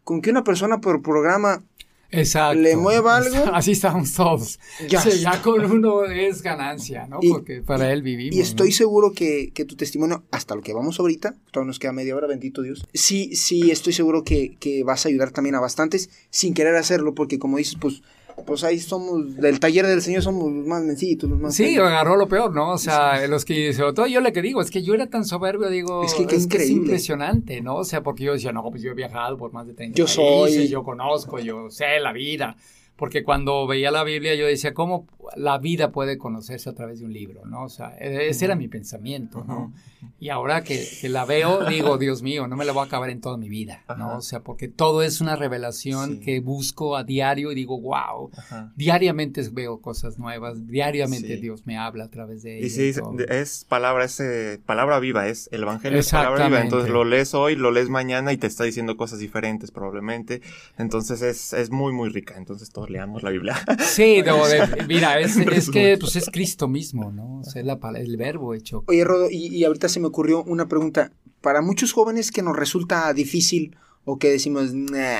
con 0.04 0.20
que 0.20 0.30
una 0.30 0.44
persona 0.44 0.80
por 0.80 1.02
programa 1.02 1.64
Exacto. 2.12 2.60
le 2.60 2.76
mueva 2.76 3.16
algo. 3.18 3.52
Así 3.52 3.72
estamos 3.72 4.12
todos. 4.12 4.60
Ya, 4.88 5.02
ya 5.04 5.42
con 5.42 5.64
uno 5.64 6.04
es 6.04 6.42
ganancia, 6.42 7.06
¿no? 7.06 7.18
Porque 7.20 7.62
para 7.62 7.92
él 7.92 8.02
vivimos. 8.02 8.36
Y 8.36 8.40
estoy 8.40 8.72
seguro 8.72 9.12
que, 9.12 9.50
que, 9.52 9.64
tu 9.64 9.74
testimonio, 9.74 10.22
hasta 10.30 10.54
lo 10.54 10.62
que 10.62 10.72
vamos 10.72 11.00
ahorita, 11.00 11.34
todavía 11.50 11.68
nos 11.68 11.78
queda 11.78 11.92
media 11.92 12.14
hora, 12.14 12.26
bendito 12.26 12.62
Dios. 12.62 12.86
Sí, 12.94 13.34
sí, 13.34 13.70
estoy 13.70 13.92
seguro 13.92 14.22
que, 14.22 14.56
que 14.60 14.84
vas 14.84 15.06
a 15.06 15.08
ayudar 15.08 15.30
también 15.30 15.54
a 15.54 15.60
bastantes 15.60 16.10
sin 16.30 16.54
querer 16.54 16.76
hacerlo, 16.76 17.14
porque 17.14 17.38
como 17.38 17.56
dices, 17.56 17.76
pues 17.80 18.02
pues 18.44 18.64
ahí 18.64 18.78
somos, 18.78 19.36
del 19.36 19.58
taller 19.60 19.86
del 19.86 20.02
Señor 20.02 20.22
somos 20.22 20.52
los 20.52 20.66
más 20.66 20.82
mencitos, 20.82 21.28
los 21.28 21.38
más... 21.38 21.54
Sí, 21.54 21.76
agarró 21.76 22.16
lo 22.16 22.28
peor, 22.28 22.54
¿no? 22.54 22.70
O 22.72 22.78
sea, 22.78 23.26
los 23.26 23.44
que, 23.44 23.72
sobre 23.72 23.92
todo 23.92 24.06
yo 24.06 24.20
lo 24.20 24.32
que 24.32 24.42
digo, 24.42 24.60
es 24.60 24.70
que 24.70 24.82
yo 24.82 24.94
era 24.94 25.06
tan 25.08 25.24
soberbio, 25.24 25.68
digo, 25.68 26.04
Es 26.04 26.14
que 26.14 26.26
qué 26.26 26.36
es 26.36 26.44
increíble. 26.44 26.74
impresionante, 26.82 27.60
¿no? 27.60 27.76
O 27.76 27.84
sea, 27.84 28.02
porque 28.02 28.24
yo 28.24 28.32
decía, 28.32 28.52
no, 28.52 28.62
pues 28.70 28.82
yo 28.82 28.90
he 28.90 28.94
viajado 28.94 29.36
por 29.36 29.52
más 29.52 29.66
de 29.66 29.74
30 29.74 29.96
Yo 29.96 30.06
soy- 30.06 30.44
países, 30.52 30.70
yo 30.70 30.82
conozco, 30.82 31.38
yo 31.38 31.70
sé 31.70 32.00
la 32.00 32.12
vida. 32.12 32.56
Porque 33.02 33.24
cuando 33.24 33.66
veía 33.66 33.90
la 33.90 34.04
Biblia 34.04 34.36
yo 34.36 34.46
decía, 34.46 34.74
¿cómo 34.74 35.08
la 35.34 35.58
vida 35.58 35.90
puede 35.90 36.18
conocerse 36.18 36.70
a 36.70 36.72
través 36.72 37.00
de 37.00 37.04
un 37.06 37.12
libro, 37.12 37.44
no? 37.46 37.64
O 37.64 37.68
sea, 37.68 37.96
e- 37.98 38.28
ese 38.28 38.44
era 38.44 38.54
mi 38.54 38.68
pensamiento, 38.68 39.42
¿no? 39.42 39.72
Y 40.20 40.28
ahora 40.28 40.62
que, 40.62 40.86
que 41.00 41.08
la 41.08 41.24
veo, 41.24 41.64
digo, 41.68 41.98
Dios 41.98 42.22
mío, 42.22 42.46
no 42.46 42.54
me 42.56 42.64
la 42.64 42.70
voy 42.70 42.82
a 42.82 42.86
acabar 42.86 43.10
en 43.10 43.20
toda 43.20 43.36
mi 43.38 43.48
vida, 43.48 43.82
¿no? 43.98 44.18
O 44.18 44.20
sea, 44.20 44.40
porque 44.44 44.68
todo 44.68 45.02
es 45.02 45.20
una 45.20 45.34
revelación 45.34 46.18
Sí. 46.18 46.20
que 46.20 46.38
busco 46.40 46.96
a 46.96 47.02
diario 47.02 47.50
y 47.50 47.56
digo, 47.56 47.80
wow, 47.80 48.30
Ajá. 48.36 48.72
diariamente 48.76 49.42
veo 49.50 49.80
cosas 49.80 50.18
nuevas, 50.20 50.64
diariamente 50.68 51.26
Sí. 51.34 51.40
Dios 51.40 51.66
me 51.66 51.76
habla 51.78 52.04
a 52.04 52.08
través 52.08 52.44
de 52.44 52.54
Y 52.60 52.64
ellas. 52.66 52.72
sí, 52.72 52.88
es, 52.90 52.96
todo. 52.98 53.18
es 53.18 53.64
palabra, 53.64 54.04
es 54.04 54.20
eh, 54.20 54.60
palabra 54.64 55.00
viva, 55.00 55.26
es 55.26 55.48
el 55.50 55.62
evangelio 55.62 55.98
es 55.98 56.08
palabra 56.12 56.46
viva. 56.46 56.60
Entonces 56.60 56.88
lo 56.90 57.02
lees 57.04 57.34
hoy, 57.34 57.56
lo 57.56 57.72
lees 57.72 57.88
mañana 57.88 58.32
y 58.32 58.36
te 58.36 58.46
está 58.46 58.62
diciendo 58.62 58.96
cosas 58.96 59.18
diferentes 59.18 59.72
probablemente. 59.72 60.40
Entonces 60.78 61.20
es, 61.22 61.52
es 61.52 61.70
muy, 61.70 61.92
muy 61.92 62.08
rica. 62.08 62.34
Entonces 62.36 62.70
todos 62.70 62.91
leamos 62.92 63.22
la 63.22 63.30
Biblia. 63.30 63.56
Sí, 63.80 64.22
no, 64.24 64.46
de- 64.46 64.84
mira, 64.88 65.18
es, 65.18 65.36
que 65.70 65.96
pues 65.98 66.16
es 66.16 66.28
Cristo 66.30 66.68
mismo, 66.68 67.10
¿no? 67.10 67.40
O 67.40 67.44
sea, 67.44 67.60
es 67.60 67.66
la 67.66 67.78
el 67.96 68.16
verbo 68.16 68.54
hecho. 68.54 68.84
Oye, 68.86 69.04
Rodo, 69.04 69.28
y, 69.30 69.46
y 69.48 69.64
ahorita 69.64 69.88
se 69.88 69.98
me 70.00 70.06
ocurrió 70.06 70.44
una 70.44 70.68
pregunta. 70.68 71.12
Para 71.40 71.60
muchos 71.60 71.92
jóvenes 71.92 72.30
que 72.30 72.42
nos 72.42 72.56
resulta 72.56 73.12
difícil 73.12 73.76
o 74.04 74.18
que 74.18 74.30
decimos, 74.30 74.72
nah, 74.72 75.18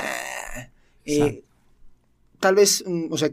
eh, 1.04 1.42
tal 2.40 2.54
vez, 2.54 2.84
mm, 2.86 3.06
o 3.10 3.18
sea, 3.18 3.30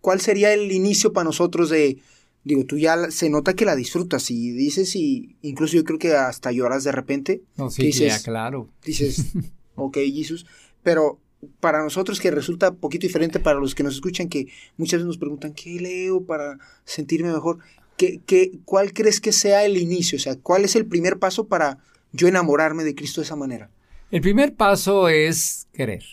¿cuál 0.00 0.20
sería 0.20 0.52
el 0.52 0.72
inicio 0.72 1.12
para 1.12 1.24
nosotros 1.24 1.70
de, 1.70 1.98
digo, 2.44 2.64
tú 2.64 2.78
ya 2.78 3.10
se 3.10 3.30
nota 3.30 3.54
que 3.54 3.64
la 3.64 3.76
disfrutas 3.76 4.30
y 4.30 4.50
dices 4.50 4.96
y 4.96 5.36
incluso 5.42 5.74
yo 5.76 5.84
creo 5.84 5.98
que 5.98 6.14
hasta 6.14 6.52
lloras 6.52 6.84
de 6.84 6.92
repente, 6.92 7.42
No, 7.56 7.66
¿Qué 7.68 7.72
sí, 7.74 7.82
dices? 7.86 8.08
ya, 8.08 8.22
claro. 8.22 8.68
dices, 8.84 9.26
ok, 9.76 9.98
Jesús, 10.12 10.46
pero 10.82 11.18
para 11.60 11.82
nosotros 11.82 12.20
que 12.20 12.30
resulta 12.30 12.70
un 12.70 12.76
poquito 12.76 13.06
diferente 13.06 13.40
para 13.40 13.58
los 13.58 13.74
que 13.74 13.82
nos 13.82 13.94
escuchan, 13.94 14.28
que 14.28 14.48
muchas 14.76 14.98
veces 14.98 15.06
nos 15.06 15.18
preguntan, 15.18 15.52
¿qué 15.52 15.80
leo 15.80 16.24
para 16.24 16.58
sentirme 16.84 17.32
mejor? 17.32 17.58
¿Qué, 17.96 18.20
qué, 18.26 18.58
¿Cuál 18.64 18.92
crees 18.92 19.20
que 19.20 19.32
sea 19.32 19.64
el 19.64 19.76
inicio? 19.76 20.16
O 20.16 20.20
sea, 20.20 20.36
¿cuál 20.36 20.64
es 20.64 20.76
el 20.76 20.86
primer 20.86 21.18
paso 21.18 21.46
para 21.46 21.78
yo 22.12 22.28
enamorarme 22.28 22.84
de 22.84 22.94
Cristo 22.94 23.20
de 23.20 23.24
esa 23.24 23.36
manera? 23.36 23.70
El 24.10 24.20
primer 24.20 24.54
paso 24.54 25.08
es 25.08 25.66
querer. 25.72 26.04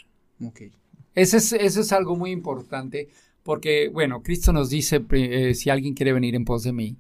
Ese 1.16 1.38
es, 1.38 1.54
eso 1.54 1.82
es 1.82 1.92
algo 1.92 2.16
muy 2.16 2.32
importante 2.32 3.10
porque, 3.44 3.90
bueno, 3.90 4.24
Cristo 4.24 4.54
nos 4.54 4.70
dice, 4.70 5.04
eh, 5.12 5.54
si 5.54 5.70
alguien 5.70 5.94
quiere 5.94 6.14
venir 6.14 6.34
en 6.36 6.46
pos 6.46 6.64
de 6.64 6.74
mí, 6.74 6.98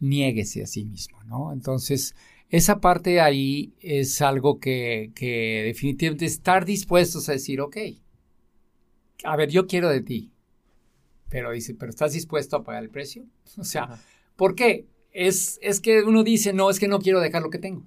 niéguese 0.00 0.62
a 0.62 0.66
sí 0.66 0.84
mismo, 0.84 1.22
¿no? 1.24 1.52
Entonces, 1.52 2.14
esa 2.56 2.80
parte 2.80 3.20
ahí 3.20 3.74
es 3.80 4.22
algo 4.22 4.60
que, 4.60 5.10
que 5.16 5.62
definitivamente 5.64 6.24
estar 6.24 6.64
dispuestos 6.64 7.28
a 7.28 7.32
decir, 7.32 7.60
ok, 7.60 7.76
a 9.24 9.34
ver, 9.34 9.50
yo 9.50 9.66
quiero 9.66 9.88
de 9.88 10.02
ti, 10.02 10.30
pero 11.28 11.50
dice, 11.50 11.74
¿pero 11.74 11.90
estás 11.90 12.12
dispuesto 12.12 12.54
a 12.54 12.62
pagar 12.62 12.84
el 12.84 12.90
precio? 12.90 13.24
O 13.58 13.64
sea, 13.64 13.84
Ajá. 13.84 14.00
¿por 14.36 14.54
qué? 14.54 14.86
Es, 15.10 15.58
es 15.62 15.80
que 15.80 16.02
uno 16.02 16.22
dice, 16.22 16.52
no, 16.52 16.70
es 16.70 16.78
que 16.78 16.86
no 16.86 17.00
quiero 17.00 17.18
dejar 17.20 17.42
lo 17.42 17.50
que 17.50 17.58
tengo. 17.58 17.82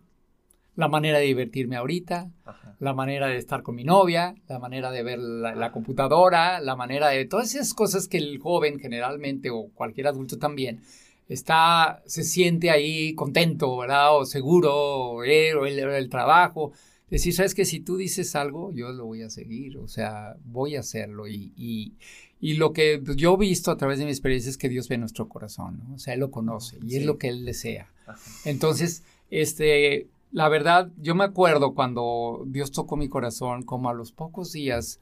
La 0.76 0.90
manera 0.90 1.20
de 1.20 1.26
divertirme 1.28 1.78
ahorita, 1.78 2.30
Ajá. 2.44 2.76
la 2.80 2.94
manera 2.94 3.28
de 3.28 3.38
estar 3.38 3.64
con 3.64 3.74
mi 3.74 3.86
novia, 3.86 4.36
la 4.50 4.60
manera 4.60 4.92
de 4.92 5.02
ver 5.02 5.20
la, 5.20 5.56
la 5.56 5.72
computadora, 5.72 6.60
la 6.60 6.76
manera 6.76 7.08
de 7.08 7.24
todas 7.24 7.56
esas 7.56 7.74
cosas 7.74 8.10
que 8.10 8.18
el 8.18 8.38
joven 8.40 8.80
generalmente 8.80 9.50
o 9.50 9.70
cualquier 9.70 10.08
adulto 10.08 10.38
también 10.38 10.82
está, 11.30 12.02
se 12.06 12.24
siente 12.24 12.70
ahí 12.70 13.14
contento, 13.16 13.78
¿verdad? 13.78 14.18
O 14.18 14.26
seguro, 14.26 14.74
o 14.76 15.24
el, 15.24 15.58
o 15.58 15.66
el- 15.66 15.80
el 15.80 16.10
trabajo. 16.10 16.72
Decir, 17.10 17.34
sabes 17.34 17.56
que 17.56 17.64
si 17.66 17.80
tú 17.80 17.96
dices 17.98 18.36
algo, 18.36 18.74
yo 18.74 18.92
lo 18.92 19.06
voy 19.06 19.22
a 19.24 19.30
seguir, 19.30 19.78
o 19.78 19.88
sea, 19.88 20.36
voy 20.46 20.76
a 20.76 20.82
hacerlo. 20.82 21.28
Y, 21.28 21.54
y, 21.56 21.94
y 22.42 22.56
lo 22.56 22.74
que 22.74 23.02
yo 23.16 23.36
he 23.36 23.38
visto 23.38 23.72
a 23.72 23.78
través 23.78 23.98
de 24.00 24.06
mi 24.06 24.12
experiencia 24.12 24.50
es 24.50 24.58
que 24.58 24.68
Dios 24.70 24.90
ve 24.90 24.98
nuestro 24.98 25.30
corazón, 25.30 25.80
¿no? 25.88 25.96
O 25.96 26.00
sea, 26.00 26.14
Él 26.16 26.20
lo 26.20 26.32
conoce 26.32 26.78
y 26.86 26.98
es 26.98 27.06
lo 27.06 27.18
que 27.18 27.30
Él 27.30 27.46
desea. 27.46 27.92
Ajá. 28.06 28.20
Entonces, 28.44 29.04
este, 29.32 30.08
la 30.34 30.50
verdad, 30.50 30.90
yo 31.02 31.16
me 31.16 31.24
acuerdo 31.24 31.74
cuando 31.74 32.44
Dios 32.48 32.72
tocó 32.72 32.98
mi 32.98 33.08
corazón, 33.08 33.64
como 33.64 33.90
a 33.90 33.94
los 33.94 34.12
pocos 34.12 34.52
días, 34.52 35.00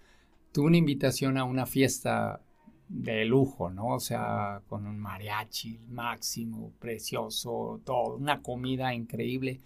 tuve 0.51 0.67
una 0.67 0.77
invitación 0.77 1.38
a 1.39 1.43
una 1.43 1.65
fiesta 1.65 2.39
de 2.88 3.26
lujo, 3.26 3.69
¿no? 3.69 3.88
O 3.88 4.00
sea, 4.00 4.62
con 4.67 4.86
un 4.86 5.00
mariachi 5.00 5.80
máximo, 5.89 6.71
precioso, 6.80 7.82
todo, 7.84 8.15
una 8.15 8.41
comida 8.41 8.93
increíble. 8.93 9.62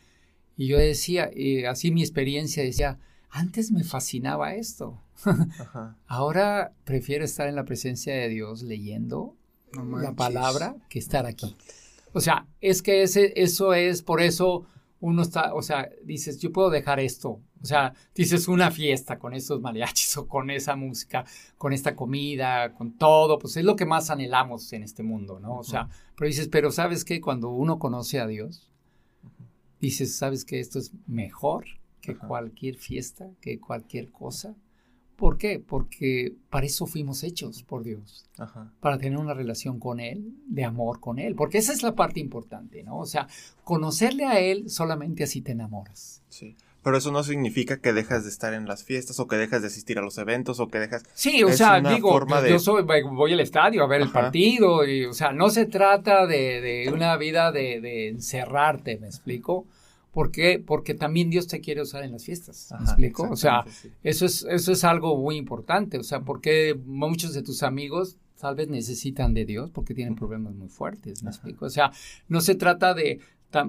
Y 0.55 0.67
yo 0.67 0.77
decía, 0.77 1.29
y 1.33 1.65
así 1.65 1.91
mi 1.91 2.01
experiencia 2.01 2.63
decía, 2.63 2.99
antes 3.29 3.71
me 3.71 3.83
fascinaba 3.83 4.55
esto. 4.55 5.01
Ajá. 5.23 5.97
Ahora 6.07 6.73
prefiero 6.85 7.25
estar 7.25 7.47
en 7.47 7.55
la 7.55 7.65
presencia 7.65 8.13
de 8.13 8.29
Dios 8.29 8.63
leyendo 8.63 9.35
No 9.73 9.99
la 9.99 10.13
palabra 10.13 10.75
que 10.89 10.99
estar 10.99 11.25
aquí. 11.25 11.55
O 12.13 12.21
sea, 12.21 12.47
es 12.61 12.81
que 12.81 13.03
ese, 13.03 13.33
eso 13.35 13.73
es, 13.73 14.01
por 14.01 14.21
eso 14.21 14.65
uno 14.99 15.21
está, 15.21 15.53
o 15.53 15.61
sea, 15.61 15.89
dices, 16.03 16.39
yo 16.39 16.51
puedo 16.51 16.69
dejar 16.69 16.99
esto. 16.99 17.41
O 17.61 17.65
sea, 17.65 17.93
dices 18.15 18.47
una 18.47 18.71
fiesta 18.71 19.19
con 19.19 19.33
esos 19.33 19.61
mariachis 19.61 20.17
o 20.17 20.27
con 20.27 20.49
esa 20.49 20.75
música, 20.75 21.25
con 21.57 21.73
esta 21.73 21.95
comida, 21.95 22.73
con 22.73 22.97
todo, 22.97 23.37
pues 23.37 23.57
es 23.57 23.65
lo 23.65 23.75
que 23.75 23.85
más 23.85 24.09
anhelamos 24.09 24.71
en 24.73 24.83
este 24.83 25.03
mundo, 25.03 25.39
¿no? 25.39 25.57
O 25.57 25.63
sea, 25.63 25.89
pero 26.15 26.27
dices, 26.27 26.47
pero 26.47 26.71
¿sabes 26.71 27.03
qué? 27.03 27.19
Cuando 27.21 27.49
uno 27.49 27.79
conoce 27.79 28.19
a 28.19 28.27
Dios, 28.27 28.69
dices, 29.79 30.15
¿sabes 30.15 30.45
qué? 30.45 30.59
Esto 30.59 30.79
es 30.79 30.91
mejor 31.07 31.65
que 32.01 32.15
cualquier 32.15 32.75
fiesta, 32.75 33.29
que 33.41 33.59
cualquier 33.59 34.11
cosa. 34.11 34.55
¿Por 35.15 35.37
qué? 35.37 35.59
Porque 35.59 36.33
para 36.49 36.65
eso 36.65 36.85
fuimos 36.85 37.23
hechos 37.23 37.63
por 37.63 37.83
Dios 37.83 38.25
Ajá. 38.37 38.71
para 38.79 38.97
tener 38.97 39.19
una 39.19 39.33
relación 39.33 39.77
con 39.77 39.99
Él, 39.99 40.33
de 40.47 40.63
amor 40.63 41.01
con 41.01 41.19
Él, 41.19 41.35
porque 41.35 41.57
esa 41.57 41.73
es 41.73 41.83
la 41.83 41.93
parte 41.93 42.21
importante, 42.21 42.83
¿no? 42.83 42.99
O 42.99 43.05
sea, 43.05 43.27
conocerle 43.65 44.23
a 44.25 44.39
Él 44.39 44.69
solamente 44.69 45.25
así 45.25 45.41
te 45.41 45.51
enamoras. 45.51 46.23
Sí. 46.29 46.55
Pero 46.81 46.97
eso 46.97 47.11
no 47.11 47.23
significa 47.23 47.77
que 47.81 47.91
dejas 47.91 48.23
de 48.23 48.29
estar 48.29 48.53
en 48.53 48.65
las 48.65 48.83
fiestas 48.85 49.19
o 49.19 49.27
que 49.27 49.35
dejas 49.35 49.61
de 49.61 49.67
asistir 49.67 49.97
a 49.99 50.01
los 50.01 50.17
eventos 50.17 50.59
o 50.61 50.67
que 50.67 50.79
dejas... 50.79 51.03
Sí, 51.13 51.43
o 51.43 51.49
Es 51.49 51.57
sea, 51.57 51.81
digo, 51.81 52.17
de- 52.41 52.49
yo 52.51 52.59
soy, 52.59 52.83
voy 52.83 53.33
al 53.33 53.39
estadio 53.41 53.83
a 53.83 53.87
ver 53.87 54.01
el 54.01 54.09
partido, 54.11 54.87
y, 54.87 55.05
o 55.05 55.13
sea, 55.13 55.33
no 55.33 55.49
se 55.49 55.65
trata 55.65 56.25
de, 56.25 56.61
de 56.61 56.89
una 56.93 57.17
vida 57.17 57.51
de, 57.51 57.81
de 57.81 58.07
encerrarte, 58.07 58.97
¿me 58.97 59.07
explico? 59.07 59.65
¿Por 60.13 60.31
qué? 60.31 60.63
Porque 60.65 60.93
también 60.95 61.29
Dios 61.29 61.47
te 61.47 61.59
quiere 61.59 61.81
usar 61.81 62.03
en 62.03 62.13
las 62.13 62.23
fiestas, 62.23 62.67
¿me 62.71 62.77
Ajá, 62.77 62.85
explico? 62.85 63.29
O 63.29 63.35
sea, 63.35 63.63
sí. 63.69 63.91
Eso 64.03 64.25
es, 64.25 64.45
eso 64.49 64.71
es 64.71 64.83
algo 64.83 65.17
muy 65.17 65.35
importante, 65.35 65.97
o 65.97 66.03
sea, 66.03 66.21
porque 66.21 66.79
muchos 66.85 67.33
de 67.33 67.43
tus 67.43 67.61
amigos 67.61 68.15
tal 68.39 68.55
vez 68.55 68.69
necesitan 68.69 69.33
de 69.33 69.43
Dios 69.45 69.69
porque 69.69 69.93
tienen 69.93 70.15
problemas 70.15 70.53
muy 70.55 70.69
fuertes, 70.69 71.23
¿me 71.23 71.29
Ajá. 71.29 71.37
explico? 71.37 71.65
O 71.65 71.69
sea, 71.69 71.91
no 72.29 72.39
se 72.41 72.55
trata 72.55 72.93
de, 72.93 73.19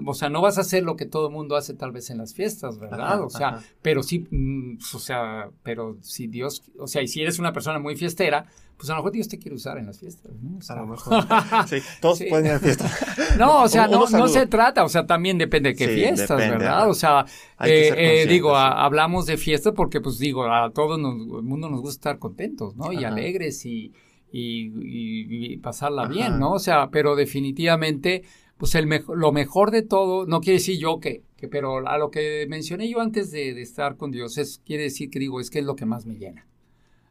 o 0.05 0.13
sea, 0.13 0.29
no 0.29 0.41
vas 0.41 0.57
a 0.57 0.61
hacer 0.61 0.83
lo 0.83 0.95
que 0.95 1.05
todo 1.05 1.27
el 1.27 1.33
mundo 1.33 1.55
hace 1.55 1.73
tal 1.73 1.91
vez 1.91 2.09
en 2.09 2.17
las 2.19 2.33
fiestas, 2.33 2.79
¿verdad? 2.79 3.01
Ajá, 3.01 3.21
o 3.25 3.29
sea, 3.29 3.47
ajá. 3.49 3.63
pero 3.81 4.03
sí, 4.03 4.27
mm, 4.29 4.77
o 4.95 4.99
sea, 4.99 5.49
pero 5.63 5.97
si 6.01 6.27
Dios, 6.27 6.63
o 6.77 6.87
sea, 6.87 7.01
y 7.01 7.07
si 7.07 7.21
eres 7.21 7.39
una 7.39 7.51
persona 7.53 7.79
muy 7.79 7.95
fiestera, 7.95 8.45
pues 8.77 8.89
a 8.89 8.93
lo 8.93 8.97
mejor 8.99 9.11
Dios 9.11 9.27
te 9.27 9.37
quiere 9.37 9.55
usar 9.55 9.77
en 9.77 9.85
las 9.85 9.99
fiestas, 9.99 10.31
¿no? 10.41 10.57
O 10.57 10.71
A 10.71 10.75
lo 10.75 10.87
mejor. 10.87 11.23
Sí, 11.67 11.77
todos 12.01 12.17
Sí. 12.17 12.25
pueden 12.29 12.47
ir 12.47 12.51
a 12.53 12.59
fiesta. 12.59 12.89
no, 13.37 13.63
o 13.63 13.67
sea, 13.67 13.87
no, 13.87 14.07
no 14.09 14.27
se 14.27 14.47
trata, 14.47 14.83
o 14.83 14.89
sea, 14.89 15.05
también 15.05 15.37
depende 15.37 15.69
de 15.69 15.75
qué 15.75 15.87
Sí, 15.87 15.93
fiestas, 15.93 16.29
depende, 16.29 16.57
¿verdad? 16.57 16.89
O 16.89 16.93
sea, 16.95 17.25
eh, 17.63 17.93
eh, 17.95 18.25
digo, 18.27 18.55
a- 18.55 18.83
hablamos 18.83 19.27
de 19.27 19.37
fiestas 19.37 19.73
porque, 19.75 20.01
pues 20.01 20.17
digo, 20.17 20.45
a 20.51 20.71
todos 20.71 20.97
nos, 20.99 21.13
el 21.15 21.43
mundo 21.43 21.69
nos 21.69 21.81
gusta 21.81 22.09
estar 22.11 22.19
contentos, 22.19 22.75
¿no? 22.75 22.91
Y 22.91 23.03
alegres 23.03 23.65
y, 23.67 23.93
y, 24.31 24.67
y- 24.69 25.53
y 25.53 25.57
pasarla 25.57 26.07
bien, 26.07 26.39
¿no? 26.39 26.53
O 26.53 26.59
sea, 26.59 26.89
pero 26.89 27.15
definitivamente, 27.15 28.23
pues 28.61 28.75
el 28.75 28.85
mejo- 28.85 29.15
lo 29.15 29.31
mejor 29.31 29.71
de 29.71 29.81
todo, 29.81 30.27
no 30.27 30.39
quiere 30.39 30.59
decir 30.59 30.77
yo 30.77 30.99
que, 30.99 31.23
que 31.35 31.47
pero 31.47 31.87
a 31.87 31.97
lo 31.97 32.11
que 32.11 32.45
mencioné 32.47 32.87
yo 32.87 33.01
antes 33.01 33.31
de, 33.31 33.55
de 33.55 33.63
estar 33.63 33.97
con 33.97 34.11
Dios, 34.11 34.37
es, 34.37 34.61
quiere 34.63 34.83
decir 34.83 35.09
que 35.09 35.17
digo, 35.17 35.39
es 35.41 35.49
que 35.49 35.57
es 35.59 35.65
lo 35.65 35.75
que 35.75 35.87
más 35.87 36.05
me 36.05 36.13
llena. 36.13 36.45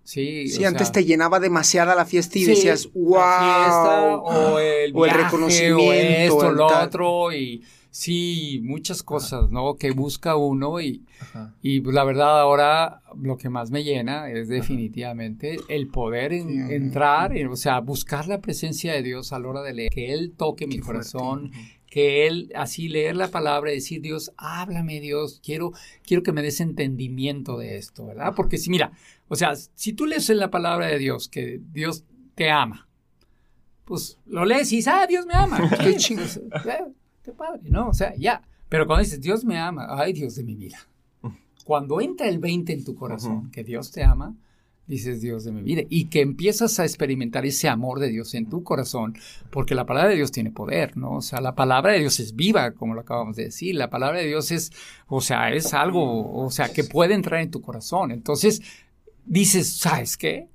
Sí, 0.04 0.48
Sí, 0.48 0.64
o 0.64 0.68
antes 0.68 0.86
sea, 0.88 0.92
te 0.92 1.04
llenaba 1.04 1.40
demasiada 1.40 1.96
la 1.96 2.04
fiesta 2.04 2.38
y 2.38 2.44
Sí, 2.44 2.50
decías, 2.50 2.88
wow. 2.94 3.14
la 3.18 3.38
fiesta 3.42 4.16
o 4.18 4.58
el, 4.60 4.92
o 4.94 5.04
el 5.06 5.10
viaje, 5.10 5.24
reconocimiento, 5.24 5.76
o 5.86 5.92
esto, 5.92 6.50
el 6.50 6.56
lo 6.56 6.66
otro 6.66 7.32
y 7.32 7.64
sí, 7.90 8.60
muchas 8.62 9.02
cosas, 9.02 9.50
¿no? 9.50 9.74
Que 9.76 9.90
busca 9.90 10.36
uno 10.36 10.80
y, 10.80 11.02
Ajá. 11.20 11.54
y 11.62 11.80
pues, 11.80 11.94
la 11.94 12.04
verdad 12.04 12.40
ahora 12.40 13.02
lo 13.20 13.36
que 13.36 13.48
más 13.48 13.70
me 13.70 13.82
llena 13.84 14.30
es 14.30 14.48
definitivamente 14.48 15.58
el 15.68 15.88
poder 15.88 16.32
en- 16.32 16.48
Sí, 16.48 16.58
ajá. 16.60 16.72
entrar, 16.74 17.36
en- 17.36 17.48
o 17.48 17.56
sea, 17.56 17.80
buscar 17.80 18.28
la 18.28 18.40
presencia 18.40 18.92
de 18.92 19.02
Dios 19.02 19.32
a 19.32 19.38
la 19.38 19.48
hora 19.48 19.62
de 19.62 19.74
leer, 19.74 19.90
que 19.92 20.12
Él 20.12 20.32
toque 20.36 20.66
mi 20.66 20.76
Qué 20.76 20.82
fuerte. 20.82 21.10
corazón, 21.10 21.50
que 21.88 22.26
Él 22.28 22.52
así 22.54 22.88
leer 22.88 23.16
la 23.16 23.28
palabra 23.28 23.72
y 23.72 23.76
decir, 23.76 24.00
Dios, 24.00 24.32
háblame 24.36 25.00
Dios, 25.00 25.40
quiero, 25.44 25.72
quiero 26.06 26.22
que 26.22 26.32
me 26.32 26.40
des 26.42 26.60
entendimiento 26.60 27.58
de 27.58 27.76
esto, 27.76 28.06
¿verdad? 28.06 28.32
Porque 28.36 28.58
si, 28.58 28.70
mira, 28.70 28.92
o 29.28 29.34
sea, 29.34 29.54
si 29.56 29.92
tú 29.92 30.06
lees 30.06 30.30
en 30.30 30.38
la 30.38 30.50
palabra 30.50 30.86
de 30.86 30.98
Dios 30.98 31.28
que 31.28 31.60
Dios 31.72 32.04
te 32.36 32.48
ama. 32.50 32.86
Pues 33.84 34.18
lo 34.26 34.44
lees 34.44 34.72
y 34.72 34.76
dices, 34.76 34.92
ah, 34.94 35.04
Dios 35.08 35.26
me 35.26 35.34
ama. 35.34 35.58
Qué 35.84 35.96
chingón. 35.96 36.24
pues, 36.24 36.36
eh, 36.66 36.84
qué 37.30 37.36
padre, 37.36 37.70
¿no? 37.70 37.88
O 37.88 37.94
sea, 37.94 38.14
ya. 38.16 38.42
Pero 38.68 38.86
cuando 38.86 39.02
dices, 39.02 39.20
Dios 39.20 39.44
me 39.44 39.58
ama, 39.58 39.86
ay, 39.88 40.12
Dios 40.12 40.36
de 40.36 40.44
mi 40.44 40.54
vida. 40.54 40.78
Cuando 41.64 42.00
entra 42.00 42.28
el 42.28 42.38
20 42.38 42.72
en 42.72 42.84
tu 42.84 42.94
corazón, 42.94 43.50
que 43.50 43.62
Dios 43.64 43.90
te 43.90 44.02
ama, 44.02 44.34
dices 44.86 45.20
Dios 45.20 45.44
de 45.44 45.52
mi 45.52 45.62
vida, 45.62 45.82
y 45.88 46.06
que 46.06 46.20
empiezas 46.20 46.80
a 46.80 46.84
experimentar 46.84 47.46
ese 47.46 47.68
amor 47.68 48.00
de 48.00 48.08
Dios 48.08 48.34
en 48.34 48.48
tu 48.48 48.64
corazón, 48.64 49.16
porque 49.50 49.76
la 49.76 49.86
palabra 49.86 50.10
de 50.10 50.16
Dios 50.16 50.32
tiene 50.32 50.50
poder, 50.50 50.96
¿no? 50.96 51.16
O 51.16 51.20
sea, 51.20 51.40
la 51.40 51.54
palabra 51.54 51.92
de 51.92 52.00
Dios 52.00 52.18
es 52.18 52.34
viva, 52.34 52.72
como 52.72 52.94
lo 52.94 53.02
acabamos 53.02 53.36
de 53.36 53.44
decir, 53.44 53.76
la 53.76 53.88
palabra 53.88 54.18
de 54.18 54.26
Dios 54.26 54.50
es, 54.50 54.72
o 55.06 55.20
sea, 55.20 55.52
es 55.52 55.74
algo, 55.74 56.32
o 56.32 56.50
sea, 56.50 56.72
que 56.72 56.82
puede 56.82 57.14
entrar 57.14 57.40
en 57.40 57.52
tu 57.52 57.60
corazón. 57.60 58.10
Entonces, 58.10 58.62
dices, 59.24 59.76
¿sabes 59.76 60.16
qué? 60.16 60.48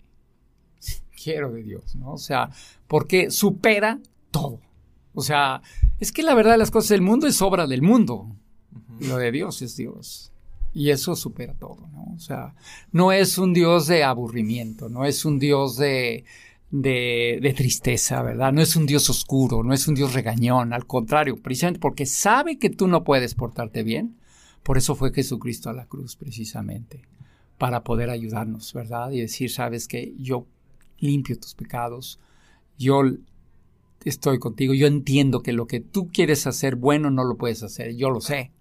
Quiero 1.23 1.51
de 1.51 1.63
Dios, 1.63 1.95
¿no? 1.95 2.13
O 2.13 2.17
sea, 2.17 2.49
porque 2.87 3.31
supera 3.31 3.99
todo. 4.31 4.59
O 5.15 5.21
sea, 5.21 5.61
es 5.99 6.11
que 6.11 6.23
la 6.23 6.35
verdad 6.35 6.51
de 6.51 6.57
las 6.59 6.71
cosas, 6.71 6.91
el 6.91 7.01
mundo 7.01 7.25
es 7.25 7.41
obra 7.41 7.65
del 7.65 7.81
mundo. 7.81 8.35
Y 8.99 9.07
lo 9.07 9.17
de 9.17 9.31
Dios 9.31 9.61
es 9.61 9.75
Dios. 9.75 10.31
Y 10.73 10.89
eso 10.89 11.15
supera 11.15 11.53
todo, 11.53 11.87
¿no? 11.93 12.13
O 12.15 12.19
sea, 12.19 12.53
no 12.91 13.11
es 13.11 13.37
un 13.37 13.53
Dios 13.53 13.87
de 13.87 14.03
aburrimiento, 14.03 14.89
no 14.89 15.05
es 15.05 15.23
un 15.23 15.39
Dios 15.39 15.77
de, 15.77 16.25
de, 16.69 17.39
de 17.41 17.53
tristeza, 17.53 18.21
¿verdad? 18.21 18.51
No 18.51 18.61
es 18.61 18.75
un 18.75 18.85
Dios 18.85 19.09
oscuro, 19.09 19.63
no 19.63 19.73
es 19.73 19.87
un 19.87 19.95
Dios 19.95 20.13
regañón, 20.13 20.73
al 20.73 20.85
contrario, 20.85 21.41
precisamente 21.41 21.79
porque 21.79 22.05
sabe 22.05 22.59
que 22.59 22.69
tú 22.69 22.87
no 22.87 23.05
puedes 23.05 23.35
portarte 23.35 23.83
bien, 23.83 24.17
por 24.63 24.77
eso 24.77 24.95
fue 24.95 25.13
Jesucristo 25.13 25.69
a 25.69 25.73
la 25.73 25.85
cruz, 25.85 26.17
precisamente, 26.17 27.03
para 27.57 27.85
poder 27.85 28.09
ayudarnos, 28.09 28.73
¿verdad? 28.73 29.11
Y 29.11 29.21
decir, 29.21 29.51
sabes 29.51 29.87
que 29.87 30.13
yo 30.17 30.45
limpio 30.99 31.39
tus 31.39 31.53
pecados, 31.53 32.19
yo 32.77 33.01
estoy 34.09 34.39
contigo, 34.39 34.73
yo 34.73 34.87
entiendo 34.87 35.41
que 35.41 35.53
lo 35.53 35.67
que 35.67 35.79
tú 35.79 36.09
quieres 36.11 36.47
hacer 36.47 36.75
bueno 36.75 37.09
no 37.09 37.23
lo 37.23 37.37
puedes 37.37 37.63
hacer, 37.63 37.95
yo 37.95 38.09
lo 38.09 38.21
sé. 38.21 38.51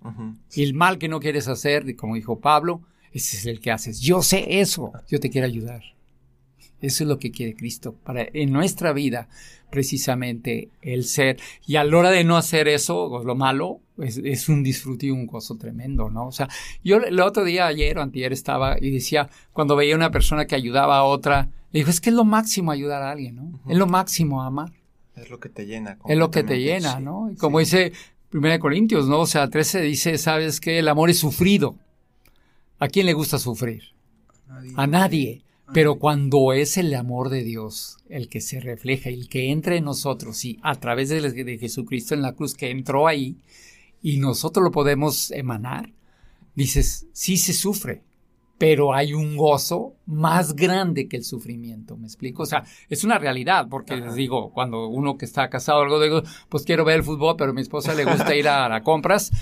Y 0.54 0.62
el 0.62 0.74
mal 0.74 0.98
que 0.98 1.08
no 1.08 1.20
quieres 1.20 1.48
hacer, 1.48 1.94
como 1.96 2.14
dijo 2.14 2.40
Pablo, 2.40 2.82
ese 3.12 3.36
es 3.36 3.46
el 3.46 3.60
que 3.60 3.70
haces. 3.70 4.00
Yo 4.00 4.22
sé 4.22 4.60
eso, 4.60 4.92
yo 5.08 5.20
te 5.20 5.30
quiero 5.30 5.46
ayudar. 5.46 5.82
Eso 6.80 7.04
es 7.04 7.08
lo 7.08 7.18
que 7.18 7.30
quiere 7.30 7.54
Cristo 7.54 7.94
para 8.04 8.26
en 8.32 8.52
nuestra 8.52 8.92
vida, 8.92 9.28
precisamente 9.70 10.70
el 10.82 11.04
ser. 11.04 11.38
Y 11.66 11.76
a 11.76 11.84
la 11.84 11.96
hora 11.96 12.10
de 12.10 12.24
no 12.24 12.36
hacer 12.36 12.68
eso, 12.68 13.22
lo 13.24 13.34
malo, 13.34 13.80
es, 13.98 14.18
es 14.18 14.48
un 14.48 14.62
disfrute 14.62 15.06
y 15.06 15.10
un 15.10 15.26
gozo 15.26 15.56
tremendo, 15.56 16.10
¿no? 16.10 16.26
O 16.26 16.32
sea, 16.32 16.48
yo 16.82 16.96
el 16.96 17.20
otro 17.20 17.44
día, 17.44 17.66
ayer 17.66 17.96
o 17.98 18.02
antier, 18.02 18.32
estaba 18.32 18.76
y 18.78 18.90
decía, 18.90 19.30
cuando 19.52 19.76
veía 19.76 19.94
una 19.94 20.10
persona 20.10 20.46
que 20.46 20.56
ayudaba 20.56 20.98
a 20.98 21.04
otra, 21.04 21.50
le 21.72 21.80
dijo, 21.80 21.90
es 21.90 22.00
que 22.00 22.10
es 22.10 22.16
lo 22.16 22.24
máximo 22.24 22.70
ayudar 22.70 23.02
a 23.02 23.12
alguien, 23.12 23.36
¿no? 23.36 23.60
Es 23.68 23.78
lo 23.78 23.86
máximo 23.86 24.42
amar. 24.42 24.72
Es 25.24 25.30
lo 25.30 25.40
que 25.40 25.48
te 25.48 25.66
llena. 25.66 25.98
Es 26.06 26.16
lo 26.16 26.30
que 26.30 26.42
te 26.42 26.60
llena, 26.60 26.96
sí. 26.98 27.02
¿no? 27.02 27.30
Y 27.30 27.36
como 27.36 27.58
dice 27.58 27.92
1 28.32 28.58
Corintios, 28.58 29.08
¿no? 29.08 29.20
O 29.20 29.26
sea, 29.26 29.48
13 29.48 29.80
dice, 29.80 30.18
¿sabes 30.18 30.60
qué? 30.60 30.78
El 30.78 30.88
amor 30.88 31.10
es 31.10 31.18
sufrido. 31.18 31.76
¿A 32.78 32.88
quién 32.88 33.06
le 33.06 33.12
gusta 33.12 33.38
sufrir? 33.38 33.82
A 34.76 34.86
nadie. 34.86 35.42
Pero 35.72 35.96
cuando 35.96 36.52
es 36.52 36.76
el 36.76 36.94
amor 36.94 37.30
de 37.30 37.42
Dios 37.42 37.96
el 38.08 38.28
que 38.28 38.40
se 38.40 38.60
refleja, 38.60 39.08
el 39.08 39.28
que 39.28 39.50
entra 39.50 39.76
en 39.76 39.84
nosotros 39.84 40.44
y 40.44 40.58
a 40.62 40.74
través 40.74 41.08
de, 41.08 41.20
de 41.20 41.58
Jesucristo 41.58 42.14
en 42.14 42.22
la 42.22 42.34
cruz 42.34 42.54
que 42.54 42.70
entró 42.70 43.06
ahí 43.06 43.38
y 44.02 44.18
nosotros 44.18 44.62
lo 44.62 44.70
podemos 44.70 45.30
emanar, 45.30 45.90
dices, 46.54 47.06
sí 47.12 47.38
se 47.38 47.54
sufre, 47.54 48.02
pero 48.58 48.94
hay 48.94 49.14
un 49.14 49.36
gozo 49.36 49.94
más 50.06 50.54
grande 50.54 51.08
que 51.08 51.16
el 51.16 51.24
sufrimiento, 51.24 51.96
¿me 51.96 52.06
explico? 52.06 52.44
O 52.44 52.46
sea, 52.46 52.64
es 52.88 53.04
una 53.04 53.18
realidad, 53.18 53.66
porque 53.68 53.96
les 53.96 54.14
digo, 54.14 54.52
cuando 54.52 54.88
uno 54.88 55.16
que 55.16 55.24
está 55.24 55.50
casado, 55.50 55.82
algo 55.82 56.00
digo, 56.00 56.22
pues 56.48 56.64
quiero 56.64 56.84
ver 56.84 56.96
el 56.96 57.04
fútbol, 57.04 57.34
pero 57.36 57.50
a 57.50 57.54
mi 57.54 57.62
esposa 57.62 57.94
le 57.94 58.04
gusta 58.04 58.34
ir 58.34 58.48
a, 58.48 58.74
a 58.74 58.82
compras, 58.82 59.32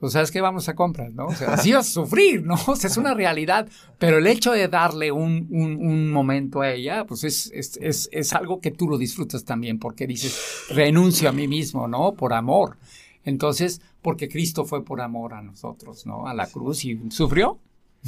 pues 0.00 0.12
sabes 0.12 0.30
que 0.30 0.40
vamos 0.40 0.68
a 0.68 0.74
compras, 0.74 1.12
¿no? 1.12 1.26
O 1.26 1.34
sea, 1.34 1.54
así 1.54 1.72
vas 1.72 1.88
a 1.88 1.92
sufrir, 1.92 2.42
¿no? 2.44 2.54
O 2.68 2.76
sea, 2.76 2.88
es 2.88 2.96
una 2.96 3.14
realidad, 3.14 3.68
pero 3.98 4.18
el 4.18 4.26
hecho 4.26 4.52
de 4.52 4.68
darle 4.68 5.10
un, 5.10 5.48
un, 5.50 5.76
un 5.76 6.12
momento 6.12 6.60
a 6.60 6.70
ella, 6.70 7.04
pues 7.04 7.24
es, 7.24 7.50
es, 7.52 7.78
es, 7.82 8.08
es 8.12 8.32
algo 8.32 8.60
que 8.60 8.70
tú 8.70 8.88
lo 8.88 8.96
disfrutas 8.96 9.44
también, 9.44 9.78
porque 9.78 10.06
dices, 10.06 10.66
renuncio 10.70 11.28
a 11.28 11.32
mí 11.32 11.48
mismo, 11.48 11.88
¿no? 11.88 12.14
Por 12.14 12.32
amor. 12.32 12.76
Entonces, 13.24 13.82
porque 14.00 14.28
Cristo 14.28 14.64
fue 14.64 14.84
por 14.84 15.00
amor 15.00 15.34
a 15.34 15.42
nosotros, 15.42 16.06
¿no? 16.06 16.26
A 16.26 16.34
la 16.34 16.46
cruz 16.46 16.84
y 16.84 16.98
sufrió. 17.10 17.58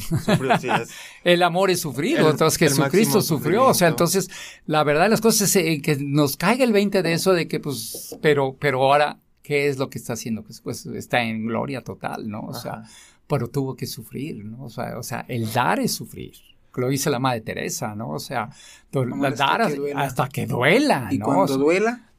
Sufrió, 0.01 0.59
sí, 0.59 0.69
es- 0.69 0.91
El 1.25 1.43
amor 1.43 1.71
es 1.71 1.81
sufrido, 1.81 2.27
El- 2.27 2.33
entonces 2.33 2.59
Jesucristo 2.59 3.23
sufrió, 3.23 3.67
o 3.67 3.75
sea, 3.75 3.89
entonces 3.89 4.29
la 4.67 4.83
verdad 4.85 5.05
de 5.05 5.09
las 5.11 5.21
cosas 5.21 5.43
es 5.55 5.57
eh, 5.57 5.81
que 5.83 5.97
nos 6.01 6.37
caiga 6.37 6.65
el 6.65 6.73
20 6.73 7.03
de 7.03 7.13
eso 7.13 7.33
de 7.33 7.47
que 7.49 7.61
pues, 7.61 8.17
pero, 8.23 8.57
pero 8.59 8.83
ahora, 8.83 9.19
¿qué 9.43 9.69
es 9.69 9.79
lo 9.79 9.91
que 9.91 9.99
está 9.99 10.15
haciendo? 10.15 10.43
Pues, 10.43 10.61
pues 10.61 10.87
está 10.87 11.23
en 11.23 11.47
gloria 11.47 11.83
total, 11.83 12.29
¿no? 12.29 12.41
O 12.43 12.55
sea, 12.55 12.83
pero 13.27 13.49
tuvo 13.49 13.77
que 13.77 13.87
sufrir, 13.87 14.45
¿no? 14.45 14.65
O 14.65 14.71
sea, 14.71 14.99
o 14.99 15.03
sea, 15.03 15.25
el 15.29 15.53
dar 15.53 15.79
es 15.81 15.93
sufrir. 15.93 16.33
Lo 16.77 16.89
dice 16.89 17.11
la 17.11 17.19
madre 17.19 17.41
Teresa, 17.41 17.95
¿no? 17.97 18.11
O 18.11 18.19
sea, 18.21 18.49
Amar 18.95 19.33
hasta 19.33 19.45
dar 19.45 19.73
que 19.75 19.93
hasta, 19.95 20.29
que 20.29 20.47
duela, 20.47 21.09
Y 21.11 21.19
¿no? 21.19 21.25
cuando 21.27 21.43
O 21.45 21.49
sea, 21.49 21.57
duela, 21.57 22.11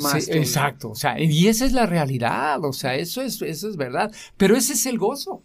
más. 0.00 0.24
Sí, 0.24 0.30
exacto, 0.32 0.90
o 0.90 0.94
sea, 0.94 1.20
y 1.20 1.46
esa 1.48 1.66
es 1.66 1.72
la 1.72 1.84
realidad, 1.84 2.64
o 2.64 2.72
sea, 2.72 2.94
eso 2.94 3.20
es, 3.20 3.42
eso 3.42 3.68
es 3.68 3.76
verdad, 3.76 4.10
pero 4.38 4.56
ese 4.56 4.72
es 4.72 4.86
el 4.86 4.98
gozo, 4.98 5.42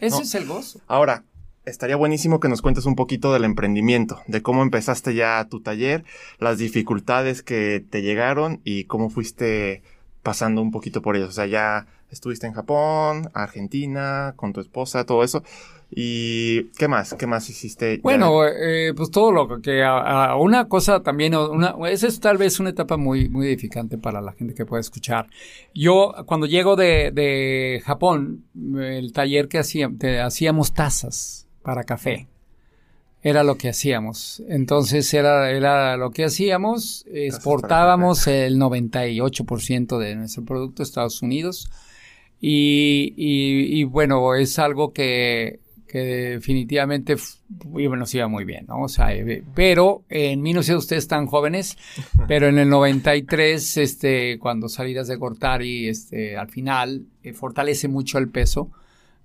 ese 0.00 0.16
No. 0.16 0.22
es 0.22 0.34
el 0.34 0.46
gozo. 0.46 0.80
Ahora, 0.86 1.24
estaría 1.64 1.96
buenísimo 1.96 2.40
que 2.40 2.48
nos 2.48 2.62
cuentes 2.62 2.86
un 2.86 2.94
poquito 2.94 3.32
del 3.32 3.44
emprendimiento, 3.44 4.20
de 4.26 4.42
cómo 4.42 4.62
empezaste 4.62 5.14
ya 5.14 5.44
tu 5.50 5.60
taller, 5.60 6.04
las 6.38 6.58
dificultades 6.58 7.42
que 7.42 7.84
te 7.90 8.02
llegaron 8.02 8.60
y 8.64 8.84
cómo 8.84 9.10
fuiste 9.10 9.82
pasando 10.22 10.62
un 10.62 10.70
poquito 10.70 11.02
por 11.02 11.16
ellos. 11.16 11.30
O 11.30 11.32
sea, 11.32 11.46
ya 11.46 11.86
estuviste 12.10 12.46
en 12.46 12.52
Japón, 12.52 13.30
Argentina, 13.34 14.34
con 14.36 14.52
tu 14.52 14.60
esposa, 14.60 15.04
todo 15.04 15.24
eso. 15.24 15.42
¿Y 15.90 16.64
qué 16.78 16.88
más? 16.88 17.14
¿Qué 17.14 17.26
más 17.28 17.48
hiciste? 17.48 18.00
Bueno, 18.02 18.44
eh, 18.46 18.92
pues 18.94 19.10
todo 19.10 19.30
lo 19.30 19.60
que 19.62 19.82
a, 19.84 20.26
a 20.26 20.36
una 20.36 20.68
cosa 20.68 21.02
también, 21.02 21.34
una, 21.36 21.76
esa 21.88 22.08
es 22.08 22.18
tal 22.18 22.38
vez 22.38 22.58
una 22.58 22.70
etapa 22.70 22.96
muy, 22.96 23.28
muy 23.28 23.46
edificante 23.46 23.96
para 23.96 24.20
la 24.20 24.32
gente 24.32 24.52
que 24.54 24.66
puede 24.66 24.80
escuchar. 24.80 25.28
Yo 25.74 26.12
cuando 26.26 26.46
llego 26.46 26.74
de, 26.74 27.12
de 27.12 27.80
Japón, 27.84 28.44
el 28.78 29.12
taller 29.12 29.46
que 29.48 29.58
hacía, 29.58 29.88
te- 29.96 30.20
hacíamos 30.20 30.74
tazas 30.74 31.46
para 31.62 31.84
café. 31.84 32.26
Era 33.22 33.42
lo 33.42 33.56
que 33.56 33.68
hacíamos. 33.68 34.42
Entonces 34.48 35.12
era, 35.14 35.50
era 35.50 35.96
lo 35.96 36.10
que 36.10 36.24
hacíamos. 36.24 37.04
Exportábamos 37.12 38.26
el 38.26 38.58
98% 38.58 39.98
de 39.98 40.14
nuestro 40.16 40.44
producto 40.44 40.82
a 40.82 40.84
Estados 40.84 41.22
Unidos. 41.22 41.68
Y, 42.40 43.14
y- 43.16 43.80
y, 43.80 43.84
bueno, 43.84 44.34
es 44.34 44.58
algo 44.58 44.92
que, 44.92 45.58
que 45.96 46.32
definitivamente 46.34 47.16
nos 47.64 48.14
iba 48.14 48.28
muy 48.28 48.44
bien, 48.44 48.66
¿no? 48.68 48.82
O 48.82 48.88
sea, 48.88 49.14
eh, 49.14 49.42
pero 49.54 50.04
en 50.10 50.42
mí 50.42 50.52
no 50.52 50.62
sé 50.62 50.76
ustedes 50.76 51.04
están 51.04 51.26
jóvenes, 51.26 51.78
pero 52.28 52.48
en 52.48 52.58
el 52.58 52.68
93, 52.68 53.78
este, 53.78 54.38
cuando 54.38 54.68
salías 54.68 55.08
de 55.08 55.18
cortar 55.18 55.62
y 55.62 55.88
este, 55.88 56.36
al 56.36 56.50
final 56.50 57.06
eh, 57.22 57.32
fortalece 57.32 57.88
mucho 57.88 58.18
el 58.18 58.28
peso, 58.28 58.70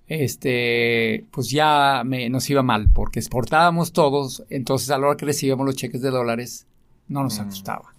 este, 0.08 1.26
pues 1.30 1.50
ya 1.50 2.02
me, 2.06 2.30
nos 2.30 2.48
iba 2.48 2.62
mal, 2.62 2.88
porque 2.92 3.20
exportábamos 3.20 3.92
todos, 3.92 4.44
entonces 4.48 4.90
a 4.90 4.98
la 4.98 5.08
hora 5.08 5.16
que 5.16 5.26
recibíamos 5.26 5.66
los 5.66 5.76
cheques 5.76 6.00
de 6.00 6.10
dólares, 6.10 6.66
no 7.08 7.22
nos 7.22 7.38
Mm. 7.38 7.42
ajustaba. 7.42 7.92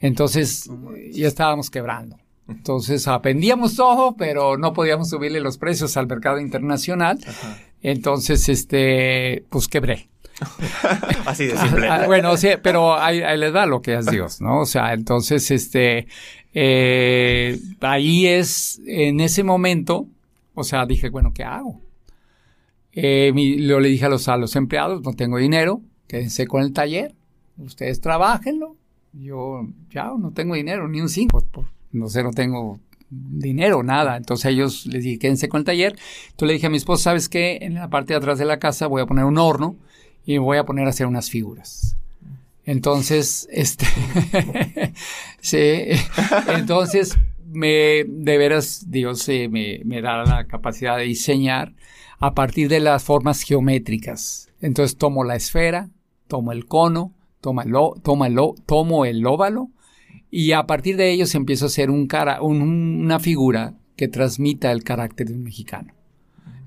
Entonces, 0.00 0.70
ya 1.12 1.28
estábamos 1.28 1.68
quebrando. 1.70 2.16
Entonces, 2.48 3.08
aprendíamos 3.08 3.74
todo, 3.74 4.16
pero 4.16 4.56
no 4.56 4.72
podíamos 4.72 5.10
subirle 5.10 5.40
los 5.40 5.58
precios 5.58 5.96
al 5.96 6.06
mercado 6.06 6.38
internacional. 6.38 7.18
Ajá. 7.26 7.58
Entonces, 7.88 8.48
este, 8.48 9.44
pues 9.48 9.68
quebré. 9.68 10.08
Así 11.24 11.46
de 11.46 11.56
simple. 11.56 11.88
Ah, 11.88 12.04
bueno, 12.06 12.36
sí, 12.36 12.48
pero 12.60 12.94
ahí, 12.98 13.22
ahí 13.22 13.38
les 13.38 13.52
da 13.52 13.64
lo 13.64 13.80
que 13.80 13.94
es 13.94 14.06
Dios, 14.06 14.40
¿no? 14.40 14.60
O 14.62 14.66
sea, 14.66 14.92
entonces, 14.92 15.50
este, 15.52 16.08
eh, 16.52 17.60
ahí 17.80 18.26
es, 18.26 18.80
en 18.86 19.20
ese 19.20 19.44
momento, 19.44 20.08
o 20.54 20.64
sea, 20.64 20.84
dije, 20.84 21.10
bueno, 21.10 21.32
¿qué 21.32 21.44
hago? 21.44 21.80
Eh, 22.92 23.30
mi- 23.34 23.64
yo 23.64 23.78
le 23.78 23.88
dije 23.88 24.06
a 24.06 24.08
los, 24.08 24.26
a 24.28 24.36
los 24.36 24.56
empleados, 24.56 25.02
no 25.02 25.12
tengo 25.12 25.38
dinero, 25.38 25.80
quédense 26.08 26.46
con 26.48 26.62
el 26.62 26.72
taller, 26.72 27.14
ustedes 27.58 28.00
trabajenlo, 28.00 28.74
yo 29.12 29.66
ya 29.90 30.10
no 30.18 30.32
tengo 30.32 30.54
dinero, 30.56 30.88
ni 30.88 31.00
un 31.00 31.08
cinco, 31.08 31.40
por- 31.52 31.66
no 31.92 32.08
sé, 32.08 32.22
no 32.24 32.32
tengo 32.32 32.80
dinero, 33.10 33.82
nada. 33.82 34.16
Entonces 34.16 34.52
ellos 34.52 34.86
les 34.86 35.04
dije, 35.04 35.18
quédense 35.18 35.48
con 35.48 35.60
el 35.60 35.64
taller. 35.64 35.96
Entonces 36.30 36.48
le 36.48 36.52
dije 36.54 36.66
a 36.66 36.70
mi 36.70 36.76
esposa, 36.76 37.04
¿sabes 37.04 37.28
qué? 37.28 37.58
En 37.62 37.74
la 37.74 37.88
parte 37.88 38.12
de 38.12 38.18
atrás 38.18 38.38
de 38.38 38.44
la 38.44 38.58
casa 38.58 38.86
voy 38.86 39.02
a 39.02 39.06
poner 39.06 39.24
un 39.24 39.38
horno 39.38 39.76
y 40.24 40.38
voy 40.38 40.58
a 40.58 40.64
poner 40.64 40.86
a 40.86 40.90
hacer 40.90 41.06
unas 41.06 41.30
figuras. 41.30 41.96
Entonces, 42.64 43.48
este, 43.52 43.86
sí, 45.40 45.84
entonces 46.48 47.16
me, 47.46 48.04
de 48.04 48.38
veras, 48.38 48.90
Dios 48.90 49.28
me, 49.28 49.80
me 49.84 50.02
da 50.02 50.24
la 50.24 50.46
capacidad 50.48 50.96
de 50.96 51.04
diseñar 51.04 51.74
a 52.18 52.34
partir 52.34 52.68
de 52.68 52.80
las 52.80 53.04
formas 53.04 53.42
geométricas. 53.42 54.50
Entonces 54.60 54.96
tomo 54.96 55.22
la 55.22 55.36
esfera, 55.36 55.90
tomo 56.26 56.50
el 56.50 56.66
cono, 56.66 57.12
toma 57.40 57.62
el, 57.62 57.72
toma 58.02 58.26
el, 58.26 58.36
tomo 58.66 59.04
el 59.04 59.24
óvalo 59.24 59.70
y 60.30 60.52
a 60.52 60.66
partir 60.66 60.96
de 60.96 61.10
ellos 61.10 61.34
empiezo 61.34 61.66
a 61.66 61.68
hacer 61.68 61.90
un 61.90 62.06
cara, 62.06 62.42
una 62.42 63.18
figura 63.18 63.74
que 63.96 64.08
transmita 64.08 64.72
el 64.72 64.84
carácter 64.84 65.28
de 65.28 65.34
un 65.34 65.42
mexicano. 65.42 65.92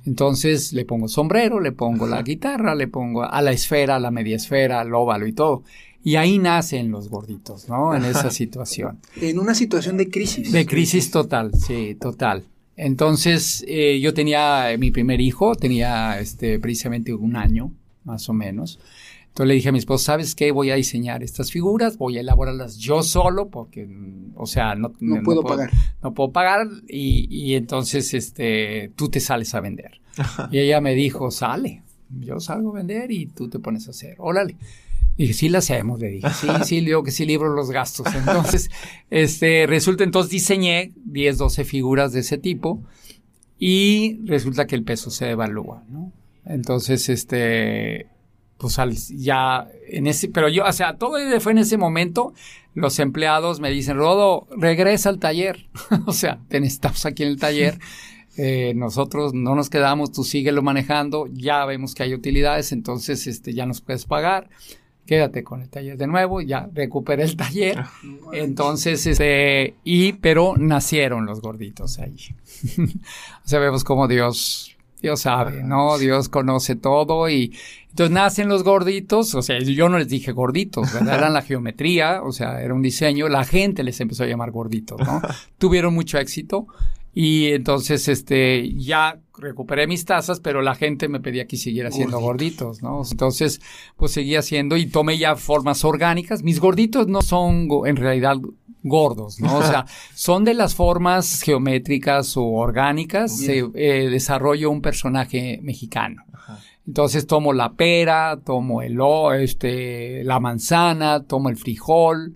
Entonces 0.06 0.74
le 0.74 0.86
pongo 0.86 1.08
sombrero, 1.08 1.60
le 1.60 1.72
pongo 1.72 2.08
la 2.08 2.22
guitarra, 2.22 2.74
le 2.74 2.88
pongo 2.88 3.24
a 3.24 3.42
la 3.42 3.52
esfera, 3.52 3.98
a 3.98 4.00
la 4.00 4.12
media 4.12 4.38
esfera, 4.38 4.80
al 4.80 4.94
óvalo 4.94 5.28
y 5.28 5.34
todo. 5.34 5.64
Y 6.04 6.16
ahí 6.16 6.40
nacen 6.40 6.92
los 6.92 7.10
gorditos, 7.10 7.68
¿no? 7.68 7.94
En 7.94 8.06
esa 8.06 8.32
situación. 8.32 9.00
En 9.22 9.38
una 9.38 9.54
situación 9.54 9.98
de 9.98 10.10
crisis. 10.10 10.52
De 10.52 10.66
crisis 10.66 11.12
total, 11.12 11.52
sí, 11.54 11.96
total. 12.00 12.46
Entonces, 12.78 13.66
eh, 13.68 14.00
yo 14.00 14.14
tenía 14.14 14.68
mi 14.80 14.92
primer 14.92 15.20
hijo, 15.20 15.56
tenía 15.56 16.18
este, 16.20 16.58
precisamente 16.60 17.14
un 17.14 17.36
año, 17.36 17.74
más 18.06 18.30
o 18.30 18.34
menos. 18.34 18.80
Entonces 19.40 19.52
le 19.52 19.56
dije 19.56 19.70
a 19.70 19.72
mi 19.72 19.80
esposo, 19.80 20.04
¿sabes 20.04 20.36
qué? 20.36 20.52
Voy 20.52 20.70
a 20.70 20.76
diseñar 20.76 21.24
estas 21.24 21.50
figuras, 21.50 21.98
voy 21.98 22.18
a 22.18 22.20
elaborarlas 22.20 22.76
yo 22.76 23.04
solo, 23.04 23.48
porque, 23.48 23.88
o 24.36 24.46
sea, 24.46 24.76
no, 24.76 24.92
no, 25.00 25.24
puedo, 25.24 25.44
pagar. 25.44 25.72
No 26.04 26.14
puedo 26.14 26.34
pagar 26.34 26.68
y, 26.90 27.26
y, 27.30 27.56
entonces 27.56 28.14
este, 28.14 28.92
tú 28.98 29.08
te 29.08 29.22
sales 29.22 29.56
a 29.56 29.62
vender. 29.62 30.02
Y 30.52 30.60
ella 30.60 30.82
me 30.82 30.94
dijo, 30.94 31.32
sale, 31.32 31.84
yo 32.10 32.42
salgo 32.42 32.72
a 32.72 32.80
vender 32.80 33.14
y 33.14 33.28
tú 33.28 33.48
te 33.48 33.60
pones 33.60 33.88
a 33.88 33.92
hacer, 33.92 34.16
órale. 34.18 34.58
Y 35.16 35.22
dije, 35.22 35.34
sí 35.34 35.48
la 35.48 35.60
hacemos, 35.60 36.02
le 36.02 36.10
dije. 36.10 36.28
Sí, 36.34 36.48
sí, 36.66 36.82
digo 36.82 37.04
que 37.04 37.12
sí 37.12 37.26
libro 37.26 37.48
los 37.54 37.72
gastos. 37.72 38.14
Entonces, 38.14 38.70
este, 39.10 39.68
resulta, 39.68 40.04
entonces 40.04 40.32
diseñé 40.32 40.92
10, 41.06 41.38
12 41.38 41.64
figuras 41.64 42.12
de 42.12 42.20
ese 42.20 42.40
tipo 42.40 42.84
y 43.58 44.20
resulta 44.26 44.68
que 44.68 44.76
el 44.76 44.84
peso 44.84 45.10
se 45.10 45.28
devalúa, 45.28 45.86
¿no? 45.88 46.12
Entonces, 46.44 47.08
este, 47.08 48.08
pues 48.60 48.78
ya 49.16 49.68
en 49.88 50.06
ese, 50.06 50.28
pero 50.28 50.50
yo, 50.50 50.66
o 50.66 50.74
sea, 50.74 50.98
todo 50.98 51.18
fue 51.40 51.54
en 51.54 51.60
ese 51.60 51.78
momento, 51.78 52.34
los 52.76 53.00
empleados 53.00 53.60
me 53.60 53.72
dicen, 53.72 53.98
Rodo, 53.98 54.48
regresa 54.56 55.10
al 55.10 55.18
taller. 55.18 55.68
o 56.06 56.14
sea, 56.14 56.40
estamos 56.50 57.06
aquí 57.06 57.24
en 57.24 57.30
el 57.30 57.40
taller. 57.40 57.80
Eh, 58.42 58.72
nosotros 58.74 59.34
no 59.34 59.54
nos 59.54 59.70
quedamos, 59.70 60.14
tú 60.14 60.24
síguelo 60.24 60.62
manejando, 60.62 61.28
ya 61.28 61.66
vemos 61.66 61.94
que 61.94 62.04
hay 62.04 62.14
utilidades, 62.14 62.72
entonces 62.72 63.28
este, 63.28 63.54
ya 63.54 63.66
nos 63.66 63.82
puedes 63.82 64.06
pagar 64.06 64.50
quédate 65.10 65.44
con 65.44 65.64
el 65.64 65.70
taller 65.70 65.98
de 65.98 66.06
nuevo, 66.06 66.40
ya 66.40 66.70
recuperé 66.72 67.24
el 67.24 67.36
taller. 67.36 67.80
Ah. 67.80 67.92
Entonces, 68.32 69.08
este, 69.08 69.74
y, 69.84 70.14
pero 70.14 70.54
nacieron 70.56 71.26
los 71.26 71.42
gorditos 71.42 71.98
ahí. 71.98 72.16
o 73.44 73.48
sea, 73.48 73.58
vemos 73.58 73.84
como 73.84 74.08
Dios, 74.08 74.78
Dios 75.02 75.22
sabe, 75.22 75.64
¿no? 75.64 75.98
Dios 75.98 76.30
conoce 76.30 76.76
todo 76.76 77.30
y 77.30 77.56
entonces 77.90 78.14
nacen 78.14 78.50
los 78.50 78.64
gorditos, 78.64 79.34
o 79.36 79.42
sea, 79.42 79.60
yo 79.60 79.90
no 79.90 79.98
les 79.98 80.10
dije 80.10 80.32
gorditos, 80.32 80.94
¿verdad? 80.94 81.18
Eran 81.18 81.34
la 81.34 81.42
geometría, 81.42 82.22
o 82.22 82.32
sea, 82.32 82.62
era 82.62 82.74
un 82.74 82.82
diseño, 82.82 83.30
la 83.30 83.46
gente 83.46 83.84
les 83.84 84.00
empezó 84.00 84.24
a 84.24 84.28
llamar 84.28 84.52
gorditos, 84.52 85.00
¿no? 85.00 85.22
Tuvieron 85.58 85.94
mucho 85.94 86.18
éxito 86.18 86.68
y 87.14 87.48
entonces, 87.48 88.08
este, 88.08 88.74
ya 88.76 89.20
recuperé 89.40 89.88
mis 89.88 90.06
tazas, 90.06 90.40
pero 90.40 90.62
la 90.62 90.76
gente 90.76 91.08
me 91.08 91.20
pedía 91.20 91.48
que 91.48 91.58
siguiera 91.58 91.90
haciendo 91.90 92.20
gorditos, 92.20 92.82
¿no? 92.84 93.02
Entonces, 93.10 93.62
pues 93.98 94.12
seguía 94.12 94.40
haciendo 94.40 94.78
y 94.78 94.88
tomé 94.88 95.18
ya 95.18 95.36
formas 95.36 95.84
orgánicas. 95.84 96.44
Mis 96.44 96.60
gorditos 96.60 97.08
no 97.08 97.22
son 97.22 97.68
en 97.86 97.96
realidad 97.96 98.36
gordos, 98.84 99.40
¿no? 99.40 99.58
O 99.58 99.64
sea, 99.64 99.86
son 100.16 100.46
de 100.46 100.54
las 100.54 100.76
formas 100.76 101.42
geométricas 101.42 102.38
o 102.38 102.44
orgánicas. 102.46 103.36
Se 103.38 103.66
eh, 103.74 104.10
desarrollo 104.10 104.70
un 104.70 104.82
personaje 104.82 105.60
mexicano. 105.62 106.24
Entonces 106.88 107.28
tomo 107.28 107.54
la 107.54 107.74
pera, 107.74 108.40
tomo 108.44 108.82
el, 108.82 108.98
este, 109.40 110.24
la 110.24 110.40
manzana, 110.40 111.24
tomo 111.24 111.50
el 111.50 111.56
frijol, 111.56 112.36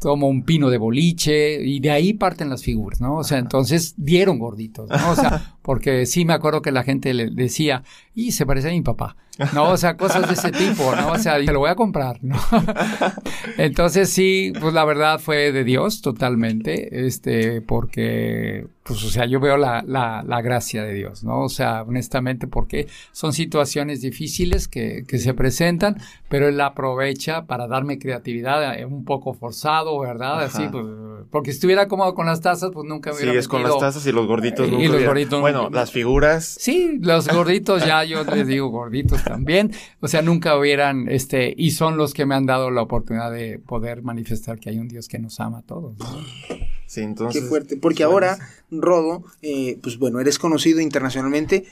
tomo 0.00 0.28
un 0.28 0.42
pino 0.42 0.70
de 0.70 0.78
boliche 0.78 1.64
y 1.64 1.78
de 1.80 1.90
ahí 1.90 2.12
parten 2.12 2.50
las 2.50 2.62
figuras, 2.62 3.00
¿no? 3.00 3.16
O 3.16 3.24
sea, 3.24 3.38
entonces 3.38 3.94
dieron 3.96 4.38
gorditos, 4.38 4.88
¿no? 4.90 5.10
O 5.10 5.14
sea, 5.14 5.55
porque 5.66 6.06
sí 6.06 6.24
me 6.24 6.32
acuerdo 6.32 6.62
que 6.62 6.70
la 6.70 6.84
gente 6.84 7.12
le 7.12 7.28
decía, 7.28 7.82
y 8.14 8.30
se 8.30 8.46
parece 8.46 8.68
a 8.68 8.70
mi 8.70 8.82
papá, 8.82 9.16
¿no? 9.52 9.70
O 9.72 9.76
sea, 9.76 9.96
cosas 9.96 10.28
de 10.28 10.34
ese 10.34 10.52
tipo, 10.52 10.94
¿no? 10.94 11.10
O 11.10 11.18
sea, 11.18 11.44
te 11.44 11.52
lo 11.52 11.58
voy 11.58 11.70
a 11.70 11.74
comprar, 11.74 12.22
¿no? 12.22 12.36
entonces 13.58 14.08
sí, 14.08 14.52
pues 14.60 14.72
la 14.72 14.84
verdad 14.84 15.18
fue 15.18 15.50
de 15.50 15.64
Dios 15.64 16.02
totalmente, 16.02 17.04
este, 17.06 17.62
porque, 17.62 18.68
pues, 18.84 19.02
o 19.02 19.10
sea, 19.10 19.26
yo 19.26 19.40
veo 19.40 19.56
la, 19.56 19.82
la, 19.84 20.22
la 20.24 20.40
gracia 20.40 20.84
de 20.84 20.94
Dios, 20.94 21.24
¿no? 21.24 21.40
O 21.40 21.48
sea, 21.48 21.82
honestamente, 21.82 22.46
porque 22.46 22.86
son 23.10 23.32
situaciones 23.32 24.00
difíciles 24.02 24.68
que, 24.68 25.02
que 25.06 25.18
se 25.18 25.34
presentan, 25.34 25.96
pero 26.28 26.46
Él 26.46 26.58
la 26.58 26.66
aprovecha 26.66 27.46
para 27.46 27.66
darme 27.66 27.98
creatividad, 27.98 28.78
eh, 28.78 28.84
un 28.84 29.04
poco 29.04 29.34
forzado, 29.34 29.98
¿verdad? 29.98 30.44
Así, 30.44 30.68
pues, 30.70 30.86
porque 31.32 31.50
si 31.50 31.56
estuviera 31.56 31.88
cómodo 31.88 32.14
con 32.14 32.26
las 32.26 32.40
tazas, 32.40 32.70
pues 32.72 32.86
nunca 32.88 33.12
hubiera 33.12 33.32
Sí, 33.32 33.38
es 33.38 33.48
con 33.48 33.64
las 33.64 33.76
tazas 33.78 34.06
y 34.06 34.12
los 34.12 34.28
gorditos. 34.28 34.68
y 34.68 34.86
los 34.86 35.04
gorditos 35.04 35.40
bueno, 35.40 35.55
las 35.70 35.90
figuras. 35.90 36.56
Sí, 36.58 36.98
los 37.00 37.28
gorditos 37.28 37.84
ya 37.84 38.04
yo 38.04 38.24
les 38.24 38.46
digo 38.46 38.68
gorditos 38.68 39.22
también. 39.24 39.72
O 40.00 40.08
sea, 40.08 40.22
nunca 40.22 40.58
hubieran, 40.58 41.08
este, 41.08 41.54
y 41.56 41.72
son 41.72 41.96
los 41.96 42.14
que 42.14 42.26
me 42.26 42.34
han 42.34 42.46
dado 42.46 42.70
la 42.70 42.82
oportunidad 42.82 43.30
de 43.32 43.58
poder 43.58 44.02
manifestar 44.02 44.58
que 44.58 44.70
hay 44.70 44.78
un 44.78 44.88
Dios 44.88 45.08
que 45.08 45.18
nos 45.18 45.40
ama 45.40 45.58
a 45.58 45.62
todos. 45.62 45.96
Sí, 46.86 47.00
entonces. 47.00 47.42
Qué 47.42 47.48
fuerte. 47.48 47.76
Porque 47.76 48.04
ahora, 48.04 48.38
Rodo, 48.70 49.24
eh, 49.42 49.78
pues 49.82 49.98
bueno, 49.98 50.20
eres 50.20 50.38
conocido 50.38 50.80
internacionalmente 50.80 51.64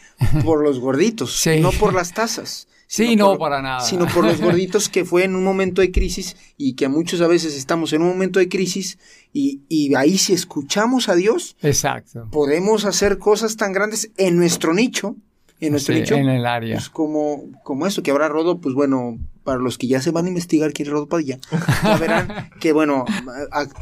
por 0.45 0.63
los 0.63 0.81
gorditos, 0.81 1.45
no 1.61 1.71
por 1.73 1.95
las 1.95 2.13
tazas. 2.13 2.69
Sí, 2.95 3.17
no, 3.17 3.37
para 3.39 3.61
nada. 3.61 3.81
Sino 3.81 4.07
por 4.07 4.25
los 4.25 4.41
gorditos 4.41 4.89
que 4.89 5.05
fue 5.05 5.25
en 5.25 5.35
un 5.35 5.43
momento 5.43 5.83
de 5.83 5.91
crisis 5.91 6.37
y 6.57 6.75
que 6.75 6.85
a 6.85 6.89
muchos 6.89 7.21
a 7.23 7.27
veces 7.27 7.57
estamos 7.57 7.93
en 7.93 8.03
un 8.03 8.09
momento 8.09 8.39
de 8.39 8.49
crisis 8.49 8.99
y, 9.33 9.63
y 9.69 9.97
ahí 9.97 10.17
si 10.17 10.33
escuchamos 10.33 11.09
a 11.09 11.17
Dios, 11.17 11.57
Exacto. 11.61 12.29
podemos 12.31 12.85
hacer 12.85 13.19
cosas 13.19 13.57
tan 13.57 13.73
grandes 13.73 14.13
en 14.17 14.37
nuestro 14.37 14.75
nicho, 14.75 15.17
en 15.59 15.73
nuestro 15.73 15.93
nicho. 15.93 16.15
En 16.15 16.29
el 16.29 16.47
área. 16.47 16.77
Pues 16.77 16.89
como, 16.89 17.43
como 17.65 17.89
eso, 17.89 18.05
que 18.05 18.13
habrá 18.13 18.29
Rodo, 18.29 18.61
pues 18.61 18.77
bueno, 18.77 19.19
para 19.43 19.59
los 19.59 19.77
que 19.77 19.89
ya 19.89 20.01
se 20.01 20.13
van 20.13 20.27
a 20.27 20.29
investigar 20.29 20.73
quién 20.73 20.87
es 20.87 20.93
Rodo 20.93 21.09
Padilla, 21.09 21.41
ya 21.83 21.97
verán 21.99 22.51
que 22.61 22.73
bueno, 22.73 23.07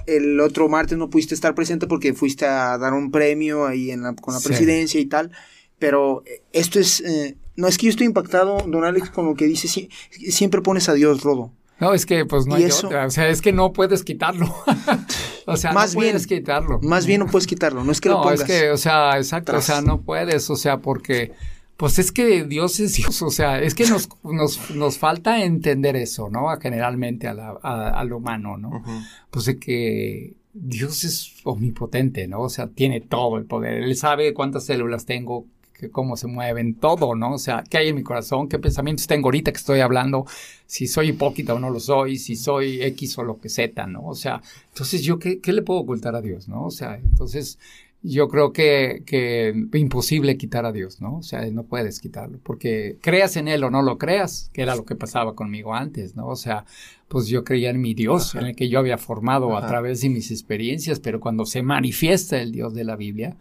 el 0.07 0.41
otro 0.41 0.71
martes 0.71 0.97
no 0.97 1.11
pudiste 1.11 1.35
estar 1.35 1.55
presente 1.55 1.87
porque 1.87 2.15
fuiste 2.15 2.47
a 2.47 2.79
dar 2.79 2.95
un 2.95 3.11
premio 3.11 3.67
ahí 3.67 3.91
en 3.91 4.05
la, 4.05 4.15
con 4.15 4.33
la 4.33 4.41
presidencia 4.41 4.99
y 4.99 5.05
tal, 5.05 5.33
pero 5.79 6.25
esto 6.55 6.81
es... 6.81 7.01
Eh, 7.01 7.37
no, 7.57 7.69
es 7.69 7.79
que 7.79 7.87
yo 7.87 7.91
estoy 7.91 8.07
impactado, 8.07 8.59
don 8.67 8.85
Alex, 8.85 9.11
con 9.11 9.27
lo 9.27 9.35
que 9.35 9.47
dice. 9.47 9.89
siempre 10.31 10.63
pones 10.63 10.89
a 10.89 10.95
Dios, 10.95 11.23
Rodo. 11.23 11.53
No, 11.81 11.95
es 11.95 12.07
que 12.07 12.25
pues 12.25 12.47
no 12.47 12.55
hay 12.55 12.67
otra. 12.67 13.07
O 13.07 13.11
sea, 13.11 13.29
es 13.29 13.43
que 13.43 13.53
no 13.53 13.73
puedes 13.73 14.05
quitarlo. 14.05 14.55
o 15.47 15.57
sea, 15.57 15.73
más 15.73 15.95
no 15.95 16.01
bien, 16.01 16.13
puedes 16.13 16.27
quitarlo. 16.27 16.81
Más 16.81 17.07
bien 17.07 17.21
no 17.21 17.27
puedes 17.27 17.47
quitarlo, 17.47 17.83
no 17.83 17.91
es 17.91 18.01
que 18.01 18.09
lo 18.09 18.23
pongas. 18.23 18.41
es 18.41 18.47
que, 18.47 18.71
o 18.71 18.77
sea, 18.77 19.17
exacto, 19.17 19.57
o 19.57 19.61
sea, 19.61 19.81
no 19.81 20.01
puedes, 20.01 20.49
o 20.49 20.57
sea, 20.57 20.79
porque 20.79 21.33
pues 21.77 21.99
es 21.99 22.13
que 22.13 22.45
Dios 22.45 22.79
es 22.79 22.95
Dios, 22.95 23.21
o 23.23 23.31
sea, 23.31 23.61
es 23.61 23.75
que 23.75 23.87
nos, 23.87 24.09
nos, 24.23 24.71
nos 24.71 24.99
falta 24.99 25.43
entender 25.43 25.97
eso, 25.97 26.31
¿no? 26.31 26.47
Generalmente 26.61 27.27
a 27.27 27.35
la, 27.35 27.51
al 27.51 28.13
humano, 28.13 28.57
¿no? 28.57 28.85
Pues 29.33 29.49
es 29.49 29.57
que 29.57 30.37
Dios 30.53 31.03
es 31.03 31.35
omnipotente, 31.43 32.29
¿no? 32.29 32.43
O 32.43 32.49
sea, 32.49 32.69
tiene 32.69 33.01
todo 33.01 33.39
el 33.39 33.47
poder. 33.47 33.83
Él 33.83 33.97
sabe 33.97 34.33
cuántas 34.35 34.67
células 34.67 35.07
tengo, 35.07 35.47
cómo 35.91 36.17
se 36.17 36.27
mueven, 36.27 36.75
todo, 36.75 37.15
¿no? 37.15 37.35
O 37.35 37.39
sea, 37.39 37.65
qué 37.69 37.79
hay 37.79 37.89
en 37.89 37.97
mi 37.97 38.03
corazón, 38.03 38.49
qué 38.49 38.59
pensamientos 38.59 39.07
tengo 39.07 39.29
ahorita 39.29 39.53
que 39.53 39.59
estoy 39.59 39.81
hablando, 39.81 40.27
si 40.67 40.87
soy 40.87 41.09
hipócrita 41.09 41.55
o 41.55 41.59
no 41.59 41.71
lo 41.71 41.81
soy, 41.81 42.17
si 42.17 42.37
soy 42.37 42.83
X 42.83 43.19
o 43.19 43.25
lo 43.25 43.39
que 43.41 43.49
Z, 43.49 43.87
¿no? 43.87 44.07
O 44.07 44.15
sea, 44.15 44.41
entonces 44.69 45.03
yo, 45.03 45.19
¿qué, 45.19 45.41
qué 45.41 45.53
le 45.53 45.63
puedo 45.63 45.81
ocultar 45.81 46.15
a 46.15 46.21
Dios, 46.21 46.49
¿no? 46.49 46.65
O 46.65 46.71
sea, 46.71 46.97
entonces 46.97 47.59
yo 48.03 48.29
creo 48.29 48.53
que, 48.53 49.05
que 49.07 49.55
imposible 49.75 50.37
quitar 50.37 50.67
a 50.67 50.73
Dios, 50.73 51.01
¿no? 51.01 51.19
O 51.19 51.23
sea, 51.23 51.49
no 51.51 51.63
puedes 51.65 52.01
quitarlo, 52.01 52.39
porque 52.43 52.99
creas 53.01 53.37
en 53.37 53.47
Él 53.47 53.63
o 53.63 53.71
no 53.71 53.83
lo 53.83 53.97
creas, 53.97 54.51
que 54.53 54.63
era 54.63 54.75
lo 54.75 54.85
que 54.85 54.97
pasaba 54.97 55.37
conmigo 55.37 55.75
antes, 55.75 56.17
¿no? 56.17 56.27
O 56.27 56.37
sea, 56.37 56.65
pues 57.09 57.29
yo 57.29 57.45
creía 57.45 57.71
en 57.71 57.81
mi 57.81 57.95
Dios, 57.95 58.35
en 58.35 58.47
el 58.47 58.57
que 58.57 58.69
yo 58.69 58.81
había 58.81 58.99
formado 58.99 59.57
a 59.57 59.67
través 59.67 60.01
de 60.01 60.09
mis 60.09 60.31
experiencias, 60.31 60.99
pero 60.99 61.21
cuando 61.21 61.47
se 61.47 61.63
manifiesta 61.63 62.41
el 62.41 62.53
Dios 62.53 62.75
de 62.75 62.85
la 62.85 62.97
Biblia, 62.97 63.37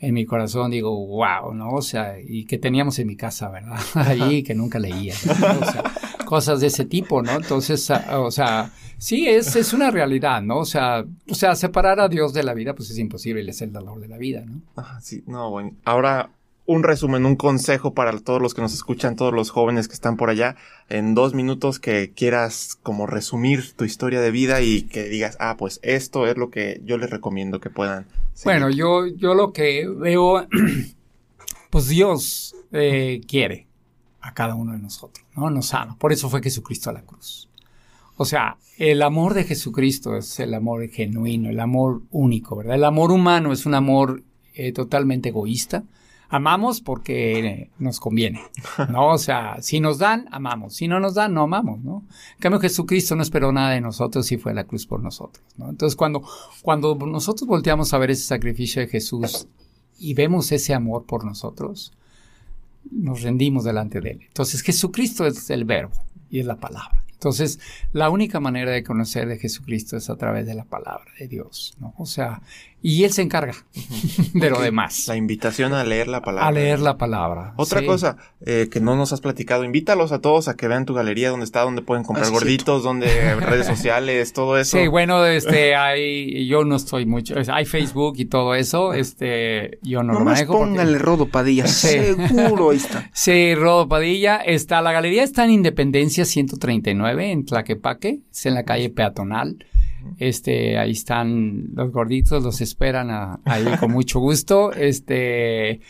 en 0.00 0.14
mi 0.14 0.24
corazón 0.24 0.70
digo, 0.70 1.06
wow, 1.06 1.52
¿no? 1.54 1.70
O 1.72 1.82
sea, 1.82 2.16
y 2.20 2.44
que 2.44 2.58
teníamos 2.58 2.98
en 2.98 3.06
mi 3.06 3.16
casa, 3.16 3.48
¿verdad? 3.48 3.78
Ahí 3.94 4.42
que 4.42 4.54
nunca 4.54 4.78
leía, 4.78 5.14
¿no? 5.26 5.32
o 5.32 5.64
sea, 5.64 5.84
cosas 6.24 6.60
de 6.60 6.68
ese 6.68 6.84
tipo, 6.84 7.22
¿no? 7.22 7.32
Entonces, 7.32 7.90
ah, 7.90 8.20
o 8.20 8.30
sea, 8.30 8.70
sí, 8.98 9.26
es, 9.26 9.56
es 9.56 9.72
una 9.72 9.90
realidad, 9.90 10.42
¿no? 10.42 10.58
O 10.58 10.64
sea, 10.64 11.04
o 11.28 11.34
sea, 11.34 11.56
separar 11.56 12.00
a 12.00 12.08
Dios 12.08 12.32
de 12.32 12.42
la 12.42 12.54
vida, 12.54 12.74
pues 12.74 12.90
es 12.90 12.98
imposible, 12.98 13.48
es 13.50 13.62
el 13.62 13.72
dolor 13.72 14.00
de 14.00 14.08
la 14.08 14.18
vida, 14.18 14.44
¿no? 14.44 14.62
Ah, 14.76 14.98
sí, 15.00 15.24
no, 15.26 15.50
bueno. 15.50 15.72
Ahora, 15.84 16.30
un 16.68 16.82
resumen, 16.82 17.24
un 17.24 17.34
consejo 17.34 17.94
para 17.94 18.16
todos 18.18 18.42
los 18.42 18.52
que 18.52 18.60
nos 18.60 18.74
escuchan, 18.74 19.16
todos 19.16 19.32
los 19.32 19.48
jóvenes 19.48 19.88
que 19.88 19.94
están 19.94 20.18
por 20.18 20.28
allá, 20.28 20.54
en 20.90 21.14
dos 21.14 21.32
minutos 21.32 21.78
que 21.78 22.12
quieras 22.14 22.78
como 22.82 23.06
resumir 23.06 23.72
tu 23.72 23.84
historia 23.84 24.20
de 24.20 24.30
vida 24.30 24.60
y 24.60 24.82
que 24.82 25.04
digas, 25.04 25.38
ah, 25.40 25.56
pues 25.58 25.80
esto 25.82 26.26
es 26.26 26.36
lo 26.36 26.50
que 26.50 26.82
yo 26.84 26.98
les 26.98 27.08
recomiendo 27.08 27.58
que 27.58 27.70
puedan. 27.70 28.06
Bueno, 28.44 28.68
yo, 28.68 29.06
yo 29.06 29.32
lo 29.32 29.54
que 29.54 29.88
veo, 29.88 30.46
pues 31.70 31.88
Dios 31.88 32.54
eh, 32.72 33.22
quiere 33.26 33.66
a 34.20 34.34
cada 34.34 34.54
uno 34.54 34.72
de 34.72 34.78
nosotros, 34.78 35.26
¿no? 35.34 35.48
Nos 35.48 35.72
ama. 35.72 35.96
Por 35.98 36.12
eso 36.12 36.28
fue 36.28 36.42
Jesucristo 36.42 36.90
a 36.90 36.92
la 36.92 37.00
cruz. 37.00 37.48
O 38.18 38.26
sea, 38.26 38.58
el 38.76 39.00
amor 39.00 39.32
de 39.32 39.44
Jesucristo 39.44 40.18
es 40.18 40.38
el 40.38 40.52
amor 40.52 40.86
genuino, 40.90 41.48
el 41.48 41.60
amor 41.60 42.02
único, 42.10 42.56
¿verdad? 42.56 42.74
El 42.74 42.84
amor 42.84 43.10
humano 43.10 43.54
es 43.54 43.64
un 43.64 43.72
amor 43.72 44.22
eh, 44.52 44.72
totalmente 44.72 45.30
egoísta. 45.30 45.84
Amamos 46.30 46.82
porque 46.82 47.70
nos 47.78 48.00
conviene, 48.00 48.42
¿no? 48.90 49.12
O 49.12 49.18
sea, 49.18 49.62
si 49.62 49.80
nos 49.80 49.98
dan, 49.98 50.26
amamos. 50.30 50.74
Si 50.74 50.86
no 50.86 51.00
nos 51.00 51.14
dan, 51.14 51.32
no 51.32 51.42
amamos, 51.42 51.80
¿no? 51.80 52.04
En 52.34 52.40
cambio, 52.40 52.60
Jesucristo 52.60 53.16
no 53.16 53.22
esperó 53.22 53.50
nada 53.50 53.70
de 53.70 53.80
nosotros 53.80 54.30
y 54.30 54.36
fue 54.36 54.52
a 54.52 54.54
la 54.54 54.64
cruz 54.64 54.86
por 54.86 55.02
nosotros, 55.02 55.44
¿no? 55.56 55.70
Entonces, 55.70 55.96
cuando, 55.96 56.22
cuando 56.62 56.94
nosotros 56.94 57.48
volteamos 57.48 57.94
a 57.94 57.98
ver 57.98 58.10
ese 58.10 58.24
sacrificio 58.24 58.82
de 58.82 58.88
Jesús 58.88 59.48
y 59.98 60.12
vemos 60.14 60.52
ese 60.52 60.74
amor 60.74 61.06
por 61.06 61.24
nosotros, 61.24 61.92
nos 62.90 63.22
rendimos 63.22 63.64
delante 63.64 64.00
de 64.00 64.10
Él. 64.10 64.20
Entonces, 64.26 64.62
Jesucristo 64.62 65.26
es 65.26 65.48
el 65.50 65.64
verbo 65.64 65.96
y 66.30 66.40
es 66.40 66.46
la 66.46 66.56
palabra. 66.56 66.97
Entonces, 67.18 67.58
la 67.92 68.10
única 68.10 68.38
manera 68.38 68.70
de 68.70 68.84
conocer 68.84 69.26
de 69.26 69.38
Jesucristo 69.38 69.96
es 69.96 70.08
a 70.08 70.16
través 70.16 70.46
de 70.46 70.54
la 70.54 70.64
palabra 70.64 71.10
de 71.18 71.26
Dios, 71.26 71.74
¿no? 71.80 71.92
O 71.98 72.06
sea, 72.06 72.42
y 72.80 73.02
Él 73.02 73.10
se 73.12 73.22
encarga 73.22 73.54
de 74.34 74.50
lo 74.50 74.60
demás. 74.60 75.08
La 75.08 75.16
invitación 75.16 75.72
a 75.74 75.82
leer 75.82 76.06
la 76.06 76.22
palabra. 76.22 76.46
A 76.46 76.52
leer 76.52 76.78
la 76.78 76.96
palabra. 76.96 77.54
Otra 77.56 77.80
sí. 77.80 77.86
cosa 77.86 78.18
eh, 78.46 78.68
que 78.70 78.78
no 78.78 78.94
nos 78.94 79.12
has 79.12 79.20
platicado, 79.20 79.64
invítalos 79.64 80.12
a 80.12 80.20
todos 80.20 80.46
a 80.46 80.54
que 80.54 80.68
vean 80.68 80.84
tu 80.84 80.94
galería, 80.94 81.30
donde 81.30 81.44
está, 81.44 81.62
donde 81.62 81.82
pueden 81.82 82.04
comprar 82.04 82.28
Ah, 82.28 82.30
gorditos, 82.30 82.84
donde 82.84 83.08
redes 83.40 83.66
sociales, 83.66 84.32
todo 84.32 84.56
eso. 84.56 84.78
Sí, 84.78 84.86
bueno, 84.86 85.26
este, 85.26 85.74
hay, 85.74 86.46
yo 86.46 86.62
no 86.64 86.76
estoy 86.76 87.04
mucho, 87.04 87.34
hay 87.52 87.64
Facebook 87.64 88.14
y 88.18 88.26
todo 88.26 88.54
eso, 88.54 88.92
este, 88.92 89.80
yo 89.82 90.04
no 90.04 90.12
lo 90.12 90.20
Nomás 90.20 90.34
manejo. 90.34 90.52
porque- 90.52 90.68
póngale 90.70 90.98
Rodo 90.98 91.26
Padilla, 91.26 91.66
Sí. 91.66 91.88
seguro 91.88 92.70
ahí 92.70 92.76
está. 92.76 93.10
Sí, 93.12 93.56
Rodo 93.56 93.88
Padilla. 93.88 94.36
Está, 94.36 94.80
la 94.82 94.92
galería 94.92 95.24
está 95.24 95.44
en 95.44 95.50
Independencia 95.50 96.24
139, 96.24 97.07
en 97.16 97.44
Tlaquepaque. 97.44 98.20
Es 98.30 98.46
en 98.46 98.54
la 98.54 98.64
calle 98.64 98.90
peatonal. 98.90 99.64
Este, 100.18 100.78
ahí 100.78 100.92
están 100.92 101.74
los 101.74 101.90
gorditos, 101.92 102.42
los 102.42 102.60
esperan 102.60 103.10
a- 103.10 103.40
ahí 103.44 103.64
con 103.80 103.90
mucho 103.92 104.20
gusto. 104.20 104.72
Este, 104.72 105.80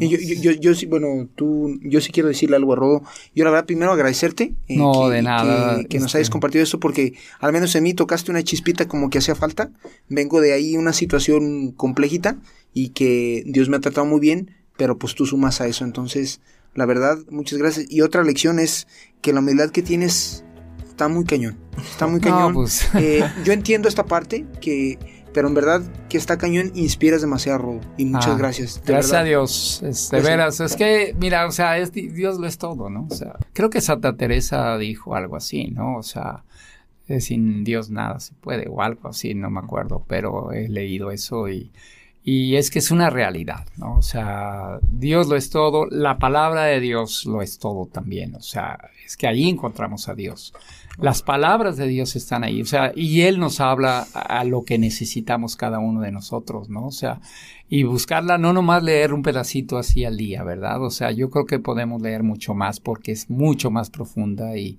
Yo, 0.00 0.08
yo, 0.18 0.34
yo, 0.40 0.52
yo 0.52 0.74
sí, 0.74 0.86
bueno, 0.86 1.28
tú, 1.34 1.78
yo 1.82 2.00
sí 2.00 2.12
quiero 2.12 2.28
decirle 2.28 2.56
algo 2.56 2.72
a 2.72 2.76
Rodo. 2.76 3.02
Yo 3.34 3.44
la 3.44 3.50
verdad 3.50 3.66
primero 3.66 3.92
agradecerte. 3.92 4.54
eh, 4.68 4.76
No, 4.76 4.92
que- 5.08 5.14
de 5.16 5.22
nada, 5.22 5.78
Que, 5.78 5.86
que 5.86 5.98
nos 5.98 6.06
este- 6.06 6.18
hayas 6.18 6.30
compartido 6.30 6.62
esto 6.64 6.78
porque 6.80 7.14
al 7.40 7.52
menos 7.52 7.74
en 7.74 7.82
mí 7.84 7.94
tocaste 7.94 8.30
una 8.30 8.42
chispita 8.42 8.86
como 8.88 9.10
que 9.10 9.18
hacía 9.18 9.34
falta. 9.34 9.70
Vengo 10.08 10.40
de 10.40 10.52
ahí 10.52 10.76
una 10.76 10.92
situación 10.92 11.72
complejita 11.72 12.36
y 12.74 12.90
que 12.90 13.42
Dios 13.46 13.68
me 13.68 13.76
ha 13.76 13.80
tratado 13.80 14.06
muy 14.06 14.20
bien, 14.20 14.50
pero 14.76 14.98
pues 14.98 15.14
tú 15.14 15.26
sumas 15.26 15.60
a 15.60 15.66
eso. 15.66 15.84
Entonces, 15.84 16.40
la 16.74 16.84
verdad, 16.86 17.18
muchas 17.30 17.58
gracias. 17.58 17.86
Y 17.88 18.02
otra 18.02 18.22
lección 18.22 18.58
es 18.58 18.86
que 19.22 19.32
la 19.32 19.40
humildad 19.40 19.70
que 19.70 19.82
tienes 19.82 20.44
está 20.86 21.08
muy 21.08 21.24
cañón. 21.24 21.56
Está 21.78 22.06
muy 22.06 22.20
No, 22.20 22.26
cañón. 22.30 22.54
pues. 22.54 22.86
Eh, 22.94 23.22
yo 23.44 23.52
entiendo 23.52 23.88
esta 23.88 24.04
parte 24.04 24.44
que... 24.60 24.98
Pero 25.36 25.48
en 25.48 25.54
verdad 25.54 25.82
que 26.08 26.16
está 26.16 26.38
cañón, 26.38 26.72
inspiras 26.74 27.20
demasiado, 27.20 27.58
Rodo. 27.58 27.80
Y 27.98 28.06
muchas 28.06 28.28
Ah, 28.34 28.38
gracias. 28.38 28.82
de 28.82 28.92
Gracias 28.94 29.10
verdad. 29.12 29.20
a 29.20 29.24
Dios, 29.28 29.82
es, 29.82 30.08
de 30.10 30.16
Gracias. 30.16 30.22
veras. 30.24 30.60
Es 30.60 30.76
que, 30.76 31.14
mira, 31.20 31.46
o 31.46 31.52
sea, 31.52 31.76
es, 31.76 31.92
Dios 31.92 32.38
lo 32.38 32.46
es 32.46 32.56
todo, 32.56 32.88
¿no? 32.88 33.06
O 33.10 33.14
sea, 33.14 33.36
creo 33.52 33.68
que 33.68 33.82
Santa 33.82 34.16
Teresa 34.16 34.78
dijo 34.78 35.14
algo 35.14 35.36
así, 35.36 35.66
¿no? 35.68 35.96
O 35.98 36.02
sea, 36.02 36.42
sin 37.20 37.64
Dios 37.64 37.90
nada 37.90 38.18
se 38.18 38.32
puede, 38.34 38.66
o 38.70 38.80
algo 38.80 39.10
así, 39.10 39.34
no 39.34 39.50
me 39.50 39.60
acuerdo, 39.60 40.04
pero 40.08 40.52
he 40.52 40.68
leído 40.70 41.10
eso 41.10 41.48
y, 41.50 41.70
y 42.24 42.56
es 42.56 42.70
que 42.70 42.78
es 42.80 42.90
una 42.90 43.10
realidad, 43.10 43.66
¿no? 43.76 43.98
O 43.98 44.02
sea, 44.02 44.78
Dios 44.90 45.28
lo 45.28 45.36
es 45.36 45.50
todo, 45.50 45.84
la 45.90 46.18
palabra 46.18 46.64
de 46.64 46.80
Dios 46.80 47.26
lo 47.26 47.42
es 47.42 47.58
todo 47.58 47.86
también, 47.86 48.34
o 48.36 48.40
sea, 48.40 48.90
es 49.04 49.16
que 49.18 49.26
ahí 49.28 49.48
encontramos 49.50 50.08
a 50.08 50.14
Dios. 50.14 50.52
Las 50.98 51.22
palabras 51.22 51.76
de 51.76 51.88
Dios 51.88 52.16
están 52.16 52.42
ahí, 52.42 52.62
o 52.62 52.64
sea, 52.64 52.92
y 52.94 53.22
Él 53.22 53.38
nos 53.38 53.60
habla 53.60 54.06
a, 54.14 54.44
lo 54.44 54.64
que 54.64 54.78
necesitamos 54.78 55.56
cada 55.56 55.78
uno 55.78 56.00
de 56.00 56.10
nosotros, 56.10 56.70
¿no? 56.70 56.86
O 56.86 56.90
sea, 56.90 57.20
y 57.68 57.82
buscarla, 57.82 58.38
no 58.38 58.52
nomás 58.52 58.82
leer 58.82 59.12
un 59.12 59.22
pedacito 59.22 59.76
así 59.76 60.04
al 60.04 60.16
día, 60.16 60.42
¿verdad? 60.42 60.82
O 60.82 60.90
sea, 60.90 61.10
yo 61.10 61.28
creo 61.28 61.44
que 61.44 61.58
podemos 61.58 62.00
leer 62.00 62.22
mucho 62.22 62.54
más 62.54 62.80
porque 62.80 63.12
es 63.12 63.28
mucho 63.28 63.70
más 63.70 63.90
profunda 63.90 64.56
y, 64.56 64.78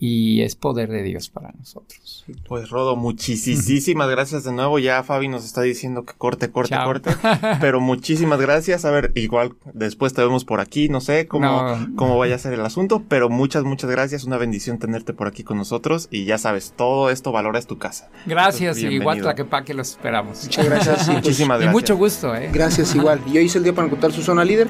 y 0.00 0.42
es 0.42 0.54
poder 0.54 0.88
de 0.90 1.02
Dios 1.02 1.28
para 1.28 1.50
nosotros. 1.58 2.24
Pues 2.46 2.70
Rodo, 2.70 2.94
muchísimas 2.94 4.08
gracias 4.10 4.44
de 4.44 4.52
nuevo. 4.52 4.78
Ya 4.78 5.02
Fabi 5.02 5.26
nos 5.26 5.44
está 5.44 5.62
diciendo 5.62 6.04
que 6.04 6.12
corte, 6.16 6.50
corte, 6.52 6.70
Chao. 6.76 6.86
corte. 6.86 7.10
Pero 7.60 7.80
muchísimas 7.80 8.40
gracias. 8.40 8.84
A 8.84 8.90
ver, 8.92 9.10
igual 9.16 9.56
después 9.74 10.14
te 10.14 10.22
vemos 10.22 10.44
por 10.44 10.60
aquí. 10.60 10.88
No 10.88 11.00
sé 11.00 11.26
cómo, 11.26 11.46
No. 11.76 11.88
cómo 11.96 12.16
vaya 12.16 12.36
a 12.36 12.38
ser 12.38 12.52
el 12.52 12.60
asunto, 12.64 13.02
pero 13.08 13.28
muchas, 13.28 13.64
muchas 13.64 13.90
gracias. 13.90 14.22
Una 14.24 14.36
bendición 14.36 14.78
tenerte 14.78 15.12
por 15.14 15.26
aquí 15.26 15.42
con 15.42 15.56
nosotros. 15.56 16.06
Y 16.12 16.24
ya 16.26 16.38
sabes, 16.38 16.74
todo 16.76 17.10
esto 17.10 17.32
valora 17.32 17.58
es 17.58 17.66
tu 17.66 17.78
casa. 17.78 18.08
Gracias 18.26 18.74
Pues 18.76 18.78
y 18.84 18.88
bienvenido. 18.88 19.02
igual 19.02 19.20
Tlaquepaque 19.22 19.74
los 19.74 19.90
esperamos. 19.90 20.44
Muchas 20.44 20.64
gracias. 20.64 21.02
y, 21.08 21.10
pues, 21.12 21.16
Muchísimas 21.24 21.56
Y 21.56 21.64
gracias. 21.64 21.72
mucho 21.72 21.96
gusto, 21.96 22.34
¿eh? 22.36 22.50
Gracias 22.52 22.94
igual. 22.94 23.20
Y 23.26 23.38
hoy 23.38 23.46
es 23.46 23.56
el 23.56 23.64
día 23.64 23.74
para 23.74 23.86
encontrar 23.86 24.12
su 24.12 24.22
zona 24.22 24.44
líder. 24.44 24.68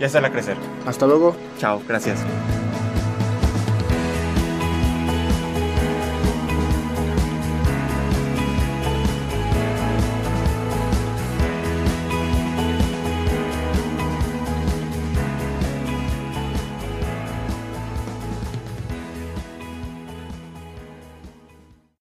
Ya 0.00 0.08
sale 0.08 0.26
a 0.26 0.32
crecer. 0.32 0.56
Hasta 0.86 1.06
luego. 1.06 1.36
Chao, 1.58 1.80
gracias. 1.86 2.18